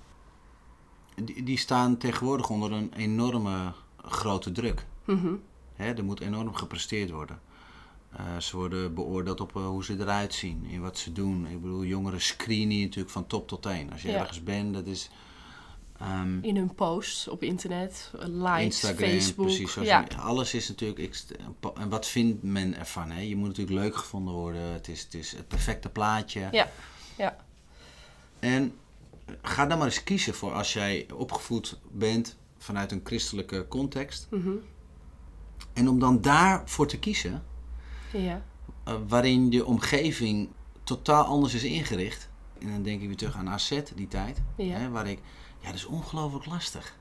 die, 1.15 1.43
die 1.43 1.57
staan 1.57 1.97
tegenwoordig 1.97 2.49
onder 2.49 2.71
een 2.71 2.93
enorme 2.95 3.73
grote 4.03 4.51
druk. 4.51 4.85
Mhm. 5.05 5.33
Hè, 5.75 5.93
er 5.93 6.03
moet 6.03 6.19
enorm 6.19 6.53
gepresteerd 6.53 7.09
worden. 7.09 7.39
Eh, 8.11 8.37
ze 8.39 8.55
worden 8.57 8.93
beoordeeld 8.93 9.41
op 9.41 9.55
eh, 9.55 9.65
hoe 9.65 9.83
ze 9.83 9.95
eruit 9.99 10.33
zien, 10.33 10.65
in 10.65 10.81
wat 10.81 10.97
ze 10.97 11.11
doen. 11.11 11.47
Ik 11.47 11.61
bedoel, 11.61 11.83
jongeren 11.83 12.21
screenen 12.21 12.77
je 12.77 12.83
natuurlijk 12.83 13.13
van 13.13 13.27
top 13.27 13.47
tot 13.47 13.61
teen. 13.61 13.91
Als 13.91 14.01
je 14.01 14.09
Ja. 14.09 14.19
ergens 14.19 14.43
bent, 14.43 14.73
dat 14.73 14.85
is 14.85 15.09
ehm, 15.99 16.39
In 16.43 16.55
hun 16.55 16.75
posts 16.75 17.27
op 17.27 17.43
internet, 17.43 18.11
likes, 18.19 18.63
Instagram, 18.63 19.09
Facebook. 19.09 19.45
precies. 19.45 19.73
Ja. 19.73 20.05
Alles 20.19 20.53
is 20.53 20.67
natuurlijk. 20.67 20.99
ik- 20.99 21.23
En 21.75 21.89
wat 21.89 22.07
vindt 22.07 22.43
men 22.43 22.77
ervan? 22.77 23.11
Hè? 23.11 23.21
Je 23.21 23.35
moet 23.35 23.47
natuurlijk 23.47 23.79
leuk 23.79 23.95
gevonden 23.95 24.33
worden. 24.33 24.61
Het 24.61 24.87
is 24.87 25.01
het, 25.03 25.13
is 25.13 25.31
het 25.31 25.47
perfecte 25.47 25.89
plaatje. 25.89 26.47
Ja, 26.51 26.69
ja. 27.17 27.35
En 28.39 28.73
ga 29.41 29.65
dan 29.65 29.77
maar 29.77 29.87
eens 29.87 30.03
kiezen 30.03 30.33
voor 30.33 30.53
als 30.53 30.73
jij 30.73 31.07
opgevoed 31.13 31.79
bent 31.91 32.37
vanuit 32.57 32.91
een 32.91 33.01
christelijke 33.03 33.65
context. 33.69 34.27
Mhm. 34.31 34.49
En 35.73 35.89
om 35.89 35.99
dan 35.99 36.21
daarvoor 36.21 36.87
te 36.87 36.99
kiezen, 36.99 37.43
ja. 38.11 38.41
eh, 38.83 38.95
waarin 39.07 39.49
de 39.49 39.65
omgeving 39.65 40.49
totaal 40.83 41.23
anders 41.23 41.53
is 41.53 41.63
ingericht. 41.63 42.29
En 42.59 42.71
dan 42.71 42.83
denk 42.83 43.01
ik 43.01 43.07
weer 43.07 43.17
terug 43.17 43.35
aan 43.35 43.49
AZ, 43.49 43.81
die 43.95 44.07
tijd. 44.07 44.41
Ja. 44.55 44.77
Hè, 44.77 44.89
waar 44.89 45.07
ik, 45.07 45.19
ja, 45.59 45.65
dat 45.65 45.75
is 45.75 45.85
ongelooflijk 45.85 46.45
lastig. 46.45 46.99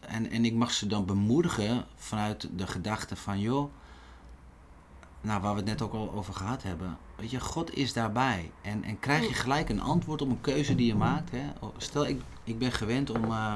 En, 0.00 0.30
en 0.30 0.44
ik 0.44 0.54
mag 0.54 0.72
ze 0.72 0.86
dan 0.86 1.04
bemoedigen 1.04 1.84
vanuit 1.94 2.48
de 2.56 2.66
gedachte 2.66 3.16
van, 3.16 3.40
joh, 3.40 3.72
nou, 5.20 5.40
waar 5.40 5.52
we 5.52 5.56
het 5.56 5.68
net 5.68 5.82
ook 5.82 5.92
al 5.92 6.12
over 6.12 6.34
gehad 6.34 6.62
hebben. 6.62 6.98
Weet 7.16 7.30
je, 7.30 7.40
God 7.40 7.74
is 7.74 7.92
daarbij. 7.92 8.50
En, 8.62 8.84
en 8.84 8.98
krijg 8.98 9.28
je 9.28 9.34
gelijk 9.34 9.68
een 9.68 9.80
antwoord 9.80 10.22
op 10.22 10.28
een 10.28 10.40
keuze 10.40 10.74
die 10.74 10.86
je 10.86 10.94
maakt. 10.94 11.30
Hè? 11.30 11.42
Stel, 11.76 12.06
ik, 12.06 12.20
ik 12.44 12.58
ben 12.58 12.72
gewend 12.72 13.10
om, 13.10 13.24
eh, 13.24 13.54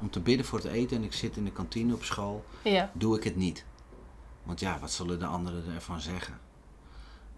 om 0.00 0.10
te 0.10 0.20
bidden 0.20 0.46
voor 0.46 0.58
het 0.58 0.68
eten 0.68 0.96
en 0.96 1.02
ik 1.02 1.12
zit 1.12 1.36
in 1.36 1.44
de 1.44 1.52
kantine 1.52 1.94
op 1.94 2.04
school. 2.04 2.44
Ja. 2.62 2.90
Doe 2.94 3.16
ik 3.16 3.24
het 3.24 3.36
niet. 3.36 3.64
Want 4.42 4.60
ja, 4.60 4.78
wat 4.78 4.90
zullen 4.90 5.18
de 5.18 5.26
anderen 5.26 5.74
ervan 5.74 6.00
zeggen? 6.00 6.40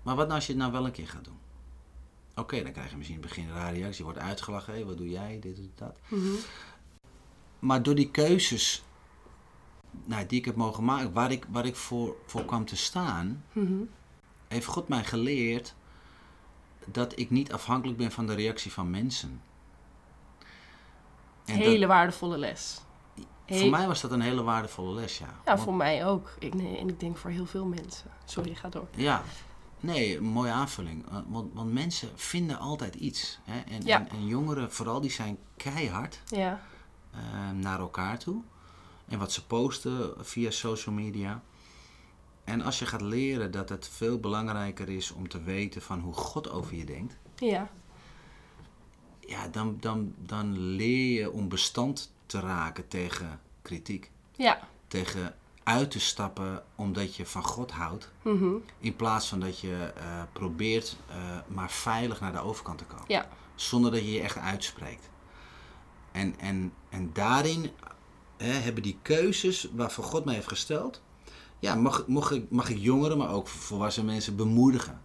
Maar 0.02 0.14
wat 0.16 0.24
nou 0.24 0.34
als 0.38 0.46
je 0.46 0.52
het 0.52 0.60
nou 0.60 0.72
wel 0.72 0.84
een 0.86 0.92
keer 0.92 1.08
gaat 1.08 1.24
doen? 1.24 1.38
Oké, 2.34 2.62
dan 2.62 2.72
krijg 2.72 2.90
je 2.90 2.96
misschien 2.96 3.18
in 3.18 3.22
het 3.26 3.34
begin 3.34 3.48
een 3.48 3.54
rare 3.56 3.76
reactie. 3.76 3.96
Je 3.98 4.04
wordt 4.04 4.18
uitgelachen. 4.18 4.74
Hé, 4.74 4.84
wat 4.84 4.96
doe 4.96 5.08
jij? 5.10 5.38
Dit 5.40 5.58
en 5.58 5.72
dat. 5.74 5.96
Mhm. 6.08 6.24
Maar 7.58 7.82
door 7.82 7.94
die 7.94 8.10
keuzes 8.10 8.84
nou, 10.04 10.26
die 10.26 10.38
ik 10.38 10.44
heb 10.44 10.56
mogen 10.56 10.84
maken, 10.84 11.12
waar 11.12 11.30
ik, 11.30 11.46
waar 11.50 11.66
ik 11.66 11.76
voor, 11.76 12.16
voor 12.26 12.44
kwam 12.44 12.64
te 12.64 12.76
staan, 12.76 13.44
Mhm. 13.52 13.74
heeft 14.48 14.66
God 14.66 14.88
mij 14.88 15.04
geleerd 15.04 15.74
dat 16.86 17.18
ik 17.18 17.30
niet 17.30 17.52
afhankelijk 17.52 17.98
ben 17.98 18.12
van 18.12 18.26
de 18.26 18.34
reactie 18.34 18.72
van 18.72 18.90
mensen. 18.90 19.42
En 21.44 21.58
dat- 21.58 21.66
Hele 21.66 21.86
waardevolle 21.86 22.38
les. 22.38 22.80
Voor 23.46 23.70
mij 23.70 23.87
was 23.87 24.00
dat 24.00 24.11
een 24.11 24.20
hele 24.20 24.42
waardevolle 24.42 24.94
les, 24.94 25.18
ja. 25.18 25.26
Ja, 25.26 25.40
Want- 25.44 25.61
voor 25.61 25.74
mij 25.74 26.07
ook. 26.07 26.30
Ik, 26.38 26.54
nee, 26.54 26.76
en 26.78 26.88
ik 26.88 27.00
denk 27.00 27.16
voor 27.16 27.30
heel 27.30 27.46
veel 27.46 27.64
mensen. 27.66 28.11
Sorry, 28.24 28.54
ga 28.54 28.68
door. 28.68 28.87
Ja, 28.96 29.22
nee, 29.80 30.20
mooie 30.20 30.50
aanvulling. 30.50 31.04
Uh, 31.12 31.18
Want, 31.26 31.52
want 31.54 31.72
mensen 31.72 32.09
vinden 32.14 32.59
altijd 32.59 32.94
iets. 32.94 33.38
Hè? 33.44 33.61
En, 33.61 33.83
Ja. 33.85 33.98
en, 33.98 34.09
en 34.09 34.26
jongeren 34.26 34.72
vooral, 34.72 35.00
die 35.00 35.11
zijn 35.11 35.38
keihard 35.57 36.20
Ja. 36.26 36.61
eh, 37.11 37.20
naar 37.50 37.78
elkaar 37.80 38.18
toe. 38.18 38.42
En 39.09 39.18
wat 39.18 39.33
ze 39.33 39.46
posten 39.46 40.12
via 40.24 40.50
social 40.50 40.94
media. 40.94 41.42
En 42.44 42.62
als 42.62 42.78
je 42.78 42.87
gaat 42.87 43.00
leren 43.00 43.50
dat 43.50 43.68
het 43.68 43.88
veel 43.88 44.18
belangrijker 44.20 44.88
is 44.88 45.11
om 45.12 45.28
te 45.28 45.42
weten 45.42 45.83
van 45.83 46.00
hoe 46.00 46.12
God 46.12 46.50
over 46.50 46.74
je 46.76 46.85
denkt. 46.85 47.16
Ja. 47.37 47.68
Ja, 49.20 49.48
dan, 49.48 49.76
dan, 49.80 50.14
dan 50.18 50.59
leer 50.59 51.20
je 51.20 51.30
om 51.30 51.48
bestand 51.48 52.12
te 52.26 52.40
raken 52.40 52.88
tegen 52.88 53.40
kritiek. 53.62 54.10
Ja. 54.32 54.68
Tegen 54.88 55.34
uit 55.64 55.90
te 55.90 56.00
stappen 56.00 56.62
omdat 56.74 57.16
je 57.16 57.26
van 57.26 57.44
God 57.44 57.70
houdt. 57.70 58.10
Mhm. 58.22 58.54
In 58.78 58.96
plaats 58.96 59.28
van 59.28 59.40
dat 59.40 59.60
je 59.60 59.92
eh, 59.96 60.22
probeert 60.32 60.96
eh, 61.08 61.16
maar 61.46 61.70
veilig 61.70 62.20
naar 62.20 62.32
de 62.32 62.40
overkant 62.40 62.78
te 62.78 62.84
komen. 62.84 63.04
Ja. 63.08 63.28
Zonder 63.54 63.90
dat 63.90 64.00
je 64.00 64.12
je 64.12 64.20
echt 64.20 64.38
uitspreekt. 64.38 65.08
En, 66.12 66.38
en, 66.38 66.72
en 66.88 67.10
daarin 67.12 67.70
hè, 68.37 68.52
hebben 68.52 68.82
die 68.82 68.98
keuzes 69.02 69.68
waarvoor 69.72 70.04
God 70.04 70.24
mij 70.24 70.34
heeft 70.34 70.48
gesteld. 70.48 71.02
Ja, 71.58 71.74
mag, 71.74 72.06
mag, 72.06 72.30
ik, 72.30 72.50
mag 72.50 72.68
ik 72.68 72.78
jongeren, 72.78 73.18
maar 73.18 73.30
ook 73.30 73.48
volwassen 73.48 74.04
mensen 74.04 74.37
bemoedigen. 74.37 75.02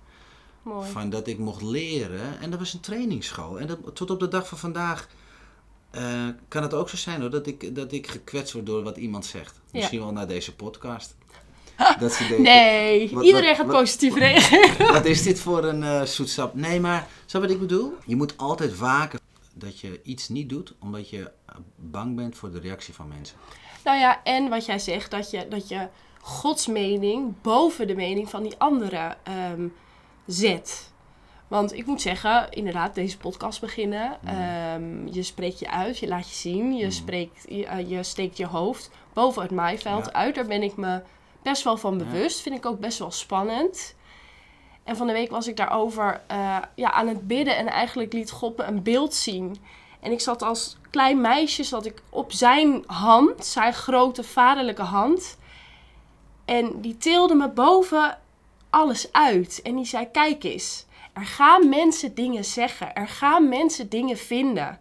Mooi. 0.62 0.92
Van 0.92 1.10
dat 1.10 1.28
ik 1.28 1.38
mocht 1.38 1.62
leren. 1.62 2.40
En 2.40 2.50
dat 2.50 2.60
was 2.60 2.74
een 2.74 2.80
trainingsschool. 2.80 3.60
En 3.60 3.68
dat, 3.68 3.96
tot 3.96 4.10
op 4.10 4.20
de 4.20 4.28
dag 4.28 4.48
van 4.48 4.58
vandaag 4.58 5.08
eh, 5.92 6.28
kan 6.48 6.62
het 6.64 6.74
ook 6.74 6.90
zo 6.90 6.98
zijn 6.98 7.22
hoor, 7.22 7.30
dat 7.30 7.48
ik, 7.48 7.76
dat 7.76 7.92
ik 7.92 8.08
gekwetst 8.08 8.54
word 8.54 8.66
door 8.66 8.84
wat 8.84 8.98
iemand 8.98 9.26
zegt. 9.26 9.60
Misschien 9.72 10.00
wel 10.00 10.12
naar 10.12 10.28
deze 10.28 10.56
podcast. 10.56 11.16
Dat 12.00 12.12
ze 12.14 12.20
denken, 12.28 12.42
Nee, 12.44 13.10
Wat- 13.14 13.24
iedereen 13.24 13.48
wat- 13.48 13.56
gaat 13.58 13.66
wat- 13.66 13.76
positief 13.76 14.16
reageren. 14.28 14.94
wat 14.94 15.06
is 15.06 15.24
dit 15.24 15.40
voor 15.40 15.64
een 15.64 15.84
eh 15.84 16.02
zoetsap? 16.02 16.56
Nee, 16.56 16.80
maar 16.80 17.08
snap 17.26 17.42
wat 17.42 17.52
ik 17.52 17.60
bedoel? 17.60 17.94
Je 18.06 18.16
moet 18.16 18.38
altijd 18.38 18.78
waken 18.78 19.20
dat 19.54 19.80
je 19.80 20.00
iets 20.04 20.30
niet 20.30 20.50
doet 20.50 20.74
omdat 20.80 21.10
je 21.10 21.32
bang 21.76 22.16
bent 22.16 22.38
voor 22.38 22.52
de 22.52 22.60
reactie 22.60 22.94
van 22.94 23.08
mensen. 23.08 23.38
Nou 23.84 23.98
ja, 24.00 24.24
en 24.24 24.50
wat 24.50 24.66
jij 24.66 24.80
zegt, 24.80 25.12
dat 25.12 25.30
je, 25.32 25.48
dat 25.50 25.68
je 25.68 25.88
Gods 26.22 26.68
mening 26.68 27.34
boven 27.42 27.88
de 27.88 27.96
mening 27.96 28.30
van 28.30 28.44
die 28.44 28.56
anderen 28.58 29.18
ehm, 29.24 29.68
zet. 30.26 30.89
Want 31.50 31.74
ik 31.74 31.86
moet 31.86 32.02
zeggen, 32.02 32.48
inderdaad, 32.50 32.96
deze 32.96 33.18
podcast 33.18 33.62
beginnen. 33.62 34.18
ehm, 34.26 35.08
je 35.08 35.24
spreekt 35.24 35.60
je 35.60 35.70
uit, 35.70 35.98
je 36.00 36.08
laat 36.08 36.30
je 36.30 36.36
zien, 36.36 36.76
je, 36.76 36.92
spreekt, 36.92 37.46
je, 37.50 37.66
eh, 37.66 37.90
je 37.90 38.04
steekt 38.04 38.38
je 38.38 38.46
hoofd 38.46 38.92
boven 39.14 39.42
het 39.42 39.52
maaiveld 39.52 40.06
Ja. 40.06 40.12
uit. 40.14 40.36
Daar 40.36 40.46
ben 40.46 40.64
ik 40.64 40.76
me 40.76 41.02
best 41.42 41.64
wel 41.64 41.78
van 41.78 41.98
Ja. 42.00 42.04
bewust. 42.06 42.42
Vind 42.42 42.56
ik 42.56 42.66
ook 42.66 42.80
best 42.80 43.00
wel 43.00 43.12
spannend. 43.12 43.96
En 44.84 44.96
van 44.98 45.08
de 45.08 45.14
week 45.14 45.30
was 45.32 45.48
ik 45.48 45.56
daarover 45.58 46.22
eh, 46.28 46.58
ja, 46.76 46.92
aan 46.92 47.08
het 47.08 47.28
bidden 47.28 47.58
en 47.58 47.68
eigenlijk 47.68 48.14
liet 48.14 48.32
God 48.32 48.58
me 48.58 48.64
een 48.64 48.84
beeld 48.84 49.14
zien. 49.14 49.58
En 50.00 50.12
ik 50.12 50.20
zat 50.22 50.42
als 50.42 50.78
klein 50.90 51.22
meisje 51.22 51.64
zat 51.64 51.86
ik 51.86 52.02
op 52.10 52.32
zijn 52.32 52.84
hand, 52.88 53.46
zijn 53.46 53.74
grote 53.74 54.24
vaderlijke 54.24 54.82
hand. 54.82 55.38
En 56.46 56.82
die 56.82 56.98
tilde 56.98 57.36
me 57.36 57.50
boven 57.50 58.18
alles 58.70 59.12
uit. 59.12 59.62
En 59.64 59.76
die 59.76 59.86
zei: 59.86 60.08
Kijk 60.12 60.44
eens, 60.44 60.86
er 61.20 61.26
gaan 61.26 61.70
mensen 61.70 62.16
dingen 62.16 62.46
zeggen. 62.46 62.96
Er 62.96 63.08
gaan 63.08 63.50
mensen 63.50 63.90
dingen 63.90 64.18
vinden. 64.18 64.80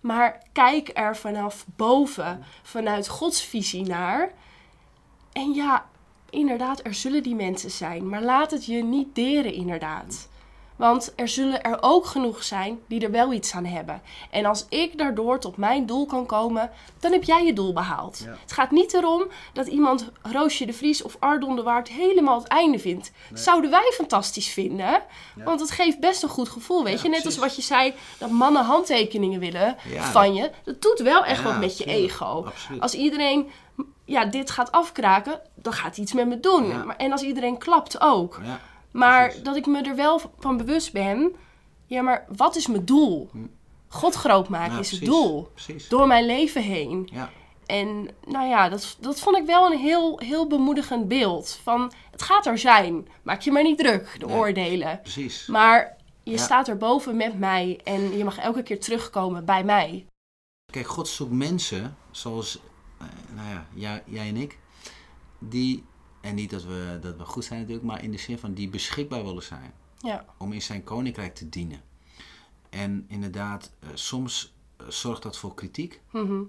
Maar 0.00 0.42
kijk 0.52 0.90
er 0.94 1.16
vanaf 1.16 1.66
boven, 1.76 2.44
vanuit 2.62 3.08
Gods 3.08 3.42
visie 3.42 3.86
naar. 3.86 4.32
En 5.32 5.52
ja, 5.52 5.86
inderdaad, 6.30 6.84
er 6.84 6.94
zullen 6.94 7.22
die 7.22 7.34
mensen 7.34 7.70
zijn. 7.70 8.08
Maar 8.08 8.22
laat 8.22 8.50
het 8.50 8.64
je 8.66 8.84
niet 8.84 9.14
deren, 9.14 9.52
inderdaad. 9.52 10.28
Want 10.82 11.12
er 11.16 11.28
zullen 11.28 11.62
er 11.62 11.78
ook 11.80 12.06
genoeg 12.06 12.42
zijn 12.42 12.80
die 12.88 13.00
er 13.00 13.10
wel 13.10 13.32
iets 13.32 13.54
aan 13.54 13.64
hebben. 13.64 14.02
En 14.30 14.44
als 14.44 14.66
ik 14.68 14.98
daardoor 14.98 15.40
tot 15.40 15.56
mijn 15.56 15.86
doel 15.86 16.06
kan 16.06 16.26
komen, 16.26 16.70
dan 17.00 17.12
heb 17.12 17.24
jij 17.24 17.44
je 17.44 17.52
doel 17.52 17.72
behaald. 17.72 18.22
Ja. 18.24 18.36
Het 18.40 18.52
gaat 18.52 18.70
niet 18.70 18.94
erom 18.94 19.24
dat 19.52 19.66
iemand 19.66 20.10
Roosje 20.22 20.66
de 20.66 20.72
Vries 20.72 21.02
of 21.02 21.16
Ardon 21.20 21.56
de 21.56 21.62
Waard 21.62 21.88
helemaal 21.88 22.38
het 22.38 22.46
einde 22.48 22.78
vindt. 22.78 23.12
Zouden 23.32 23.70
wij 23.70 23.92
fantastisch 23.94 24.48
vinden. 24.48 25.02
Want 25.44 25.60
het 25.60 25.70
geeft 25.70 26.00
best 26.00 26.22
een 26.22 26.28
goed 26.28 26.48
gevoel, 26.48 26.84
weet 26.84 26.96
Ja, 26.96 27.02
je. 27.02 27.08
Net 27.08 27.20
precies. 27.22 27.40
als 27.40 27.48
wat 27.48 27.56
je 27.56 27.62
zei, 27.62 27.94
dat 28.18 28.30
mannen 28.30 28.64
handtekeningen 28.64 29.40
willen 29.40 29.76
van 29.98 30.34
je. 30.34 30.50
Dat 30.64 30.82
doet 30.82 31.00
wel 31.00 31.24
echt 31.24 31.42
wat 31.42 31.58
met 31.58 31.78
je 31.78 31.84
ego. 31.84 32.44
Absoluut. 32.46 32.80
Als 32.80 32.94
iedereen 32.94 33.50
ja, 34.04 34.24
dit 34.24 34.50
gaat 34.50 34.72
afkraken, 34.72 35.40
dan 35.54 35.72
gaat 35.72 35.94
hij 35.94 36.04
iets 36.04 36.12
met 36.12 36.26
me 36.28 36.40
doen. 36.40 36.92
En 36.96 37.12
als 37.12 37.22
iedereen 37.22 37.58
klapt 37.58 38.00
ook. 38.00 38.40
Ja, 38.44 38.60
Maar 38.92 39.24
precies. 39.24 39.42
dat 39.42 39.56
ik 39.56 39.66
me 39.66 39.82
er 39.82 39.96
wel 39.96 40.20
van 40.38 40.56
bewust 40.56 40.92
ben. 40.92 41.34
Ja, 41.86 42.02
maar 42.02 42.24
wat 42.36 42.56
is 42.56 42.66
mijn 42.66 42.84
doel? 42.84 43.30
God 43.88 44.14
groot 44.14 44.48
maken 44.48 44.68
Hm. 44.70 44.74
Ja, 44.74 44.80
is 44.80 44.90
het 44.90 45.04
doel. 45.04 45.50
Precies. 45.54 45.88
Door 45.88 46.06
mijn 46.06 46.26
leven 46.26 46.62
heen. 46.62 47.08
Ja, 47.12 47.30
En 47.66 48.08
nou 48.26 48.48
ja, 48.48 48.68
dat, 48.68 48.96
dat 49.00 49.20
vond 49.20 49.36
ik 49.36 49.46
wel 49.46 49.72
een 49.72 49.78
heel, 49.78 50.18
heel 50.18 50.46
bemoedigend 50.46 51.08
beeld. 51.08 51.58
Van, 51.62 51.92
het 52.10 52.22
gaat 52.22 52.46
er 52.46 52.58
zijn. 52.58 53.08
Maak 53.22 53.40
je 53.40 53.50
maar 53.52 53.62
niet 53.62 53.78
druk, 53.78 54.16
de 54.18 54.26
Nee. 54.26 54.36
oordelen. 54.36 55.00
precies. 55.02 55.46
Maar 55.46 55.96
je 56.22 56.30
Ja. 56.30 56.36
staat 56.36 56.68
erboven 56.68 57.16
met 57.16 57.38
mij. 57.38 57.80
En 57.84 58.16
je 58.16 58.24
mag 58.24 58.38
elke 58.38 58.62
keer 58.62 58.80
terugkomen 58.80 59.44
bij 59.44 59.64
mij. 59.64 60.06
Kijk, 60.72 60.86
God 60.86 61.08
zoekt 61.08 61.32
mensen 61.32 61.96
zoals, 62.10 62.58
eh, 62.98 63.06
nou 63.34 63.48
ja, 63.48 63.66
jij, 63.74 64.02
jij 64.06 64.28
en 64.28 64.36
ik, 64.36 64.58
die, 65.38 65.84
en 66.22 66.34
niet 66.34 66.50
dat 66.50 66.62
we, 66.64 66.98
dat 67.00 67.16
we 67.16 67.24
goed 67.24 67.44
zijn 67.44 67.58
natuurlijk, 67.60 67.86
maar 67.86 68.02
in 68.02 68.10
de 68.10 68.18
zin 68.18 68.38
van 68.38 68.54
die 68.54 68.68
beschikbaar 68.68 69.24
willen 69.24 69.42
zijn 69.42 69.72
Ja. 69.98 70.24
om 70.38 70.52
in 70.52 70.62
zijn 70.62 70.84
koninkrijk 70.84 71.34
te 71.34 71.48
dienen. 71.48 71.80
En 72.70 73.04
inderdaad, 73.08 73.72
eh, 73.80 73.88
soms 73.94 74.54
eh, 74.76 74.86
zorgt 74.88 75.22
dat 75.22 75.36
voor 75.36 75.54
kritiek 75.54 76.00
Mhm. 76.10 76.42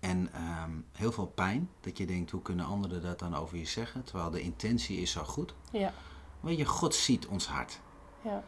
en 0.00 0.32
ehm, 0.32 0.70
heel 0.92 1.12
veel 1.12 1.26
pijn. 1.26 1.70
Dat 1.80 1.98
je 1.98 2.06
denkt, 2.06 2.30
hoe 2.30 2.42
kunnen 2.42 2.66
anderen 2.66 3.02
dat 3.02 3.18
dan 3.18 3.34
over 3.34 3.58
je 3.58 3.66
zeggen? 3.66 4.04
Terwijl 4.04 4.30
de 4.30 4.40
intentie 4.40 4.96
is 5.00 5.10
zo 5.10 5.22
goed. 5.24 5.54
Ja. 5.72 5.92
Weet 6.40 6.58
je, 6.58 6.64
God 6.64 6.94
ziet 6.94 7.26
ons 7.26 7.46
hart. 7.46 7.80
Ja. 8.24 8.44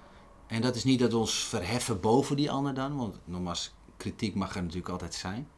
En 0.46 0.60
dat 0.62 0.76
is 0.76 0.84
niet 0.84 0.98
dat 0.98 1.10
we 1.12 1.16
ons 1.18 1.44
verheffen 1.44 2.00
boven 2.00 2.36
die 2.36 2.50
ander 2.50 2.74
dan, 2.74 2.96
want 2.96 3.18
nogmaals, 3.24 3.74
kritiek 3.96 4.34
mag 4.34 4.54
er 4.54 4.60
natuurlijk 4.62 4.88
altijd 4.88 5.14
zijn. 5.14 5.48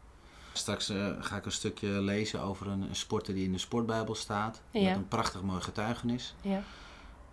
Straks 0.53 0.89
eh, 0.89 1.07
ga 1.21 1.37
ik 1.37 1.45
een 1.45 1.53
stukje 1.53 1.89
lezen 1.89 2.41
over 2.41 2.67
een, 2.69 2.83
een 2.83 2.97
sporter 2.97 3.35
die 3.35 3.45
in 3.45 3.53
de 3.53 3.59
sportbijbel 3.59 4.15
staat. 4.15 4.63
Ja. 4.71 4.81
Met 4.89 4.97
een 4.97 5.09
prachtig 5.09 5.43
mooi 5.43 5.61
getuigenis. 5.61 6.35
Ja. 6.41 6.63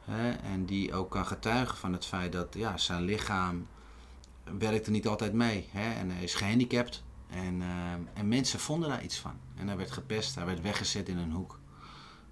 Hè, 0.05 0.31
en 0.31 0.65
die 0.65 0.93
ook 0.93 1.09
kan 1.11 1.25
getuigen 1.25 1.77
van 1.77 1.93
het 1.93 2.05
feit 2.05 2.31
dat 2.31 2.47
ja, 2.57 2.77
zijn 2.77 3.01
lichaam 3.03 3.67
werkt 4.57 4.85
er 4.85 4.91
niet 4.91 5.07
altijd 5.07 5.33
mee. 5.33 5.67
Hè, 5.71 5.93
en 5.93 6.09
hij 6.11 6.23
is 6.23 6.33
gehandicapt. 6.33 7.03
En, 7.29 7.61
eh, 7.61 7.91
en 8.19 8.27
mensen 8.27 8.59
vonden 8.59 8.89
daar 8.89 9.03
iets 9.03 9.17
van. 9.17 9.33
En 9.55 9.67
hij 9.67 9.77
werd 9.77 9.91
gepest, 9.91 10.35
hij 10.35 10.45
werd 10.45 10.61
weggezet 10.61 11.09
in 11.09 11.17
een 11.17 11.31
hoek. 11.31 11.51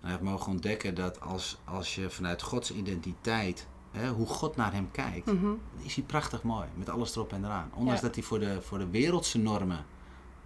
En 0.02 0.08
hij 0.08 0.12
heeft 0.12 0.22
mogen 0.22 0.52
ontdekken 0.52 0.96
dat 0.96 1.22
als, 1.22 1.58
als 1.66 1.96
je 1.96 2.10
vanuit 2.10 2.42
Gods 2.42 2.72
identiteit, 2.74 3.68
hè, 3.92 4.10
hoe 4.10 4.28
God 4.28 4.56
naar 4.56 4.74
hem 4.74 4.92
kijkt, 4.92 5.26
Mhm. 5.32 5.52
is 5.82 5.96
hij 5.96 6.04
prachtig 6.04 6.44
mooi. 6.44 6.68
Met 6.76 6.90
alles 6.90 7.16
erop 7.16 7.34
en 7.34 7.44
eraan. 7.46 7.70
Ondanks 7.76 8.02
Ja. 8.02 8.06
dat 8.06 8.16
hij 8.16 8.24
voor 8.24 8.40
de, 8.40 8.62
voor 8.62 8.78
de 8.78 8.90
wereldse 8.90 9.38
normen 9.38 9.86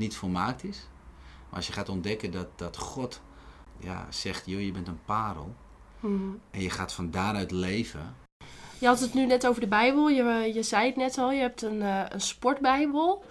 niet 0.02 0.16
volmaakt 0.16 0.64
is. 0.64 0.88
Maar 1.50 1.58
als 1.58 1.68
je 1.68 1.74
gaat 1.74 1.90
ontdekken 1.90 2.32
dat, 2.32 2.48
dat 2.56 2.78
God 2.78 3.22
ja, 3.78 4.08
zegt, 4.10 4.44
joh, 4.46 4.62
je 4.62 4.72
bent 4.72 4.88
een 4.88 5.04
parel. 5.06 5.56
Mhm. 6.00 6.30
En 6.52 6.62
je 6.62 6.70
gaat 6.70 6.94
van 6.94 7.12
daaruit 7.12 7.52
leven. 7.52 8.16
Je 8.78 8.88
had 8.88 9.00
het 9.00 9.14
nu 9.14 9.26
net 9.26 9.48
over 9.48 9.62
de 9.62 9.68
Bijbel. 9.68 10.10
Je, 10.10 10.52
je 10.54 10.64
zei 10.64 10.86
het 10.86 10.96
net 10.96 11.18
al, 11.18 11.32
je 11.32 11.42
hebt 11.42 11.62
een, 11.62 11.82
eh, 11.82 12.02
een 12.10 12.22
sportbijbel. 12.22 13.24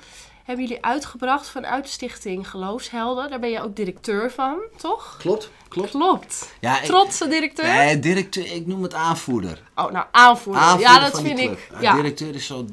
Hebben 0.44 0.68
jullie 0.68 0.84
uitgebracht 0.84 1.48
vanuit 1.48 1.84
de 1.84 1.90
stichting 1.90 2.50
Geloofshelden. 2.50 3.30
Daar 3.30 3.40
ben 3.40 3.50
je 3.50 3.62
ook 3.62 3.76
directeur 3.76 4.30
van, 4.30 4.58
toch? 4.76 5.16
Klopt, 5.18 5.50
klopt. 5.68 5.90
Klopt. 5.90 6.54
Ja, 6.60 6.80
ik, 6.80 6.86
Trotse 6.86 7.28
directeur? 7.28 7.66
Nee, 7.66 7.98
directeur, 7.98 8.52
ik 8.52 8.66
noem 8.66 8.82
het 8.82 8.94
aanvoerder. 8.94 9.62
Oh, 9.74 9.90
nou, 9.90 10.06
aanvoerder. 10.10 10.62
Aanvoerder 10.62 10.94
ja, 10.94 11.10
dat 11.10 11.20
vind 11.20 11.38
club. 11.38 11.52
ik. 11.52 11.70
Ja. 11.80 11.94
Directeur 11.94 12.34
is 12.34 12.46
zo 12.46 12.66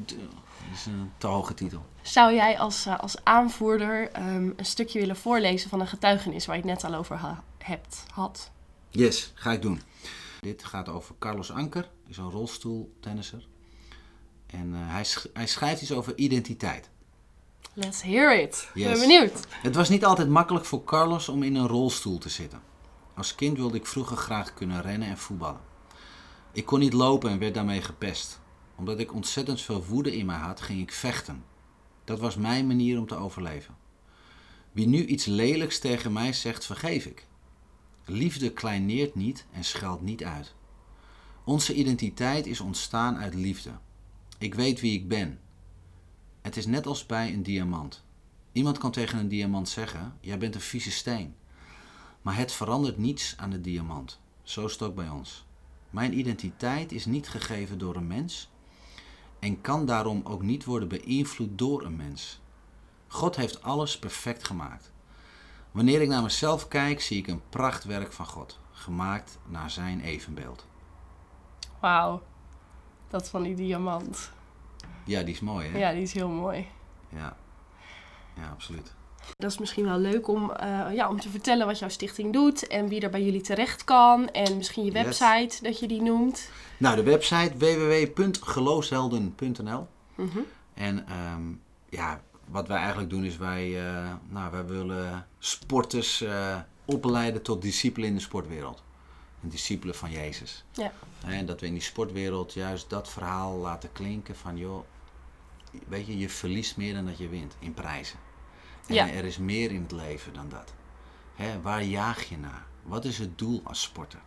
is 0.77 0.85
een 0.85 1.11
te 1.17 1.27
hoge 1.27 1.53
titel. 1.53 1.85
Zou 2.01 2.33
jij 2.33 2.59
als, 2.59 2.85
eh, 2.85 2.99
als 2.99 3.23
aanvoerder 3.23 4.11
ehm, 4.11 4.49
een 4.55 4.65
stukje 4.65 4.99
willen 4.99 5.15
voorlezen 5.17 5.69
van 5.69 5.79
een 5.79 5.87
getuigenis 5.87 6.45
waar 6.45 6.55
je 6.55 6.61
het 6.61 6.71
net 6.71 6.91
al 6.91 6.99
over 6.99 7.15
ha- 7.15 7.43
hebt, 7.57 8.03
had? 8.13 8.51
Yes, 8.89 9.31
ga 9.35 9.51
ik 9.51 9.61
doen. 9.61 9.81
Dit 10.41 10.63
gaat 10.63 10.89
over 10.89 11.15
Carlos 11.19 11.51
Anker, 11.51 11.89
is 12.07 12.17
een 12.17 12.29
rolstoeltennisser. 12.31 13.47
En 14.47 14.73
eh, 14.73 14.79
hij, 14.93 15.03
sch- 15.03 15.25
hij 15.33 15.47
schrijft 15.47 15.81
iets 15.81 15.91
over 15.91 16.17
identiteit. 16.17 16.89
Let's 17.73 18.01
hear 18.01 18.39
it. 18.41 18.69
Ik 18.73 18.81
Yes. 18.83 18.91
ben 18.91 18.99
benieuwd. 18.99 19.47
Het 19.49 19.75
was 19.75 19.89
niet 19.89 20.05
altijd 20.05 20.29
makkelijk 20.29 20.65
voor 20.65 20.83
Carlos 20.83 21.29
om 21.29 21.43
in 21.43 21.55
een 21.55 21.67
rolstoel 21.67 22.17
te 22.17 22.29
zitten. 22.29 22.61
Als 23.15 23.35
kind 23.35 23.57
wilde 23.57 23.77
ik 23.77 23.85
vroeger 23.85 24.17
graag 24.17 24.53
kunnen 24.53 24.81
rennen 24.81 25.07
en 25.07 25.17
voetballen. 25.17 25.59
Ik 26.51 26.65
kon 26.65 26.79
niet 26.79 26.93
lopen 26.93 27.29
en 27.29 27.39
werd 27.39 27.53
daarmee 27.53 27.81
gepest. 27.81 28.39
Omdat 28.77 28.99
ik 28.99 29.13
ontzettend 29.13 29.61
veel 29.61 29.85
woede 29.85 30.17
in 30.17 30.25
mij 30.25 30.37
had, 30.37 30.61
ging 30.61 30.81
ik 30.81 30.91
vechten. 30.91 31.43
Dat 32.03 32.19
was 32.19 32.35
mijn 32.35 32.67
manier 32.67 32.99
om 32.99 33.07
te 33.07 33.15
overleven. 33.15 33.75
Wie 34.71 34.87
nu 34.87 35.05
iets 35.05 35.25
lelijks 35.25 35.79
tegen 35.79 36.13
mij 36.13 36.33
zegt, 36.33 36.65
vergeef 36.65 37.05
ik. 37.05 37.27
Liefde 38.05 38.53
kleineert 38.53 39.15
niet 39.15 39.45
en 39.51 39.63
scheldt 39.63 40.01
niet 40.01 40.23
uit. 40.23 40.55
Onze 41.43 41.73
identiteit 41.73 42.45
is 42.45 42.59
ontstaan 42.59 43.17
uit 43.17 43.33
liefde. 43.33 43.71
Ik 44.37 44.55
weet 44.55 44.79
wie 44.79 44.93
ik 44.93 45.07
ben. 45.07 45.39
Het 46.41 46.57
is 46.57 46.65
net 46.65 46.85
als 46.85 47.05
bij 47.05 47.33
een 47.33 47.43
diamant. 47.43 48.03
Iemand 48.51 48.77
kan 48.77 48.91
tegen 48.91 49.19
een 49.19 49.27
diamant 49.27 49.69
zeggen: 49.69 50.17
Jij 50.21 50.37
bent 50.37 50.55
een 50.55 50.61
vieze 50.61 50.91
steen. 50.91 51.35
Maar 52.21 52.37
het 52.37 52.51
verandert 52.51 52.97
niets 52.97 53.33
aan 53.37 53.49
de 53.49 53.61
diamant. 53.61 54.19
Zo 54.43 54.65
is 54.65 54.71
het 54.71 54.81
ook 54.81 54.95
bij 54.95 55.09
ons. 55.09 55.45
Mijn 55.89 56.17
identiteit 56.17 56.91
is 56.91 57.05
niet 57.05 57.29
gegeven 57.29 57.77
door 57.77 57.95
een 57.95 58.07
mens 58.07 58.49
en 59.39 59.61
kan 59.61 59.85
daarom 59.85 60.21
ook 60.23 60.41
niet 60.41 60.65
worden 60.65 60.87
beïnvloed 60.87 61.57
door 61.57 61.83
een 61.83 61.95
mens. 61.95 62.39
God 63.07 63.35
heeft 63.35 63.63
alles 63.63 63.99
perfect 63.99 64.43
gemaakt. 64.43 64.91
Wanneer 65.71 66.01
ik 66.01 66.07
naar 66.07 66.21
mezelf 66.21 66.67
kijk, 66.67 67.01
zie 67.01 67.17
ik 67.17 67.27
een 67.27 67.41
prachtwerk 67.49 68.13
van 68.13 68.25
God, 68.25 68.59
gemaakt 68.71 69.37
naar 69.45 69.71
zijn 69.71 70.01
evenbeeld. 70.01 70.65
Wauw. 71.79 72.23
Dat 73.07 73.29
van 73.29 73.43
die 73.43 73.55
diamant. 73.55 74.31
Ja, 75.03 75.23
die 75.23 75.33
is 75.33 75.39
mooi, 75.39 75.69
hè? 75.69 75.77
Ja, 75.77 75.91
die 75.91 76.01
is 76.01 76.13
heel 76.13 76.29
mooi. 76.29 76.67
Ja, 77.09 77.37
ja 78.35 78.49
absoluut. 78.49 78.96
Dat 79.37 79.51
is 79.51 79.57
misschien 79.57 79.85
wel 79.85 79.97
leuk 79.99 80.27
om, 80.27 80.51
eh, 80.51 80.85
ja, 80.93 81.09
om 81.09 81.19
te 81.19 81.29
vertellen 81.29 81.65
wat 81.65 81.79
jouw 81.79 81.89
stichting 81.89 82.33
doet 82.33 82.67
en 82.67 82.87
wie 82.87 83.01
er 83.01 83.09
bij 83.09 83.23
jullie 83.23 83.41
terecht 83.41 83.83
kan. 83.83 84.29
En 84.29 84.57
misschien 84.57 84.85
je 84.85 84.91
Yes. 84.91 85.03
website 85.03 85.63
dat 85.63 85.79
je 85.79 85.87
die 85.87 86.01
noemt. 86.01 86.49
Nou, 86.77 86.95
de 86.95 87.03
website 87.03 87.51
www.geloofshelden.nl 87.57 89.87
Mhm. 90.15 90.37
En 90.73 91.07
ehm, 91.07 91.41
ja, 91.89 92.21
wat 92.45 92.67
wij 92.67 92.77
eigenlijk 92.77 93.09
doen 93.09 93.23
is 93.25 93.37
wij, 93.37 93.85
eh, 93.87 94.11
nou, 94.29 94.51
wij 94.51 94.65
willen 94.65 95.27
sporters 95.39 96.21
eh, 96.21 96.57
opleiden 96.85 97.41
tot 97.41 97.61
discipelen 97.61 98.09
in 98.09 98.15
de 98.15 98.21
sportwereld. 98.21 98.83
Een 99.43 99.49
discipelen 99.49 99.95
van 99.95 100.11
Jezus. 100.11 100.63
Ja. 100.71 100.91
En 101.25 101.45
dat 101.45 101.59
we 101.59 101.65
in 101.65 101.73
die 101.73 101.81
sportwereld 101.81 102.53
juist 102.53 102.89
dat 102.89 103.09
verhaal 103.09 103.57
laten 103.57 103.91
klinken 103.91 104.35
van 104.35 104.57
joh, 104.57 104.83
weet 105.87 106.07
je, 106.07 106.17
je 106.17 106.29
verliest 106.29 106.77
meer 106.77 106.93
dan 106.93 107.05
dat 107.05 107.17
je 107.17 107.27
wint 107.29 107.55
in 107.59 107.73
prijzen. 107.73 108.19
En 108.87 108.95
Ja. 108.95 109.09
er 109.09 109.25
is 109.25 109.37
meer 109.37 109.71
in 109.71 109.81
het 109.81 109.91
leven 109.91 110.33
dan 110.33 110.49
dat. 110.49 110.73
Hè, 111.35 111.61
waar 111.61 111.83
jaag 111.83 112.23
je 112.29 112.37
naar? 112.37 112.65
Wat 112.83 113.05
is 113.05 113.17
het 113.17 113.37
doel 113.37 113.61
als 113.63 113.81
sporter? 113.81 114.19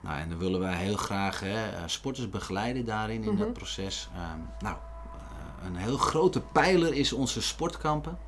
Nou, 0.00 0.18
en 0.18 0.28
dan 0.28 0.38
willen 0.38 0.60
wij 0.60 0.74
heel 0.76 0.96
graag 0.96 1.40
hè, 1.40 1.68
eh, 1.70 1.82
sporters 1.86 2.30
begeleiden 2.30 2.84
daarin, 2.84 3.22
in 3.22 3.30
Mhm. 3.30 3.38
dat 3.38 3.52
proces. 3.52 4.08
Ehm, 4.14 4.38
nou, 4.64 4.76
eh, 4.76 5.66
een 5.66 5.76
heel 5.76 5.96
grote 5.96 6.40
pijler 6.40 6.94
is 6.94 7.12
onze 7.12 7.42
sportkampen. 7.42 8.18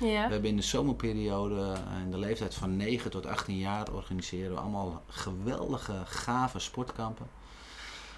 Ja. 0.00 0.26
We 0.26 0.32
hebben 0.32 0.50
in 0.50 0.56
de 0.56 0.62
zomerperiode, 0.62 1.72
eh, 1.72 2.00
in 2.02 2.10
de 2.10 2.18
leeftijd 2.18 2.54
van 2.54 2.76
9 2.76 3.10
tot 3.10 3.26
18 3.26 3.58
jaar, 3.58 3.92
organiseren 3.92 4.50
we 4.54 4.60
allemaal 4.60 5.02
geweldige, 5.08 6.02
gave 6.04 6.58
sportkampen. 6.58 7.26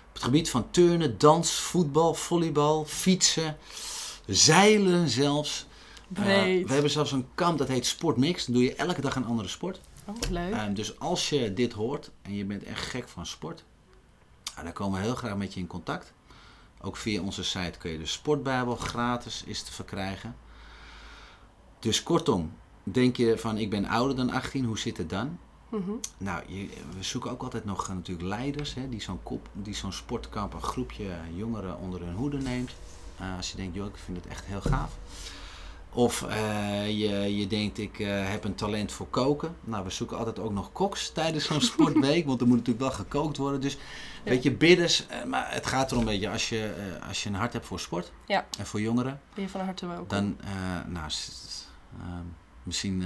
Op 0.09 0.14
het 0.14 0.22
gebied 0.22 0.51
van 0.51 0.70
turnen, 0.70 1.18
dans, 1.18 1.53
voetbal, 1.53 2.14
volleybal, 2.14 2.85
fietsen, 2.85 3.57
zeilen 4.27 5.09
zelfs. 5.09 5.66
Eh, 6.15 6.25
we 6.67 6.73
hebben 6.73 6.90
zelfs 6.90 7.13
een 7.13 7.27
kamp 7.35 7.59
dat 7.59 7.69
heet 7.69 7.87
Sportmix. 7.87 8.44
Dan 8.44 8.54
doe 8.54 8.63
je 8.65 8.75
elke 8.75 9.00
dag 9.00 9.17
een 9.17 9.25
andere 9.27 9.48
sport. 9.48 9.81
Oh, 10.04 10.15
leuk. 10.31 10.77
Dus 10.77 10.98
als 10.98 11.29
je 11.29 11.52
dit 11.54 11.73
hoort 11.73 12.11
en 12.23 12.35
je 12.35 12.44
bent 12.44 12.63
echt 12.63 12.87
gek 12.87 13.09
van 13.09 13.27
sport, 13.27 13.65
dan 14.63 14.73
komen 14.73 14.98
we 15.00 15.04
heel 15.06 15.15
graag 15.15 15.37
met 15.37 15.54
je 15.54 15.61
in 15.61 15.67
contact. 15.67 16.13
Ook 16.81 16.96
via 16.96 17.23
onze 17.23 17.44
site 17.44 17.79
kun 17.79 17.90
je 17.90 17.98
de 17.98 18.06
Sportbijbel 18.06 18.77
gratis 18.77 19.42
is 19.46 19.63
te 19.63 19.73
verkrijgen. 19.73 20.37
Dus 21.79 22.02
kortom, 22.02 22.52
denk 22.83 23.17
je 23.17 23.38
van 23.38 23.59
ik 23.59 23.71
ben 23.71 23.85
ouder 23.87 24.17
dan 24.17 24.31
18, 24.31 24.65
hoe 24.65 24.79
zit 24.79 24.96
het 24.96 25.11
dan? 25.11 25.38
Mhm. 25.69 25.90
Nou, 26.19 26.42
je, 26.46 26.69
we 26.96 27.02
zoeken 27.02 27.31
ook 27.31 27.42
altijd 27.42 27.65
nog 27.65 27.88
eh, 27.88 27.94
natuurlijk 27.94 28.29
leiders 28.29 28.75
hè, 28.75 28.88
die 28.88 29.00
zo'n 29.00 29.23
kop- 29.23 29.48
die 29.52 29.75
zo'n 29.75 29.92
sportkamp 29.92 30.52
een 30.54 30.63
groepje 30.63 31.17
jongeren 31.35 31.79
onder 31.79 32.00
hun 32.00 32.15
hoede 32.15 32.38
neemt. 32.38 32.71
Eh, 33.19 33.37
als 33.37 33.50
je 33.50 33.56
denkt, 33.56 33.75
joh, 33.75 33.87
ik 33.87 33.96
vind 34.04 34.17
het 34.17 34.27
echt 34.27 34.44
heel 34.44 34.61
gaaf. 34.61 34.96
Of 35.92 36.22
eh, 36.22 36.86
je, 36.86 37.36
je 37.36 37.46
denkt, 37.46 37.78
ik 37.78 37.98
eh, 37.98 38.08
heb 38.30 38.44
een 38.44 38.54
talent 38.54 38.92
voor 38.92 39.06
koken. 39.06 39.56
Nou, 39.60 39.84
we 39.84 39.90
zoeken 39.90 40.18
altijd 40.18 40.38
ook 40.38 40.52
nog 40.52 40.72
koks 40.72 41.10
tijdens 41.10 41.44
zo'n 41.44 41.60
sportweek. 41.72 42.26
want 42.26 42.40
er 42.40 42.46
moet 42.46 42.56
natuurlijk 42.56 42.84
wel 42.84 42.94
gekookt 43.04 43.36
worden. 43.36 43.60
Dus, 43.60 43.78
weet 44.24 44.42
je, 44.42 44.52
bidders. 44.52 45.06
eh, 45.06 45.24
maar 45.24 45.52
het 45.54 45.66
gaat 45.66 45.92
erom, 45.92 46.04
weet 46.04 46.20
je, 46.20 46.30
als 46.30 46.48
je, 46.48 46.74
als 47.08 47.22
je 47.22 47.28
een 47.28 47.34
hart 47.34 47.52
hebt 47.52 47.66
voor 47.66 47.80
sport. 47.80 48.12
Ja. 48.26 48.46
En 48.58 48.66
voor 48.66 48.80
jongeren. 48.80 49.20
Ben 49.34 49.44
je 49.44 49.50
van 49.50 49.60
harte 49.60 49.86
welkom. 49.86 50.08
Dan, 50.08 50.36
nou, 50.86 51.10
ehm, 52.00 52.24
misschien 52.62 53.04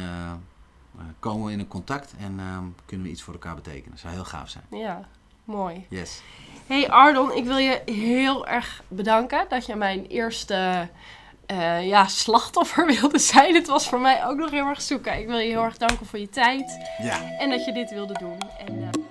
komen 1.18 1.46
we 1.46 1.52
in 1.52 1.58
een 1.58 1.68
contact. 1.68 2.14
En 2.18 2.38
ehm, 2.38 2.64
kunnen 2.86 3.06
we 3.06 3.12
iets 3.12 3.22
voor 3.22 3.32
elkaar 3.32 3.54
betekenen. 3.54 3.90
Dat 3.90 3.98
zou 3.98 4.12
heel 4.12 4.24
gaaf 4.24 4.48
zijn. 4.48 4.64
Ja, 4.70 5.08
mooi. 5.44 5.86
Yes. 5.88 6.22
Hey 6.66 6.90
Ardon, 6.90 7.32
ik 7.32 7.44
wil 7.44 7.56
je 7.56 7.82
heel 7.84 8.46
erg 8.46 8.82
bedanken 8.88 9.46
dat 9.48 9.66
je 9.66 9.76
mijn 9.76 10.06
eerste 10.06 10.88
eh, 11.46 11.86
ja, 11.86 12.06
slachtoffer 12.06 12.86
wilde 13.00 13.18
zijn. 13.18 13.54
Het 13.54 13.66
was 13.66 13.88
voor 13.88 14.00
mij 14.00 14.26
ook 14.26 14.36
nog 14.36 14.50
heel 14.50 14.66
erg 14.66 14.82
zoeken. 14.82 15.18
Ik 15.18 15.26
wil 15.26 15.38
je 15.38 15.48
heel 15.48 15.62
erg 15.64 15.76
danken 15.76 16.06
voor 16.06 16.18
je 16.18 16.28
tijd 16.28 16.78
Ja. 17.02 17.20
en 17.38 17.50
dat 17.50 17.64
je 17.64 17.72
dit 17.72 17.90
wilde 17.90 18.14
doen. 18.18 18.38
En, 18.66 18.82
eh, 18.82 19.01